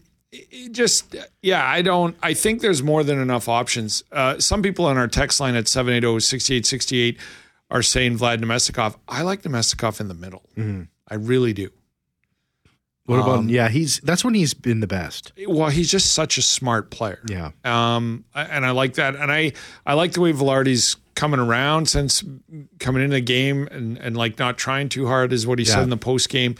just 0.72 1.14
yeah 1.42 1.64
i 1.64 1.80
don't 1.80 2.16
i 2.20 2.34
think 2.34 2.60
there's 2.60 2.82
more 2.82 3.04
than 3.04 3.20
enough 3.20 3.48
options 3.48 4.02
uh, 4.10 4.36
some 4.40 4.62
people 4.62 4.84
on 4.84 4.98
our 4.98 5.06
text 5.06 5.38
line 5.38 5.54
at 5.54 5.66
780-6868 5.66 7.16
are 7.70 7.82
saying 7.82 8.18
vlad 8.18 8.40
namestnikov 8.42 8.96
i 9.06 9.22
like 9.22 9.42
namestnikov 9.42 10.00
in 10.00 10.08
the 10.08 10.14
middle 10.14 10.42
i 11.08 11.14
really 11.14 11.52
do 11.52 11.70
what 13.06 13.18
about? 13.20 13.38
um, 13.40 13.48
yeah, 13.50 13.68
he's 13.68 14.00
that's 14.00 14.24
when 14.24 14.32
he's 14.32 14.54
been 14.54 14.80
the 14.80 14.86
best. 14.86 15.32
well 15.46 15.68
he's 15.68 15.90
just 15.90 16.14
such 16.14 16.38
a 16.38 16.42
smart 16.42 16.90
player 16.90 17.20
Yeah, 17.28 17.50
um, 17.62 18.24
and 18.34 18.64
I 18.64 18.70
like 18.70 18.94
that. 18.94 19.14
And 19.14 19.30
I, 19.30 19.52
I 19.84 19.92
like 19.92 20.12
the 20.12 20.22
way 20.22 20.32
Vilardi's 20.32 20.96
coming 21.14 21.38
around 21.38 21.86
since 21.86 22.24
coming 22.80 23.02
into 23.02 23.12
the 23.16 23.20
game 23.20 23.68
and, 23.70 23.98
and 23.98 24.16
like 24.16 24.38
not 24.38 24.56
trying 24.56 24.88
too 24.88 25.06
hard 25.06 25.34
is 25.34 25.46
what 25.46 25.58
he 25.58 25.66
Yeah. 25.66 25.74
said 25.74 25.82
in 25.82 25.90
the 25.90 25.98
post 25.98 26.30
game 26.30 26.54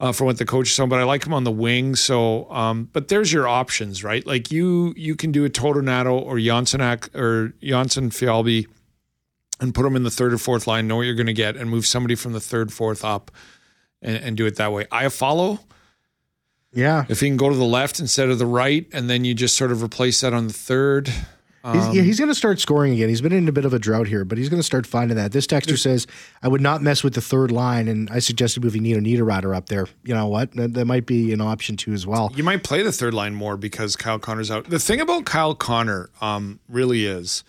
uh, 0.00 0.12
for 0.12 0.24
what 0.24 0.38
the 0.38 0.44
coach 0.44 0.72
said. 0.74 0.88
But 0.88 1.00
I 1.00 1.04
like 1.04 1.24
him 1.24 1.34
on 1.34 1.44
the 1.44 1.52
wing. 1.52 1.96
So, 1.96 2.50
um, 2.50 2.88
but 2.92 3.08
there's 3.08 3.32
your 3.32 3.48
options, 3.48 4.04
right? 4.04 4.26
Like 4.26 4.50
you, 4.50 4.94
you 4.96 5.16
can 5.16 5.32
do 5.32 5.44
a 5.44 5.50
Toninato 5.50 6.20
or 6.20 6.36
Jonsson 6.36 6.80
or 7.14 7.54
Jonsson 7.62 8.10
Fjallby 8.10 8.66
and 9.60 9.74
put 9.74 9.82
them 9.82 9.96
in 9.96 10.02
the 10.02 10.10
third 10.10 10.32
or 10.32 10.38
fourth 10.38 10.66
line, 10.66 10.86
know 10.86 10.96
what 10.96 11.02
you're 11.02 11.14
going 11.14 11.26
to 11.26 11.32
get, 11.32 11.56
and 11.56 11.70
move 11.70 11.86
somebody 11.86 12.14
from 12.14 12.32
the 12.32 12.40
third, 12.40 12.72
fourth 12.72 13.04
up, 13.04 13.30
and, 14.02 14.16
and 14.16 14.36
do 14.36 14.46
it 14.46 14.56
that 14.56 14.72
way. 14.72 14.86
I 14.92 15.08
follow 15.08 15.60
yeah. 16.72 17.06
if 17.08 17.20
he 17.20 17.28
can 17.28 17.38
go 17.38 17.48
to 17.48 17.56
the 17.56 17.64
left 17.64 17.98
instead 17.98 18.28
of 18.28 18.38
the 18.38 18.46
right, 18.46 18.86
and 18.92 19.08
then 19.08 19.24
you 19.24 19.34
just 19.34 19.56
sort 19.56 19.72
of 19.72 19.82
replace 19.82 20.20
that 20.20 20.34
on 20.34 20.46
the 20.46 20.52
third. 20.52 21.10
He's, 21.72 21.94
yeah, 21.96 22.02
he's 22.02 22.18
going 22.18 22.28
to 22.28 22.34
start 22.34 22.60
scoring 22.60 22.92
again. 22.92 23.08
He's 23.08 23.20
been 23.20 23.32
in 23.32 23.48
a 23.48 23.52
bit 23.52 23.64
of 23.64 23.72
a 23.74 23.78
drought 23.78 24.06
here, 24.06 24.24
but 24.24 24.38
he's 24.38 24.48
going 24.48 24.60
to 24.60 24.66
start 24.66 24.86
finding 24.86 25.16
that. 25.16 25.32
This 25.32 25.46
texter 25.46 25.76
says, 25.78 26.06
"I 26.42 26.48
would 26.48 26.60
not 26.60 26.82
mess 26.82 27.02
with 27.02 27.14
the 27.14 27.20
third 27.20 27.50
line," 27.50 27.88
and 27.88 28.08
I 28.10 28.20
suggested 28.20 28.62
moving 28.62 28.82
Nino 28.84 29.00
Niederreiter 29.00 29.56
up 29.56 29.68
there. 29.68 29.86
You 30.04 30.14
know 30.14 30.28
what? 30.28 30.52
That, 30.52 30.74
that 30.74 30.84
might 30.84 31.06
be 31.06 31.32
an 31.32 31.40
option 31.40 31.76
too 31.76 31.92
as 31.92 32.06
well. 32.06 32.32
You 32.36 32.44
might 32.44 32.62
play 32.62 32.82
the 32.82 32.92
third 32.92 33.14
line 33.14 33.34
more 33.34 33.56
because 33.56 33.96
Kyle 33.96 34.18
Connor's 34.18 34.50
out. 34.50 34.70
The 34.70 34.78
thing 34.78 35.00
about 35.00 35.24
Kyle 35.24 35.54
Connor 35.54 36.10
um, 36.20 36.60
really 36.68 37.04
is, 37.06 37.42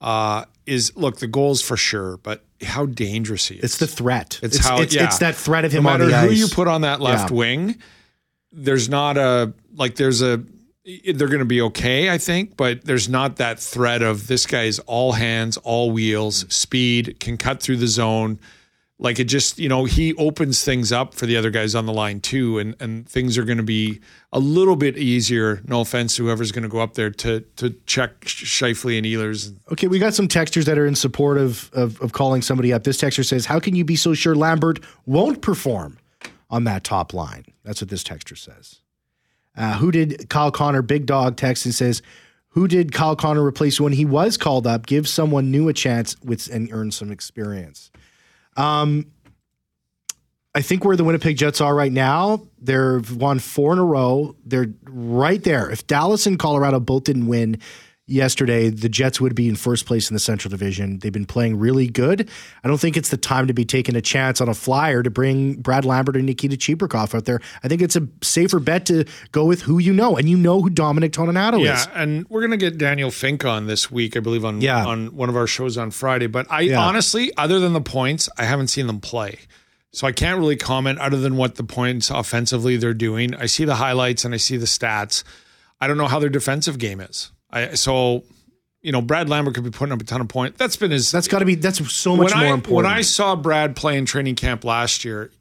uh, 0.00 0.44
is 0.64 0.96
look 0.96 1.18
the 1.18 1.26
goals 1.26 1.62
for 1.62 1.76
sure, 1.76 2.16
but 2.18 2.44
how 2.62 2.86
dangerous 2.86 3.48
he 3.48 3.56
is. 3.56 3.64
It's 3.64 3.76
the 3.78 3.86
threat. 3.86 4.38
It's, 4.42 4.56
It's, 4.56 4.66
how 4.66 4.80
it's, 4.80 4.94
yeah. 4.94 5.04
it's 5.04 5.18
that 5.18 5.34
threat 5.36 5.64
of 5.64 5.72
him 5.72 5.84
no 5.84 5.90
on 5.90 6.00
matter 6.00 6.26
who 6.26 6.30
ice. 6.32 6.38
you 6.38 6.48
put 6.48 6.68
on 6.68 6.80
that 6.82 7.00
left 7.00 7.30
Yeah. 7.30 7.36
wing. 7.36 7.76
There's 8.52 8.88
not 8.88 9.18
a 9.18 9.52
like. 9.74 9.96
There's 9.96 10.22
a. 10.22 10.42
They're 10.86 11.26
going 11.26 11.40
to 11.40 11.44
be 11.44 11.60
okay, 11.62 12.10
I 12.10 12.18
think, 12.18 12.56
but 12.56 12.84
there's 12.84 13.08
not 13.08 13.36
that 13.36 13.58
threat 13.58 14.02
of 14.02 14.28
this 14.28 14.46
guy's 14.46 14.78
all 14.80 15.12
hands, 15.12 15.56
all 15.56 15.90
wheels, 15.90 16.44
mm. 16.44 16.52
speed, 16.52 17.18
can 17.18 17.36
cut 17.36 17.60
through 17.60 17.78
the 17.78 17.88
zone. 17.88 18.38
Like 18.98 19.18
it 19.18 19.24
just, 19.24 19.58
you 19.58 19.68
know, 19.68 19.84
he 19.84 20.14
opens 20.14 20.64
things 20.64 20.92
up 20.92 21.12
for 21.12 21.26
the 21.26 21.36
other 21.36 21.50
guys 21.50 21.74
on 21.74 21.86
the 21.86 21.92
line 21.92 22.20
too, 22.20 22.58
and 22.58 22.76
and 22.80 23.06
things 23.06 23.36
are 23.36 23.44
going 23.44 23.58
to 23.58 23.64
be 23.64 24.00
a 24.32 24.38
little 24.38 24.76
bit 24.76 24.96
easier. 24.96 25.60
No 25.66 25.80
offense 25.80 26.16
whoever's 26.16 26.52
going 26.52 26.62
to 26.62 26.68
go 26.68 26.78
up 26.78 26.94
there 26.94 27.10
to 27.10 27.40
to 27.56 27.70
check 27.84 28.20
Scheifele 28.20 28.96
and 28.96 29.04
Ehlers. 29.04 29.54
Okay, 29.72 29.88
we 29.88 29.98
got 29.98 30.14
some 30.14 30.28
textures 30.28 30.64
that 30.64 30.78
are 30.78 30.86
in 30.86 30.94
support 30.94 31.36
of, 31.36 31.68
of 31.74 32.00
of 32.00 32.12
calling 32.12 32.40
somebody 32.40 32.72
up. 32.72 32.84
This 32.84 32.96
texture 32.96 33.24
says, 33.24 33.44
"How 33.44 33.60
can 33.60 33.74
you 33.74 33.84
be 33.84 33.96
so 33.96 34.14
sure 34.14 34.34
Lambert 34.34 34.78
won't 35.04 35.42
perform 35.42 35.98
on 36.48 36.64
that 36.64 36.82
top 36.82 37.12
line?" 37.12 37.44
That's 37.64 37.82
what 37.82 37.90
this 37.90 38.02
texture 38.04 38.36
says. 38.36 38.80
Uh, 39.56 39.78
who 39.78 39.90
did 39.90 40.28
Kyle 40.28 40.50
Connor? 40.50 40.82
Big 40.82 41.06
Dog 41.06 41.36
text 41.36 41.64
and 41.64 41.74
says, 41.74 42.02
"Who 42.50 42.68
did 42.68 42.92
Kyle 42.92 43.16
Connor 43.16 43.44
replace 43.44 43.80
when 43.80 43.92
he 43.92 44.04
was 44.04 44.36
called 44.36 44.66
up? 44.66 44.86
Give 44.86 45.08
someone 45.08 45.50
new 45.50 45.68
a 45.68 45.72
chance 45.72 46.16
with 46.22 46.48
and 46.52 46.68
earn 46.72 46.90
some 46.90 47.10
experience." 47.10 47.90
Um, 48.56 49.06
I 50.54 50.62
think 50.62 50.84
where 50.84 50.96
the 50.96 51.04
Winnipeg 51.04 51.36
Jets 51.36 51.60
are 51.60 51.74
right 51.74 51.92
now, 51.92 52.40
they've 52.58 53.14
won 53.14 53.38
four 53.38 53.74
in 53.74 53.78
a 53.78 53.84
row. 53.84 54.34
They're 54.44 54.72
right 54.84 55.42
there. 55.42 55.68
If 55.70 55.86
Dallas 55.86 56.26
and 56.26 56.38
Colorado 56.38 56.80
both 56.80 57.04
didn't 57.04 57.26
win, 57.26 57.58
yesterday, 58.06 58.68
the 58.70 58.88
Jets 58.88 59.20
would 59.20 59.34
be 59.34 59.48
in 59.48 59.56
first 59.56 59.86
place 59.86 60.10
in 60.10 60.14
the 60.14 60.20
Central 60.20 60.50
Division. 60.50 60.98
They've 61.00 61.12
been 61.12 61.26
playing 61.26 61.58
really 61.58 61.88
good. 61.88 62.28
I 62.62 62.68
don't 62.68 62.78
think 62.78 62.96
it's 62.96 63.08
the 63.10 63.16
time 63.16 63.46
to 63.48 63.54
be 63.54 63.64
taking 63.64 63.96
a 63.96 64.00
chance 64.00 64.40
on 64.40 64.48
a 64.48 64.54
flyer 64.54 65.02
to 65.02 65.10
bring 65.10 65.54
Brad 65.54 65.84
Lambert 65.84 66.16
and 66.16 66.26
Nikita 66.26 66.56
Chibrikov 66.56 67.14
out 67.14 67.24
there. 67.24 67.40
I 67.62 67.68
think 67.68 67.82
it's 67.82 67.96
a 67.96 68.06
safer 68.22 68.60
bet 68.60 68.86
to 68.86 69.04
go 69.32 69.44
with 69.44 69.62
who 69.62 69.78
you 69.78 69.92
know, 69.92 70.16
and 70.16 70.28
you 70.28 70.36
know 70.36 70.60
who 70.62 70.70
Dominic 70.70 71.12
Toninato 71.12 71.62
Yeah, 71.62 71.74
is. 71.74 71.86
Yeah, 71.86 72.02
and 72.02 72.26
we're 72.28 72.42
gonna 72.42 72.56
get 72.56 72.78
Daniel 72.78 73.10
Fink 73.10 73.44
on 73.44 73.66
this 73.66 73.90
week, 73.90 74.16
I 74.16 74.20
believe, 74.20 74.44
on 74.44 74.60
Yeah. 74.60 74.86
on 74.86 75.14
one 75.16 75.28
of 75.28 75.36
our 75.36 75.46
shows 75.46 75.76
on 75.76 75.90
Friday. 75.90 76.26
But 76.26 76.46
I 76.50 76.62
Yeah. 76.62 76.80
honestly, 76.80 77.32
other 77.36 77.58
than 77.58 77.72
the 77.72 77.80
points, 77.80 78.28
I 78.38 78.44
haven't 78.44 78.68
seen 78.68 78.86
them 78.86 79.00
play. 79.00 79.38
So 79.92 80.06
I 80.06 80.12
can't 80.12 80.38
really 80.38 80.56
comment 80.56 80.98
other 80.98 81.18
than 81.18 81.36
what 81.36 81.54
the 81.54 81.64
points 81.64 82.10
offensively 82.10 82.76
they're 82.76 82.92
doing. 82.92 83.34
I 83.34 83.46
see 83.46 83.64
the 83.64 83.76
highlights 83.76 84.24
and 84.26 84.34
I 84.34 84.36
see 84.36 84.58
the 84.58 84.66
stats. 84.66 85.22
I 85.80 85.86
don't 85.86 85.96
know 85.96 86.06
how 86.06 86.18
their 86.18 86.28
defensive 86.28 86.78
game 86.78 87.00
is. 87.00 87.30
I 87.56 87.74
so 87.74 88.24
you 88.86 88.92
know, 88.92 89.02
Brad 89.02 89.28
Lambert 89.28 89.54
could 89.54 89.64
be 89.64 89.70
putting 89.70 89.92
up 89.92 90.00
a 90.00 90.04
ton 90.04 90.20
of 90.20 90.28
points. 90.28 90.58
That's 90.58 90.76
been 90.76 90.92
his 90.92 91.10
That's 91.10 91.26
got 91.26 91.40
to 91.40 91.44
be. 91.44 91.56
That's 91.56 91.92
so 91.92 92.16
much 92.16 92.32
when 92.32 92.38
more 92.38 92.52
I, 92.52 92.54
important. 92.54 92.76
When 92.76 92.86
I 92.86 93.00
saw 93.00 93.34
Brad 93.34 93.74
play 93.74 93.98
in 93.98 94.06
training 94.06 94.36
camp 94.36 94.64
last 94.64 95.04
year, 95.04 95.32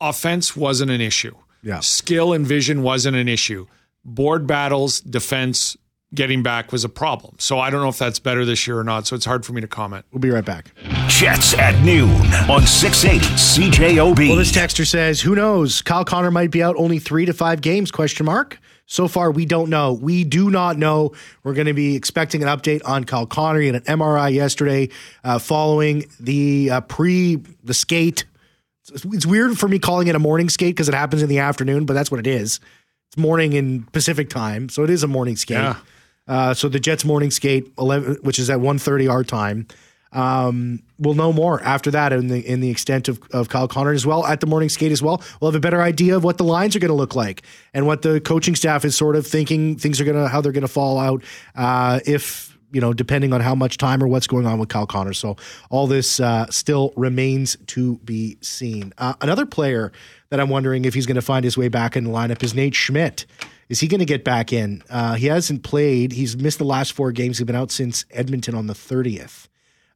offense 0.00 0.56
wasn't 0.56 0.90
an 0.90 1.02
issue. 1.02 1.34
Yeah. 1.62 1.80
Skill 1.80 2.32
and 2.32 2.46
vision 2.46 2.82
wasn't 2.82 3.16
an 3.16 3.28
issue. 3.28 3.66
Board 4.06 4.46
battles, 4.46 5.00
defense, 5.00 5.76
getting 6.14 6.42
back 6.42 6.72
was 6.72 6.82
a 6.84 6.88
problem. 6.88 7.36
So 7.38 7.58
I 7.58 7.68
don't 7.68 7.82
know 7.82 7.88
if 7.88 7.98
that's 7.98 8.18
better 8.18 8.46
this 8.46 8.66
year 8.66 8.78
or 8.78 8.84
not. 8.84 9.06
So 9.06 9.16
it's 9.16 9.24
hard 9.26 9.44
for 9.44 9.52
me 9.52 9.60
to 9.60 9.68
comment. 9.68 10.06
we'll 10.10 10.20
be 10.20 10.30
right 10.30 10.44
back. 10.44 10.70
Jets 11.08 11.52
at 11.54 11.78
noon 11.84 12.10
on 12.48 12.66
680 12.66 13.26
CJOB. 13.34 14.28
Well, 14.28 14.36
this 14.36 14.52
texter 14.52 14.86
says, 14.86 15.20
"Who 15.20 15.34
knows? 15.34 15.82
Kyle 15.82 16.04
Connor 16.06 16.30
might 16.30 16.50
be 16.50 16.62
out 16.62 16.76
only 16.76 16.98
three 16.98 17.26
to 17.26 17.34
five 17.34 17.60
games?" 17.60 17.90
Question 17.90 18.24
mark. 18.26 18.58
So 18.86 19.08
far, 19.08 19.30
we 19.30 19.46
don't 19.46 19.70
know. 19.70 19.94
We 19.94 20.24
do 20.24 20.50
not 20.50 20.76
know. 20.76 21.12
We're 21.42 21.54
going 21.54 21.66
to 21.66 21.74
be 21.74 21.96
expecting 21.96 22.42
an 22.42 22.48
update 22.48 22.82
on 22.84 23.04
Kyle 23.04 23.26
Connor 23.26 23.60
and 23.60 23.76
an 23.76 23.82
MRI 23.82 24.32
yesterday, 24.32 24.90
uh, 25.22 25.38
following 25.38 26.04
the 26.20 26.70
uh, 26.70 26.80
pre 26.82 27.36
the 27.62 27.74
skate. 27.74 28.24
It's, 28.88 29.04
it's 29.06 29.26
weird 29.26 29.58
for 29.58 29.68
me 29.68 29.78
calling 29.78 30.08
it 30.08 30.14
a 30.14 30.18
morning 30.18 30.50
skate 30.50 30.74
because 30.74 30.88
it 30.88 30.94
happens 30.94 31.22
in 31.22 31.28
the 31.28 31.38
afternoon, 31.38 31.86
but 31.86 31.94
that's 31.94 32.10
what 32.10 32.20
it 32.20 32.26
is. 32.26 32.60
It's 33.08 33.16
morning 33.16 33.54
in 33.54 33.84
Pacific 33.84 34.28
time, 34.28 34.68
so 34.68 34.84
it 34.84 34.90
is 34.90 35.02
a 35.02 35.08
morning 35.08 35.36
skate. 35.36 35.56
Yeah. 35.56 35.76
Uh, 36.26 36.54
so 36.54 36.68
the 36.68 36.80
Jets 36.80 37.04
morning 37.04 37.30
skate, 37.30 37.72
11, 37.78 38.18
which 38.22 38.38
is 38.38 38.48
at 38.48 38.58
1.30 38.58 39.10
our 39.10 39.24
time. 39.24 39.66
Um, 40.14 40.82
we'll 40.98 41.14
know 41.14 41.32
more 41.32 41.60
after 41.62 41.90
that 41.90 42.12
in 42.12 42.28
the 42.28 42.38
in 42.40 42.60
the 42.60 42.70
extent 42.70 43.08
of, 43.08 43.20
of 43.32 43.48
Kyle 43.48 43.68
Connor 43.68 43.92
as 43.92 44.06
well 44.06 44.24
at 44.24 44.40
the 44.40 44.46
morning 44.46 44.68
skate 44.68 44.92
as 44.92 45.02
well. 45.02 45.22
We'll 45.40 45.50
have 45.50 45.56
a 45.56 45.60
better 45.60 45.82
idea 45.82 46.16
of 46.16 46.24
what 46.24 46.38
the 46.38 46.44
lines 46.44 46.76
are 46.76 46.78
going 46.78 46.90
to 46.90 46.94
look 46.94 47.16
like 47.16 47.42
and 47.74 47.86
what 47.86 48.02
the 48.02 48.20
coaching 48.20 48.54
staff 48.54 48.84
is 48.84 48.96
sort 48.96 49.16
of 49.16 49.26
thinking 49.26 49.76
things 49.76 50.00
are 50.00 50.04
going 50.04 50.16
to 50.16 50.28
how 50.28 50.40
they're 50.40 50.52
going 50.52 50.62
to 50.62 50.68
fall 50.68 50.98
out 50.98 51.24
uh, 51.56 51.98
if 52.06 52.56
you 52.70 52.80
know 52.80 52.92
depending 52.92 53.32
on 53.32 53.40
how 53.40 53.56
much 53.56 53.76
time 53.76 54.02
or 54.02 54.06
what's 54.06 54.28
going 54.28 54.46
on 54.46 54.58
with 54.58 54.68
Kyle 54.68 54.86
Connor. 54.86 55.14
So 55.14 55.36
all 55.68 55.88
this 55.88 56.20
uh, 56.20 56.46
still 56.48 56.92
remains 56.96 57.56
to 57.68 57.96
be 57.98 58.38
seen. 58.40 58.92
Uh, 58.96 59.14
another 59.20 59.46
player 59.46 59.90
that 60.30 60.38
I'm 60.38 60.48
wondering 60.48 60.84
if 60.84 60.94
he's 60.94 61.06
going 61.06 61.16
to 61.16 61.22
find 61.22 61.44
his 61.44 61.58
way 61.58 61.68
back 61.68 61.96
in 61.96 62.04
the 62.04 62.10
lineup 62.10 62.42
is 62.42 62.54
Nate 62.54 62.74
Schmidt. 62.74 63.26
Is 63.68 63.80
he 63.80 63.88
going 63.88 64.00
to 64.00 64.04
get 64.04 64.24
back 64.24 64.52
in? 64.52 64.82
Uh, 64.90 65.14
he 65.14 65.26
hasn't 65.26 65.62
played. 65.62 66.12
He's 66.12 66.36
missed 66.36 66.58
the 66.58 66.64
last 66.64 66.92
four 66.92 67.12
games. 67.12 67.38
He's 67.38 67.46
been 67.46 67.56
out 67.56 67.70
since 67.70 68.04
Edmonton 68.10 68.54
on 68.54 68.66
the 68.66 68.74
30th 68.74 69.48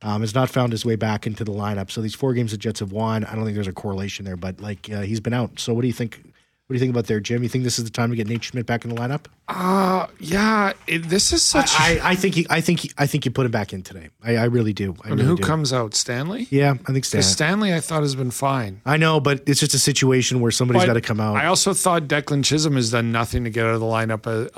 um, 0.03 0.21
has 0.21 0.35
not 0.35 0.49
found 0.49 0.73
his 0.73 0.85
way 0.85 0.97
back 0.97 1.27
into 1.27 1.45
the 1.45 1.53
lineup. 1.53 1.91
So 1.91 2.01
these 2.01 2.15
four 2.15 2.33
games 2.35 2.53
the 2.53 2.59
Jets 2.59 2.81
have 2.81 2.93
won. 2.93 3.25
I 3.25 3.35
don't 3.35 3.45
think 3.45 3.55
there's 3.55 3.67
a 3.69 3.73
correlation 3.73 4.25
there, 4.25 4.37
but 4.37 4.61
like 4.61 4.91
uh, 4.91 5.01
he's 5.01 5.21
been 5.21 5.35
out. 5.35 5.59
So 5.59 5.75
what 5.75 5.83
do 5.83 5.87
you 5.87 5.93
think? 5.93 6.21
What 6.67 6.75
do 6.75 6.77
you 6.77 6.81
think 6.81 6.91
about 6.91 7.07
there, 7.07 7.19
Jim? 7.19 7.43
You 7.43 7.49
think 7.49 7.65
this 7.65 7.79
is 7.79 7.87
the 7.87 7.91
time 7.91 8.11
to 8.11 8.17
get 8.17 8.29
Nate 8.29 8.45
Schmidt 8.45 8.67
back 8.67 8.85
in 8.85 8.95
the 8.95 8.97
lineup? 9.01 9.25
Uh, 9.49 10.07
yeah, 10.21 10.75
it, 10.87 11.09
this 11.09 11.33
is 11.33 11.43
such. 11.43 11.71
I, 11.73 11.99
I 12.03 12.15
think 12.15 12.35
he, 12.35 12.47
I 12.51 12.61
think 12.61 12.81
he, 12.81 12.91
I 12.99 13.07
think 13.07 13.25
you 13.25 13.31
put 13.31 13.47
him 13.47 13.53
back 13.53 13.73
in 13.73 13.83
today. 13.83 14.11
I, 14.23 14.37
I 14.37 14.45
really 14.45 14.75
do. 14.75 14.95
I 15.03 15.09
and 15.09 15.17
really 15.17 15.29
who 15.29 15.37
do. 15.37 15.43
comes 15.43 15.73
out? 15.73 15.95
Stanley? 15.95 16.47
Yeah, 16.51 16.75
I 16.87 16.93
think 16.93 17.07
Stan. 17.07 17.21
Because 17.21 17.33
Stanley, 17.33 17.73
I 17.73 17.81
thought, 17.81 18.03
has 18.03 18.15
been 18.15 18.31
fine. 18.31 18.83
I 18.85 18.99
know, 18.99 19.19
but 19.19 19.45
it's 19.47 19.61
just 19.61 19.73
a 19.73 19.79
situation 19.79 20.41
where 20.41 20.51
somebody's 20.51 20.85
got 20.85 20.93
to 20.93 21.01
come 21.01 21.21
out. 21.21 21.37
I 21.37 21.47
also 21.47 21.73
thought 21.73 22.03
Declan 22.03 22.45
Chisholm 22.45 22.77
has 22.77 22.91
done 22.91 23.13
nothing 23.13 23.45
to 23.45 23.51
get 23.51 23.65
out 23.65 23.73
of 23.73 23.81
the 23.81 23.87
lineup 23.87 24.27
uh, 24.27 24.51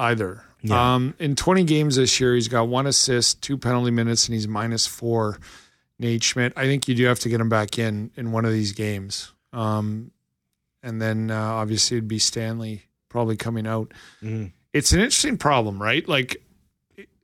either. 0.64 0.74
Um, 0.74 1.14
in 1.18 1.36
20 1.36 1.64
games 1.64 1.96
this 1.96 2.20
year, 2.20 2.34
he's 2.34 2.48
got 2.48 2.68
one 2.68 2.86
assist, 2.86 3.42
two 3.42 3.56
penalty 3.58 3.90
minutes, 3.90 4.26
and 4.26 4.34
he's 4.34 4.48
minus 4.48 4.86
four. 4.86 5.38
Nate 5.98 6.22
Schmidt, 6.22 6.52
I 6.56 6.64
think 6.64 6.88
you 6.88 6.94
do 6.94 7.04
have 7.06 7.18
to 7.20 7.28
get 7.28 7.40
him 7.40 7.48
back 7.50 7.78
in 7.78 8.10
in 8.16 8.32
one 8.32 8.44
of 8.46 8.52
these 8.52 8.72
games. 8.72 9.32
Um, 9.52 10.10
and 10.82 11.00
then 11.02 11.30
uh, 11.30 11.38
obviously 11.38 11.98
it'd 11.98 12.08
be 12.08 12.18
Stanley 12.18 12.84
probably 13.10 13.36
coming 13.36 13.66
out. 13.66 13.92
Mhm. 14.22 14.52
It's 14.72 14.92
an 14.92 15.00
interesting 15.00 15.36
problem, 15.36 15.82
right? 15.82 16.08
Like, 16.08 16.42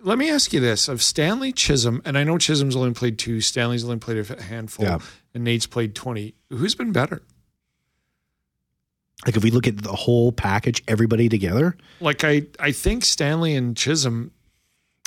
let 0.01 0.19
me 0.19 0.29
ask 0.31 0.53
you 0.53 0.61
this: 0.61 0.89
of 0.89 1.01
Stanley 1.03 1.53
Chisholm, 1.53 2.03
and 2.05 2.19
I 2.19 2.25
know 2.25 2.37
Chisholm's 2.39 2.77
only 2.77 2.93
played 2.93 3.19
two, 3.19 3.41
Stanley's 3.41 3.85
only 3.85 3.97
played 3.99 4.19
a 4.31 4.43
handful, 4.43 4.85
Yeah. 4.85 4.99
and 5.33 5.43
Nate's 5.45 5.67
played 5.67 5.95
20. 5.95 6.35
Who's 6.51 6.75
been 6.75 6.93
better? 6.93 7.23
Like 9.25 9.37
if 9.37 9.43
we 9.43 9.51
look 9.51 9.67
at 9.67 9.79
the 9.79 9.93
whole 9.93 10.31
package, 10.31 10.83
everybody 10.87 11.29
together. 11.29 11.77
like 12.01 12.23
I, 12.23 12.43
I 12.61 12.73
think 12.73 13.05
Stanley 13.05 13.55
and 13.55 13.77
Chisholm 13.77 14.33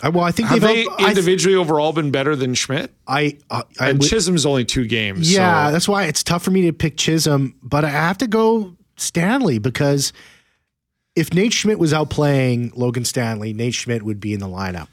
I, 0.01 0.09
well, 0.09 0.23
I 0.23 0.31
think 0.31 0.47
have 0.49 0.61
they 0.61 0.85
individually 0.99 1.55
overall 1.55 1.91
been 1.91 2.11
better 2.11 2.35
than 2.35 2.53
Schmidt. 2.53 2.93
I, 3.07 3.37
I, 3.49 3.63
I 3.79 3.89
And 3.89 4.01
Chisholm's 4.01 4.45
only 4.45 4.63
two 4.65 4.85
games. 4.87 5.31
Yeah, 5.31 5.67
so- 5.67 5.71
that's 5.73 5.87
why 5.87 6.05
it's 6.05 6.23
tough 6.23 6.43
for 6.43 6.51
me 6.51 6.63
to 6.63 6.73
pick 6.73 6.97
Chisholm, 6.97 7.55
but 7.61 7.83
I 7.83 7.89
have 7.89 8.17
to 8.19 8.27
go 8.27 8.75
Stanley 8.97 9.59
because 9.59 10.13
if 11.15 11.33
Nate 11.33 11.53
Schmidt 11.53 11.79
was 11.79 11.93
out 11.93 12.09
playing 12.09 12.71
Logan 12.75 13.03
Stanley, 13.05 13.53
Nate 13.53 13.73
Schmidt 13.73 14.03
would 14.03 14.19
be 14.19 14.33
in 14.33 14.39
the 14.39 14.47
lineup. 14.47 14.87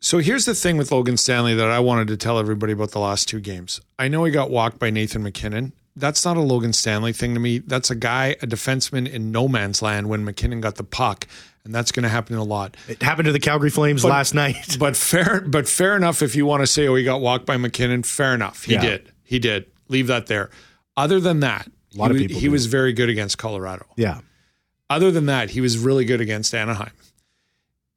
So 0.00 0.18
here's 0.18 0.44
the 0.44 0.54
thing 0.54 0.76
with 0.76 0.92
Logan 0.92 1.16
Stanley 1.16 1.54
that 1.54 1.70
I 1.70 1.80
wanted 1.80 2.08
to 2.08 2.16
tell 2.16 2.38
everybody 2.38 2.72
about 2.72 2.92
the 2.92 3.00
last 3.00 3.28
two 3.28 3.40
games. 3.40 3.80
I 3.98 4.08
know 4.08 4.24
he 4.24 4.30
got 4.30 4.48
walked 4.50 4.78
by 4.78 4.90
Nathan 4.90 5.24
MacKinnon. 5.24 5.72
That's 5.98 6.24
not 6.24 6.36
a 6.36 6.40
Logan 6.40 6.72
Stanley 6.72 7.12
thing 7.12 7.34
to 7.34 7.40
me. 7.40 7.58
That's 7.58 7.90
a 7.90 7.94
guy, 7.94 8.36
a 8.42 8.46
defenseman 8.46 9.08
in 9.10 9.32
no 9.32 9.48
man's 9.48 9.82
land 9.82 10.08
when 10.08 10.24
MacKinnon 10.24 10.60
got 10.60 10.76
the 10.76 10.84
puck, 10.84 11.26
and 11.64 11.74
that's 11.74 11.92
going 11.92 12.04
to 12.04 12.08
happen 12.08 12.36
a 12.36 12.44
lot. 12.44 12.76
It 12.88 13.02
happened 13.02 13.26
to 13.26 13.32
the 13.32 13.40
Calgary 13.40 13.70
Flames 13.70 14.02
But- 14.02 14.08
last 14.10 14.34
night. 14.34 14.56
But 14.78 14.96
fair, 14.96 15.40
but 15.46 15.68
fair 15.68 15.96
enough. 15.96 16.22
If 16.22 16.36
you 16.36 16.46
want 16.46 16.62
to 16.62 16.66
say, 16.66 16.86
oh, 16.88 16.94
he 16.94 17.04
got 17.04 17.20
walked 17.20 17.46
by 17.46 17.56
MacKinnon, 17.56 18.02
fair 18.04 18.34
enough. 18.34 18.64
He 18.64 18.74
Yeah. 18.74 18.80
did. 18.82 19.12
He 19.24 19.38
did. 19.38 19.66
Leave 19.88 20.06
that 20.06 20.26
there. 20.26 20.50
Other 20.96 21.20
than 21.20 21.40
that, 21.40 21.68
A 21.94 21.98
lot 21.98 22.10
he, 22.10 22.16
of 22.16 22.20
people 22.22 22.40
he 22.40 22.46
do. 22.46 22.52
was 22.52 22.66
very 22.66 22.92
good 22.92 23.08
against 23.08 23.38
Colorado. 23.38 23.86
Yeah. 23.96 24.20
Other 24.90 25.10
than 25.10 25.26
that, 25.26 25.50
he 25.50 25.60
was 25.60 25.76
really 25.78 26.04
good 26.04 26.20
against 26.20 26.54
Anaheim. 26.54 26.92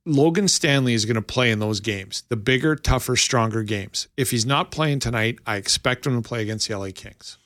Logan 0.06 0.48
Stanley 0.48 0.94
is 0.94 1.06
going 1.06 1.16
to 1.16 1.22
play 1.22 1.52
in 1.52 1.60
those 1.60 1.80
games, 1.80 2.24
the 2.30 2.36
bigger, 2.36 2.76
tougher, 2.76 3.16
stronger 3.16 3.62
games. 3.64 4.08
If 4.18 4.32
he's 4.32 4.46
not 4.46 4.72
playing 4.72 5.00
tonight, 5.00 5.38
I 5.46 5.58
expect 5.58 6.08
him 6.08 6.22
to 6.22 6.28
play 6.28 6.42
against 6.42 6.68
the 6.68 6.76
LA 6.78 6.90
Kings 6.92 7.38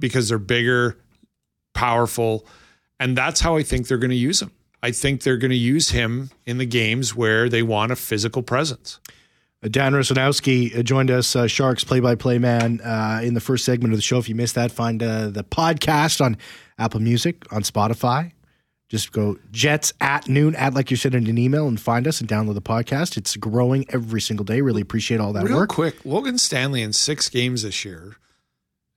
because 0.00 0.28
they're 0.28 0.38
bigger, 0.38 0.98
powerful, 1.74 2.46
and 2.98 3.16
that's 3.16 3.40
how 3.40 3.56
I 3.56 3.62
think 3.62 3.86
they're 3.86 3.98
going 3.98 4.10
to 4.10 4.16
use 4.16 4.42
him. 4.42 4.50
I 4.82 4.92
think 4.92 5.22
they're 5.22 5.36
going 5.36 5.50
to 5.50 5.56
use 5.56 5.90
him 5.90 6.30
in 6.46 6.58
the 6.58 6.66
games 6.66 7.14
where 7.14 7.48
they 7.48 7.62
want 7.62 7.92
a 7.92 7.96
physical 7.96 8.42
presence. 8.42 8.98
Uh, 9.62 9.68
Dan 9.68 9.92
Rusanowsky 9.92 10.78
uh, 10.78 10.82
joined 10.82 11.10
us, 11.10 11.36
uh, 11.36 11.46
Sharks 11.46 11.84
play-by-play 11.84 12.38
man, 12.38 12.80
uh, 12.80 13.20
in 13.22 13.34
the 13.34 13.40
first 13.40 13.64
segment 13.64 13.92
of 13.92 13.98
the 13.98 14.02
show. 14.02 14.18
If 14.18 14.28
you 14.28 14.34
missed 14.34 14.54
that, 14.54 14.72
find 14.72 15.02
uh, 15.02 15.28
the 15.28 15.44
podcast 15.44 16.24
on 16.24 16.38
Apple 16.78 17.00
Music, 17.00 17.44
on 17.52 17.62
Spotify. 17.62 18.32
Just 18.88 19.12
go 19.12 19.38
Jets 19.52 19.92
at 20.00 20.28
noon, 20.28 20.56
at 20.56 20.74
like 20.74 20.90
you 20.90 20.96
said 20.96 21.14
in 21.14 21.26
an 21.28 21.38
email, 21.38 21.68
and 21.68 21.78
find 21.78 22.08
us 22.08 22.20
and 22.20 22.28
download 22.28 22.54
the 22.54 22.62
podcast. 22.62 23.16
It's 23.16 23.36
growing 23.36 23.84
every 23.90 24.20
single 24.20 24.44
day. 24.44 24.62
Really 24.62 24.82
appreciate 24.82 25.20
all 25.20 25.32
that 25.34 25.44
Real 25.44 25.58
work. 25.58 25.68
quick, 25.68 26.04
Logan 26.04 26.38
Stanley 26.38 26.82
in 26.82 26.92
six 26.92 27.28
games 27.28 27.62
this 27.62 27.84
year 27.84 28.16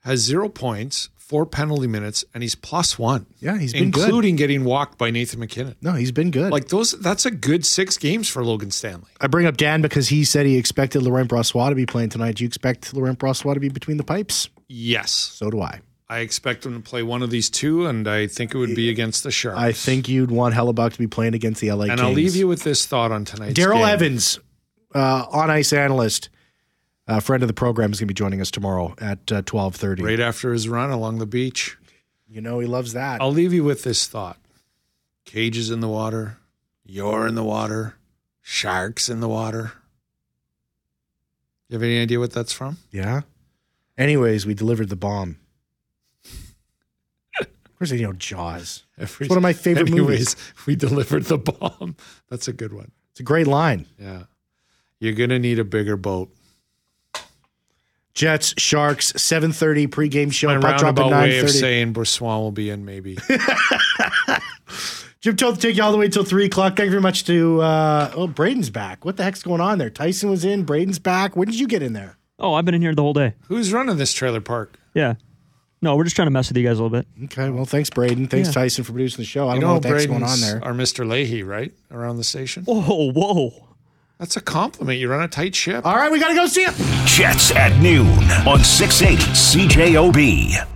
has 0.04 0.20
zero 0.20 0.50
points, 0.50 1.10
four 1.18 1.46
penalty 1.46 1.88
minutes, 1.88 2.26
and 2.34 2.44
he's 2.44 2.56
plus 2.56 3.00
one. 3.00 3.26
Yeah, 3.40 3.58
he's 3.58 3.74
been 3.74 3.92
good. 3.92 4.04
including 4.04 4.36
getting 4.36 4.64
walked 4.66 4.98
by 4.98 5.10
Nathan 5.12 5.40
MacKinnon. 5.40 5.76
No, 5.82 5.94
he's 5.94 6.12
been 6.12 6.32
good. 6.32 6.52
Like 6.52 6.68
those, 6.68 6.92
that's 7.00 7.26
a 7.26 7.32
good 7.32 7.66
six 7.66 7.98
games 7.98 8.28
for 8.30 8.44
Logan 8.44 8.72
Stanley. 8.72 9.10
I 9.22 9.28
bring 9.28 9.46
up 9.46 9.58
Dan 9.58 9.82
because 9.82 10.10
he 10.10 10.24
said 10.26 10.46
he 10.46 10.58
expected 10.58 11.02
Laurent 11.04 11.30
Brossoit 11.30 11.70
to 11.70 11.76
be 11.76 11.86
playing 11.86 12.10
tonight. 12.10 12.36
Do 12.36 12.44
you 12.44 12.48
expect 12.48 12.94
Laurent 12.94 13.18
Brossoit 13.18 13.54
to 13.56 13.60
be 13.60 13.70
between 13.70 13.98
the 13.98 14.04
pipes? 14.04 14.50
Yes, 14.68 15.12
So 15.12 15.50
do 15.50 15.62
I. 15.62 15.82
I 16.10 16.20
expect 16.20 16.66
him 16.66 16.74
to 16.76 16.80
play 16.88 17.02
one 17.02 17.24
of 17.24 17.32
these 17.32 17.50
two, 17.50 17.88
and 17.88 18.08
I 18.08 18.28
think 18.28 18.54
it 18.54 18.58
would 18.58 18.76
be 18.76 18.90
against 18.90 19.24
the 19.24 19.32
Sharks. 19.32 19.58
I 19.60 19.72
think 19.72 20.08
you'd 20.08 20.30
want 20.30 20.54
Hellebuyck 20.54 20.92
to 20.94 21.00
be 21.00 21.08
playing 21.08 21.34
against 21.34 21.60
the 21.62 21.72
LA 21.72 21.84
and 21.86 21.92
Kings. 21.92 22.02
I'll 22.02 22.12
leave 22.12 22.36
you 22.36 22.48
with 22.48 22.64
this 22.64 22.86
thought 22.86 23.12
on 23.12 23.26
tonight's 23.26 23.58
Daryl. 23.58 23.88
Evans, 23.88 24.40
uh, 24.94 25.26
on 25.32 25.50
ice 25.50 25.74
analyst, 25.74 26.30
uh, 27.08 27.20
friend 27.20 27.44
of 27.44 27.48
the 27.48 27.54
program, 27.54 27.92
is 27.92 28.00
going 28.00 28.08
to 28.08 28.14
be 28.14 28.18
joining 28.18 28.42
us 28.42 28.52
tomorrow 28.52 28.96
at 29.00 29.32
uh, 29.32 29.42
twelve 29.46 29.76
thirty. 29.76 30.04
right 30.04 30.20
after 30.20 30.54
his 30.54 30.68
run 30.70 30.90
along 30.92 31.20
the 31.20 31.26
beach. 31.26 31.78
You 32.28 32.42
know 32.42 32.60
he 32.60 32.68
loves 32.68 32.94
that. 32.94 33.22
I'll 33.22 33.32
leave 33.32 33.54
you 33.54 33.64
with 33.64 33.84
this 33.84 34.08
thought: 34.08 34.38
cages 35.26 35.70
in 35.70 35.80
the 35.82 35.88
water, 35.90 36.38
you're 36.86 37.28
in 37.28 37.36
the 37.36 37.44
water, 37.44 37.96
sharks 38.42 39.10
in 39.10 39.20
the 39.20 39.30
water. 39.30 39.74
You 41.70 41.76
have 41.76 41.84
any 41.84 42.00
idea 42.00 42.20
what 42.20 42.32
that's 42.32 42.54
from? 42.54 42.78
yeah. 42.92 43.22
Anyways, 43.98 44.46
we 44.48 44.54
delivered 44.56 44.90
the 44.90 44.96
bomb. 44.96 45.38
of 47.40 47.78
course, 47.78 47.92
you 47.92 48.02
know 48.02 48.14
Jaws. 48.14 48.86
Every, 48.98 49.26
It's 49.26 49.30
one 49.30 49.38
of 49.38 49.44
my 49.44 49.54
favorite 49.54 49.88
anyways, 49.90 50.08
movies. 50.10 50.36
we 50.66 50.76
delivered 50.76 51.24
the 51.26 51.38
bomb. 51.38 51.96
That's 52.30 52.48
a 52.48 52.54
good 52.54 52.74
one. 52.74 52.92
It's 53.12 53.20
a 53.20 53.24
great 53.24 53.46
line. 53.48 53.86
Yeah. 54.00 54.24
You're 55.00 55.14
gonna 55.14 55.38
need 55.40 55.60
a 55.60 55.64
bigger 55.64 55.96
boat. 55.98 56.34
Jets, 58.14 58.54
Sharks, 58.60 59.12
7.30 59.14 59.88
pregame 59.88 60.32
show. 60.32 60.48
My 60.48 60.60
Puck 60.60 60.78
drop 60.78 60.98
at 60.98 61.02
roundabout 61.02 61.24
way 61.24 61.40
of 61.40 61.50
saying 61.50 61.94
Brossoit 61.94 62.40
will 62.42 62.52
be 62.52 62.70
in, 62.70 62.86
maybe. 62.86 63.18
Jim 65.22 65.36
Toth 65.38 65.60
take 65.60 65.78
you 65.78 65.84
all 65.84 65.92
the 65.92 65.98
way 65.98 66.06
until 66.06 66.24
3 66.26 66.46
o'clock. 66.46 66.76
Thank 66.76 66.86
you 66.86 66.92
very 66.92 67.02
much 67.02 67.24
to, 67.26 67.62
uh, 67.62 68.12
oh, 68.14 68.28
Braden's 68.28 68.70
back. 68.70 69.06
What 69.06 69.16
the 69.18 69.24
heck's 69.24 69.42
going 69.42 69.62
on 69.62 69.78
there? 69.78 69.90
Tyson 69.90 70.30
was 70.30 70.44
in. 70.44 70.64
Braden's 70.64 71.00
back. 71.00 71.36
When 71.36 71.48
did 71.48 71.58
you 71.60 71.68
get 71.68 71.82
in 71.82 71.94
there? 71.94 72.18
Oh, 72.40 72.54
I've 72.54 72.66
been 72.66 72.76
in 72.76 72.82
here 72.82 72.94
the 72.94 73.02
whole 73.02 73.14
day. 73.14 73.34
Who's 73.48 73.72
running 73.72 73.96
this 73.98 74.12
trailer 74.12 74.42
park? 74.42 74.78
Yeah. 74.94 75.16
No, 75.82 75.96
we're 75.96 76.04
just 76.04 76.16
trying 76.16 76.28
to 76.28 76.32
mess 76.32 76.50
with 76.50 76.58
you 76.58 76.64
guys 76.64 76.78
a 76.80 76.84
little 76.84 76.98
bit. 76.98 77.08
Okay, 77.26 77.50
well, 77.50 77.66
thanks, 77.66 77.90
Braden. 77.90 78.28
Thanks, 78.28 78.50
Yeah. 78.50 78.54
Tyson, 78.54 78.84
for 78.84 78.92
producing 78.92 79.22
the 79.22 79.26
show. 79.26 79.48
I 79.48 79.56
You 79.56 79.62
don't 79.62 79.62
know 79.62 79.68
know, 79.68 79.74
what 79.76 79.84
the 79.84 79.90
heck's 79.90 80.06
going 80.06 80.24
on 80.24 80.40
there. 80.42 80.64
Our 80.64 80.74
Mr. 80.74 81.08
Leahy, 81.08 81.44
right? 81.44 81.74
Around 81.92 82.18
the 82.18 82.24
station. 82.24 82.64
Whoa, 82.66 83.12
whoa. 83.12 83.68
That's 84.24 84.38
a 84.38 84.42
compliment. 84.42 85.00
You're 85.00 85.14
on 85.14 85.22
a 85.22 85.28
tight 85.28 85.54
ship. 85.54 85.86
All 85.86 85.98
right, 85.98 86.10
we 86.10 86.18
got 86.18 86.30
to 86.30 86.34
go 86.34 86.48
see 86.48 86.62
it. 86.62 86.74
Jets 87.06 87.52
at 87.52 87.78
noon 87.82 88.08
on 88.48 88.64
680 88.64 89.22
CJOB. 89.34 90.73